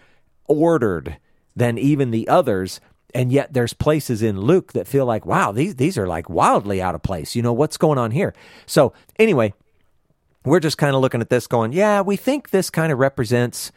ordered 0.46 1.18
than 1.54 1.78
even 1.78 2.10
the 2.10 2.28
others. 2.28 2.80
And 3.14 3.32
yet 3.32 3.52
there's 3.52 3.72
places 3.72 4.22
in 4.22 4.40
Luke 4.40 4.74
that 4.74 4.86
feel 4.86 5.06
like, 5.06 5.24
wow, 5.24 5.50
these, 5.52 5.76
these 5.76 5.96
are 5.96 6.06
like 6.06 6.28
wildly 6.28 6.82
out 6.82 6.94
of 6.94 7.02
place. 7.02 7.34
You 7.34 7.42
know, 7.42 7.52
what's 7.52 7.76
going 7.76 7.98
on 7.98 8.10
here? 8.10 8.34
So 8.66 8.92
anyway, 9.18 9.54
we're 10.44 10.60
just 10.60 10.78
kind 10.78 10.94
of 10.94 11.00
looking 11.00 11.20
at 11.20 11.30
this 11.30 11.46
going, 11.46 11.72
yeah, 11.72 12.02
we 12.02 12.16
think 12.16 12.50
this 12.50 12.70
kind 12.70 12.92
of 12.92 12.98
represents 12.98 13.72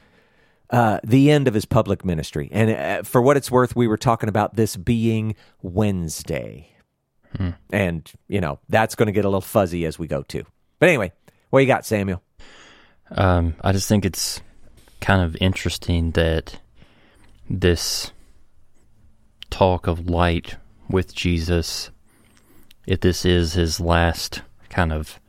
uh, 0.69 0.99
the 1.03 1.31
end 1.31 1.47
of 1.47 1.53
his 1.53 1.65
public 1.65 2.03
ministry. 2.03 2.49
And 2.51 2.71
uh, 2.71 3.03
for 3.03 3.21
what 3.21 3.37
it's 3.37 3.49
worth, 3.49 3.75
we 3.75 3.87
were 3.87 3.97
talking 3.97 4.29
about 4.29 4.55
this 4.55 4.75
being 4.75 5.35
Wednesday. 5.61 6.69
Hmm. 7.35 7.49
And, 7.71 8.11
you 8.27 8.41
know, 8.41 8.59
that's 8.67 8.95
going 8.95 9.07
to 9.07 9.13
get 9.13 9.25
a 9.25 9.29
little 9.29 9.41
fuzzy 9.41 9.85
as 9.85 9.97
we 9.97 10.07
go 10.07 10.23
too. 10.23 10.43
But 10.79 10.89
anyway, 10.89 11.13
what 11.49 11.59
you 11.59 11.67
got, 11.67 11.85
Samuel? 11.85 12.21
Um, 13.11 13.55
I 13.61 13.71
just 13.71 13.87
think 13.87 14.05
it's 14.05 14.41
kind 14.99 15.21
of 15.21 15.37
interesting 15.41 16.11
that 16.11 16.59
this 17.49 18.11
talk 19.51 19.85
of 19.85 20.09
light 20.09 20.55
with 20.89 21.13
Jesus, 21.13 21.91
if 22.87 23.01
this 23.01 23.23
is 23.25 23.53
his 23.53 23.79
last 23.79 24.41
kind 24.69 24.91
of 24.91 25.19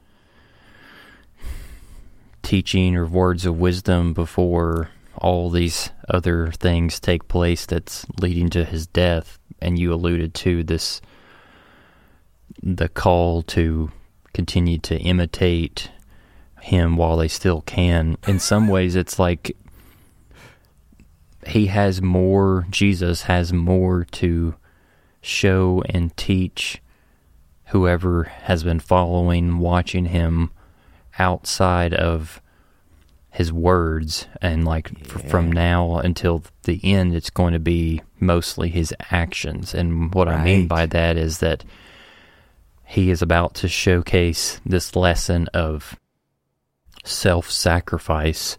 teaching 2.42 2.96
or 2.96 3.04
words 3.06 3.44
of 3.44 3.58
wisdom 3.58 4.14
before 4.14 4.88
all 5.16 5.50
these 5.50 5.90
other 6.08 6.50
things 6.52 6.98
take 6.98 7.28
place 7.28 7.66
that's 7.66 8.06
leading 8.20 8.48
to 8.48 8.64
his 8.64 8.86
death 8.86 9.38
and 9.60 9.78
you 9.78 9.92
alluded 9.92 10.34
to 10.34 10.64
this 10.64 11.00
the 12.62 12.88
call 12.88 13.42
to 13.42 13.90
continue 14.34 14.78
to 14.78 14.96
imitate 14.98 15.90
him 16.60 16.96
while 16.96 17.16
they 17.16 17.28
still 17.28 17.60
can. 17.62 18.16
In 18.26 18.38
some 18.38 18.68
ways 18.68 18.96
it's 18.96 19.18
like 19.18 19.56
he 21.46 21.66
has 21.66 22.00
more 22.00 22.66
Jesus 22.70 23.22
has 23.22 23.52
more 23.52 24.04
to 24.12 24.54
show 25.20 25.82
and 25.88 26.16
teach 26.16 26.82
whoever 27.66 28.24
has 28.24 28.64
been 28.64 28.80
following 28.80 29.58
watching 29.58 30.06
him 30.06 30.50
outside 31.18 31.94
of 31.94 32.40
his 33.30 33.52
words 33.52 34.26
and 34.42 34.64
like 34.64 34.90
yeah. 34.92 35.14
f- 35.14 35.30
from 35.30 35.50
now 35.50 35.96
until 35.96 36.42
the 36.64 36.80
end 36.84 37.14
it's 37.14 37.30
going 37.30 37.54
to 37.54 37.58
be 37.58 38.00
mostly 38.20 38.68
his 38.68 38.94
actions 39.10 39.74
and 39.74 40.12
what 40.12 40.28
right. 40.28 40.38
i 40.38 40.44
mean 40.44 40.66
by 40.66 40.84
that 40.84 41.16
is 41.16 41.38
that 41.38 41.64
he 42.84 43.10
is 43.10 43.22
about 43.22 43.54
to 43.54 43.68
showcase 43.68 44.60
this 44.66 44.94
lesson 44.94 45.48
of 45.54 45.98
self-sacrifice 47.04 48.58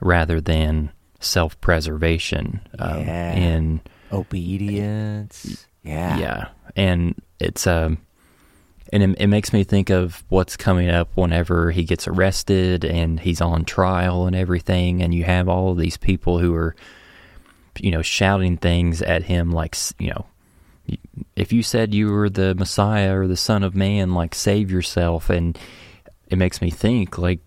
rather 0.00 0.38
than 0.38 0.92
self-preservation 1.20 2.60
um, 2.78 3.00
yeah. 3.00 3.32
in 3.34 3.80
obedience. 4.12 5.66
Yeah. 5.82 6.18
Yeah. 6.18 6.48
And 6.76 7.20
it's 7.38 7.66
um 7.66 7.98
and 8.92 9.02
it, 9.02 9.20
it, 9.20 9.26
makes 9.28 9.52
me 9.52 9.62
think 9.62 9.88
of 9.88 10.24
what's 10.28 10.56
coming 10.56 10.90
up 10.90 11.10
whenever 11.14 11.70
he 11.70 11.84
gets 11.84 12.08
arrested 12.08 12.84
and 12.84 13.20
he's 13.20 13.40
on 13.40 13.64
trial 13.64 14.26
and 14.26 14.34
everything 14.34 15.02
and 15.02 15.14
you 15.14 15.24
have 15.24 15.48
all 15.48 15.70
of 15.70 15.78
these 15.78 15.96
people 15.96 16.38
who 16.38 16.54
are 16.54 16.74
you 17.78 17.90
know 17.90 18.02
shouting 18.02 18.56
things 18.56 19.00
at 19.00 19.22
him 19.22 19.52
like 19.52 19.76
you 19.98 20.10
know 20.10 20.26
if 21.36 21.52
you 21.52 21.62
said 21.62 21.94
you 21.94 22.10
were 22.10 22.30
the 22.30 22.54
messiah 22.54 23.16
or 23.16 23.26
the 23.26 23.36
son 23.36 23.62
of 23.62 23.74
man 23.74 24.14
like 24.14 24.34
save 24.34 24.70
yourself. 24.70 25.30
And 25.30 25.58
it 26.28 26.36
makes 26.36 26.60
me 26.60 26.70
think 26.70 27.18
like 27.18 27.40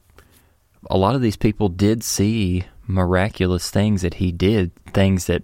a 0.89 0.97
lot 0.97 1.15
of 1.15 1.21
these 1.21 1.38
people 1.38 1.69
did 1.69 2.03
see 2.03 2.65
miraculous 2.86 3.70
things 3.70 4.02
that 4.02 4.16
he 4.16 4.32
did 4.32 4.72
things 4.94 5.26
that 5.28 5.44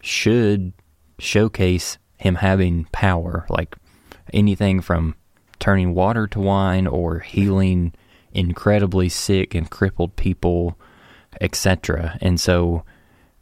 should 0.00 0.72
showcase 1.18 1.98
him 2.16 2.36
having 2.36 2.84
power 2.92 3.46
like 3.50 3.76
anything 4.32 4.80
from 4.80 5.14
turning 5.58 5.94
water 5.94 6.26
to 6.26 6.40
wine 6.40 6.86
or 6.86 7.18
healing 7.20 7.92
incredibly 8.32 9.08
sick 9.08 9.54
and 9.54 9.70
crippled 9.70 10.16
people, 10.16 10.78
etc. 11.40 12.18
And 12.20 12.40
so, 12.40 12.84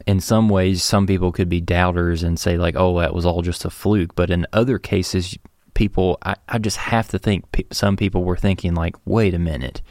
in 0.05 0.19
some 0.19 0.49
ways, 0.49 0.83
some 0.83 1.05
people 1.05 1.31
could 1.31 1.49
be 1.49 1.61
doubters 1.61 2.23
and 2.23 2.39
say, 2.39 2.57
like, 2.57 2.75
oh, 2.77 2.99
that 2.99 3.13
was 3.13 3.25
all 3.25 3.41
just 3.41 3.65
a 3.65 3.69
fluke. 3.69 4.15
But 4.15 4.29
in 4.29 4.47
other 4.53 4.79
cases, 4.79 5.37
people, 5.73 6.17
I, 6.23 6.35
I 6.47 6.59
just 6.59 6.77
have 6.77 7.09
to 7.09 7.19
think 7.19 7.45
some 7.71 7.97
people 7.97 8.23
were 8.23 8.37
thinking, 8.37 8.73
like, 8.73 8.95
wait 9.05 9.33
a 9.33 9.39
minute, 9.39 9.81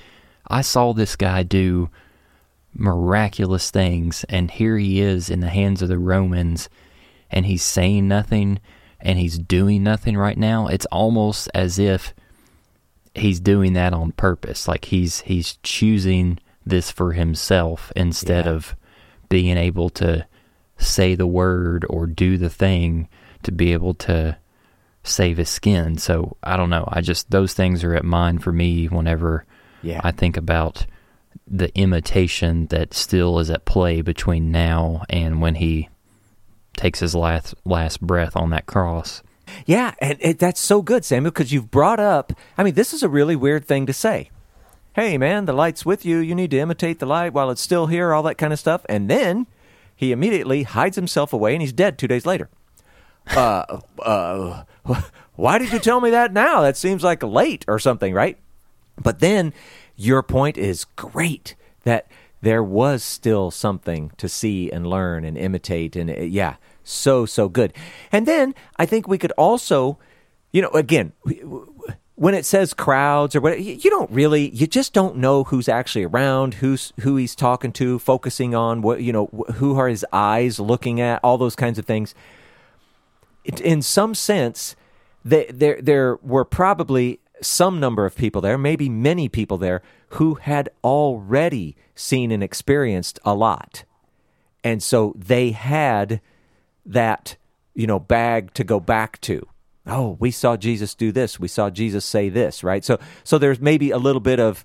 I 0.49 0.62
saw 0.62 0.93
this 0.93 1.17
guy 1.17 1.43
do 1.43 1.91
miraculous 2.79 3.70
things, 3.70 4.24
and 4.29 4.51
here 4.51 4.79
he 4.79 5.01
is 5.01 5.31
in 5.31 5.41
the 5.41 5.49
hands 5.49 5.83
of 5.83 5.89
the 5.89 5.99
Romans, 5.99 6.68
and 7.31 7.47
he's 7.47 7.62
saying 7.62 8.09
nothing 8.09 8.61
and 9.01 9.18
he's 9.18 9.39
doing 9.39 9.83
nothing 9.83 10.16
right 10.16 10.39
now, 10.39 10.66
it's 10.66 10.87
almost 10.87 11.49
as 11.55 11.79
if 11.79 12.14
he's 13.14 13.41
doing 13.41 13.74
that 13.74 13.93
on 13.93 14.12
purpose. 14.12 14.66
Like 14.66 14.87
he's 14.87 15.20
he's 15.20 15.59
choosing 15.62 16.39
this 16.64 16.91
for 16.91 17.12
himself 17.12 17.93
instead 17.95 18.47
yeah. 18.47 18.53
of 18.53 18.77
being 19.29 19.57
able 19.57 19.91
to 19.91 20.27
say 20.79 21.14
the 21.14 21.27
word 21.27 21.87
or 21.89 22.07
do 22.07 22.37
the 22.37 22.51
thing 22.51 23.09
to 23.43 23.53
be 23.53 23.72
able 23.72 23.95
to 23.95 24.37
save 25.03 25.37
his 25.37 25.49
skin. 25.49 25.99
So 25.99 26.37
I 26.43 26.57
don't 26.57 26.70
know. 26.70 26.89
I 26.89 27.01
just 27.01 27.31
those 27.31 27.55
things 27.55 27.85
are 27.85 27.95
at 27.95 28.05
mind 28.05 28.43
for 28.43 28.53
me 28.53 28.87
whenever 28.87 29.45
yeah. 29.83 30.01
I 30.03 30.11
think 30.11 30.37
about 30.37 30.87
the 31.47 31.76
imitation 31.78 32.66
that 32.66 32.92
still 32.92 33.38
is 33.38 33.51
at 33.51 33.64
play 33.64 34.01
between 34.01 34.51
now 34.51 35.03
and 35.09 35.40
when 35.40 35.57
he 35.57 35.88
takes 36.76 37.01
his 37.01 37.14
last 37.14 37.55
last 37.64 38.01
breath 38.01 38.36
on 38.36 38.51
that 38.51 38.66
cross. 38.66 39.22
Yeah, 39.64 39.94
and 40.01 40.18
it, 40.20 40.38
that's 40.38 40.61
so 40.61 40.82
good, 40.82 41.05
Samuel, 41.05 41.30
because 41.30 41.53
you've 41.53 41.70
brought 41.70 42.01
up. 42.01 42.32
I 42.59 42.64
mean, 42.64 42.74
this 42.74 42.92
is 42.92 43.03
a 43.03 43.09
really 43.09 43.36
weird 43.36 43.64
thing 43.64 43.86
to 43.86 43.92
say. 43.92 44.30
Hey, 44.94 45.18
man, 45.18 45.44
the 45.44 45.53
light's 45.53 45.86
with 45.86 46.05
you. 46.05 46.18
You 46.18 46.34
need 46.34 46.51
to 46.51 46.59
imitate 46.59 46.99
the 46.99 47.07
light 47.07 47.32
while 47.32 47.51
it's 47.51 47.61
still 47.61 47.86
here, 47.86 48.12
all 48.12 48.22
that 48.24 48.38
kind 48.38 48.53
of 48.53 48.59
stuff. 48.59 48.84
And 48.88 49.09
then 49.09 49.47
he 49.94 50.11
immediately 50.11 50.64
hides 50.64 50.97
himself 50.97 51.32
away, 51.32 51.53
and 51.55 51.62
he's 51.62 51.72
dead 51.72 51.99
two 51.99 52.09
days 52.09 52.26
later. 52.26 52.49
uh, 53.28 53.80
uh, 54.03 54.64
why 55.36 55.59
did 55.59 55.72
you 55.72 55.78
tell 55.78 56.01
me 56.01 56.11
that 56.11 56.32
now? 56.32 56.62
That 56.62 56.76
seems 56.76 57.05
like 57.05 57.22
late 57.22 57.64
or 57.68 57.78
something, 57.78 58.14
right? 58.14 58.38
But 59.01 59.20
then 59.20 59.53
your 59.97 60.22
point 60.22 60.57
is 60.57 60.84
great 60.84 61.55
that 61.84 62.07
there 62.42 62.62
was 62.62 63.03
still 63.03 63.51
something 63.51 64.12
to 64.18 64.28
see 64.28 64.70
and 64.70 64.86
learn 64.86 65.24
and 65.24 65.36
imitate. 65.36 65.97
And 65.97 66.11
uh, 66.11 66.20
yeah, 66.20 66.57
so, 66.84 67.26
so 67.26 67.49
good. 67.49 67.72
And 68.12 68.26
then 68.26 68.55
I 68.76 68.86
think 68.86 69.09
we 69.09 69.18
could 69.18 69.32
also, 69.32 69.99
you 70.53 70.62
know, 70.62 70.70
again, 70.70 71.12
when 72.14 72.34
it 72.34 72.47
says 72.47 72.72
crowds 72.72 73.34
or 73.34 73.40
what, 73.40 73.61
you 73.61 73.90
don't 73.90 74.11
really, 74.11 74.51
you 74.51 74.66
just 74.66 74.92
don't 74.92 75.16
know 75.16 75.44
who's 75.44 75.68
actually 75.68 76.05
around, 76.05 76.55
who's 76.55 76.92
who 77.01 77.16
he's 77.16 77.34
talking 77.34 77.72
to, 77.72 77.99
focusing 77.99 78.55
on 78.55 78.80
what, 78.80 79.03
you 79.03 79.12
know, 79.12 79.26
who 79.55 79.78
are 79.78 79.88
his 79.88 80.05
eyes 80.12 80.61
looking 80.61 81.01
at, 81.01 81.20
all 81.22 81.38
those 81.38 81.57
kinds 81.57 81.78
of 81.78 81.84
things. 81.84 82.14
In 83.44 83.82
some 83.82 84.14
sense, 84.14 84.76
there 85.24 85.80
there 85.80 86.16
were 86.22 86.44
probably 86.44 87.20
some 87.43 87.80
number 87.80 88.07
of 88.07 88.16
people 88.16 88.41
there, 88.41 88.59
maybe 88.59 88.89
many 88.89 89.28
people 89.28 89.59
there, 89.59 89.82
who 90.11 90.34
had 90.34 90.68
already 90.82 91.76
seen 91.95 92.30
and 92.30 92.43
experienced 92.43 93.18
a 93.24 93.34
lot. 93.34 93.84
And 94.64 94.82
so 94.82 95.14
they 95.16 95.51
had 95.51 96.20
that, 96.84 97.37
you 97.74 97.87
know, 97.87 97.99
bag 97.99 98.55
to 98.55 98.64
go 98.64 98.80
back 98.80 99.20
to. 99.22 99.47
Oh, 99.87 100.16
we 100.18 100.30
saw 100.30 100.57
Jesus 100.57 100.95
do 100.95 101.12
this. 101.12 101.39
We 101.39 101.49
saw 101.49 101.70
Jesus 101.70 102.05
say 102.05 102.28
this, 102.28 102.64
right? 102.64 102.84
So 102.84 102.99
so 103.22 103.39
there's 103.39 103.61
maybe 103.61 103.91
a 103.91 103.99
little 103.99 104.20
bit 104.20 104.41
of 104.41 104.64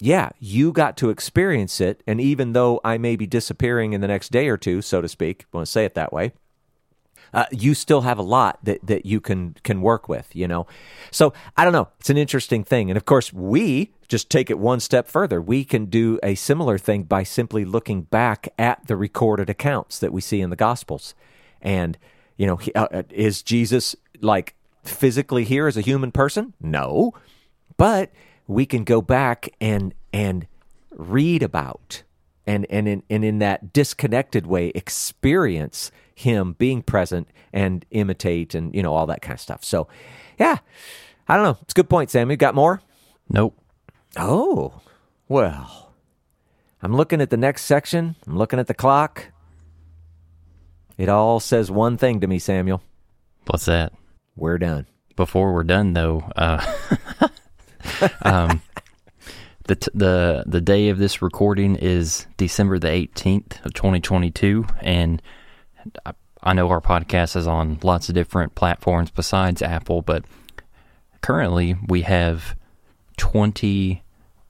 yeah, 0.00 0.30
you 0.38 0.72
got 0.72 0.96
to 0.98 1.10
experience 1.10 1.80
it 1.80 2.02
and 2.06 2.20
even 2.20 2.52
though 2.52 2.80
I 2.84 2.98
may 2.98 3.16
be 3.16 3.26
disappearing 3.26 3.94
in 3.94 4.00
the 4.00 4.06
next 4.06 4.30
day 4.30 4.48
or 4.48 4.56
two, 4.56 4.82
so 4.82 5.00
to 5.00 5.08
speak, 5.08 5.46
want 5.52 5.66
to 5.66 5.72
say 5.72 5.84
it 5.84 5.94
that 5.94 6.12
way 6.12 6.32
uh, 7.32 7.46
you 7.50 7.74
still 7.74 8.02
have 8.02 8.18
a 8.18 8.22
lot 8.22 8.58
that, 8.62 8.84
that 8.86 9.06
you 9.06 9.20
can 9.20 9.54
can 9.62 9.80
work 9.80 10.08
with, 10.08 10.34
you 10.34 10.48
know. 10.48 10.66
So 11.10 11.32
I 11.56 11.64
don't 11.64 11.72
know. 11.72 11.88
It's 12.00 12.10
an 12.10 12.16
interesting 12.16 12.64
thing, 12.64 12.90
and 12.90 12.96
of 12.96 13.04
course, 13.04 13.32
we 13.32 13.92
just 14.08 14.30
take 14.30 14.50
it 14.50 14.58
one 14.58 14.80
step 14.80 15.08
further. 15.08 15.40
We 15.40 15.64
can 15.64 15.86
do 15.86 16.18
a 16.22 16.34
similar 16.34 16.78
thing 16.78 17.04
by 17.04 17.22
simply 17.22 17.64
looking 17.64 18.02
back 18.02 18.48
at 18.58 18.86
the 18.86 18.96
recorded 18.96 19.50
accounts 19.50 19.98
that 19.98 20.12
we 20.12 20.20
see 20.20 20.40
in 20.40 20.50
the 20.50 20.56
Gospels, 20.56 21.14
and 21.60 21.98
you 22.36 22.46
know, 22.46 22.56
he, 22.56 22.72
uh, 22.72 22.86
uh 22.92 23.02
is 23.10 23.42
Jesus 23.42 23.96
like 24.20 24.54
physically 24.84 25.44
here 25.44 25.66
as 25.66 25.76
a 25.76 25.82
human 25.82 26.12
person? 26.12 26.54
No, 26.60 27.12
but 27.76 28.10
we 28.46 28.66
can 28.66 28.84
go 28.84 29.00
back 29.02 29.50
and 29.60 29.94
and 30.12 30.46
read 30.90 31.42
about 31.42 32.02
and 32.46 32.66
and 32.70 32.88
in 32.88 33.02
and 33.10 33.24
in 33.24 33.38
that 33.38 33.72
disconnected 33.72 34.46
way 34.46 34.72
experience 34.74 35.92
him 36.18 36.54
being 36.58 36.82
present 36.82 37.28
and 37.52 37.84
imitate 37.90 38.54
and 38.54 38.74
you 38.74 38.82
know 38.82 38.92
all 38.92 39.06
that 39.06 39.22
kind 39.22 39.34
of 39.34 39.40
stuff. 39.40 39.64
So, 39.64 39.88
yeah, 40.38 40.58
I 41.28 41.36
don't 41.36 41.44
know. 41.44 41.58
It's 41.62 41.72
a 41.72 41.76
good 41.76 41.88
point, 41.88 42.10
Sam. 42.10 42.30
You 42.30 42.36
got 42.36 42.54
more? 42.54 42.82
Nope. 43.30 43.56
Oh, 44.16 44.80
well, 45.28 45.92
I'm 46.82 46.96
looking 46.96 47.20
at 47.20 47.30
the 47.30 47.36
next 47.36 47.64
section. 47.64 48.16
I'm 48.26 48.36
looking 48.36 48.58
at 48.58 48.66
the 48.66 48.74
clock. 48.74 49.26
It 50.96 51.08
all 51.08 51.38
says 51.38 51.70
one 51.70 51.96
thing 51.96 52.20
to 52.20 52.26
me, 52.26 52.40
Samuel. 52.40 52.82
What's 53.46 53.66
that? 53.66 53.92
We're 54.34 54.58
done. 54.58 54.86
Before 55.14 55.52
we're 55.52 55.64
done, 55.64 55.92
though, 55.92 56.30
uh, 56.34 56.64
um, 58.22 58.62
the 59.64 59.76
t- 59.76 59.90
the 59.94 60.44
the 60.46 60.60
day 60.60 60.88
of 60.88 60.98
this 60.98 61.22
recording 61.22 61.76
is 61.76 62.26
December 62.36 62.78
the 62.78 62.90
eighteenth 62.90 63.64
of 63.64 63.74
twenty 63.74 64.00
twenty 64.00 64.30
two, 64.30 64.66
and 64.80 65.20
I, 66.04 66.12
I 66.42 66.52
know 66.52 66.68
our 66.70 66.80
podcast 66.80 67.36
is 67.36 67.46
on 67.46 67.78
lots 67.82 68.08
of 68.08 68.14
different 68.14 68.54
platforms 68.54 69.10
besides 69.10 69.62
Apple, 69.62 70.02
but 70.02 70.24
currently 71.20 71.76
we 71.88 72.02
have 72.02 72.56
twenty 73.16 74.02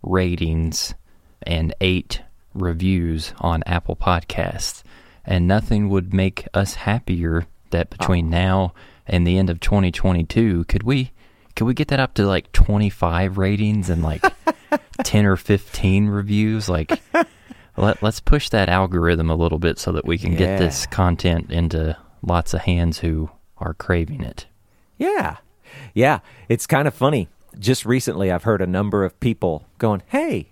ratings 0.02 0.94
and 1.42 1.74
eight 1.80 2.22
reviews 2.54 3.32
on 3.38 3.62
Apple 3.66 3.96
Podcasts, 3.96 4.82
and 5.24 5.46
nothing 5.46 5.88
would 5.88 6.12
make 6.12 6.46
us 6.54 6.74
happier 6.74 7.46
that 7.70 7.90
between 7.90 8.26
ah. 8.26 8.38
now 8.38 8.74
and 9.06 9.26
the 9.26 9.38
end 9.38 9.50
of 9.50 9.60
2022, 9.60 10.64
could 10.64 10.82
we 10.82 11.12
could 11.54 11.64
we 11.64 11.74
get 11.74 11.88
that 11.88 11.98
up 11.98 12.14
to 12.14 12.26
like 12.26 12.52
25 12.52 13.36
ratings 13.36 13.90
and 13.90 14.02
like 14.02 14.22
10 15.02 15.26
or 15.26 15.36
15 15.36 16.06
reviews? 16.06 16.68
Like 16.68 17.02
let, 17.80 18.02
let's 18.02 18.20
push 18.20 18.48
that 18.50 18.68
algorithm 18.68 19.30
a 19.30 19.34
little 19.36 19.58
bit 19.58 19.78
so 19.78 19.92
that 19.92 20.04
we 20.04 20.18
can 20.18 20.32
Yeah. 20.32 20.38
get 20.38 20.58
this 20.58 20.86
content 20.86 21.50
into 21.50 21.96
lots 22.22 22.54
of 22.54 22.60
hands 22.62 22.98
who 22.98 23.30
are 23.58 23.74
craving 23.74 24.22
it. 24.22 24.46
Yeah. 24.96 25.36
Yeah. 25.94 26.20
It's 26.48 26.66
kind 26.66 26.86
of 26.88 26.94
funny. 26.94 27.28
Just 27.58 27.84
recently, 27.84 28.30
I've 28.30 28.44
heard 28.44 28.60
a 28.62 28.66
number 28.66 29.04
of 29.04 29.18
people 29.20 29.66
going, 29.78 30.02
Hey, 30.08 30.48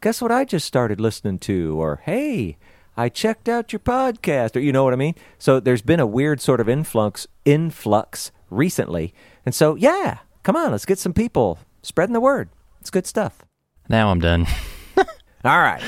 guess 0.00 0.20
what 0.22 0.30
I 0.32 0.44
just 0.44 0.66
started 0.66 1.00
listening 1.00 1.38
to? 1.40 1.80
Or, 1.80 2.00
Hey, 2.04 2.56
I 2.96 3.08
checked 3.08 3.48
out 3.48 3.72
your 3.72 3.80
podcast. 3.80 4.56
Or, 4.56 4.60
you 4.60 4.72
know 4.72 4.84
what 4.84 4.92
I 4.92 4.96
mean? 4.96 5.14
So 5.38 5.60
there's 5.60 5.82
been 5.82 6.00
a 6.00 6.06
weird 6.06 6.40
sort 6.40 6.60
of 6.60 6.68
influx, 6.68 7.26
influx 7.44 8.30
recently. 8.50 9.12
And 9.46 9.54
so, 9.54 9.74
yeah, 9.74 10.18
come 10.42 10.56
on, 10.56 10.70
let's 10.72 10.84
get 10.86 10.98
some 10.98 11.12
people 11.14 11.58
spreading 11.82 12.12
the 12.12 12.20
word. 12.20 12.48
It's 12.80 12.90
good 12.90 13.06
stuff. 13.06 13.42
Now 13.88 14.10
I'm 14.10 14.20
done. 14.20 14.46
All 14.96 15.04
right. 15.44 15.82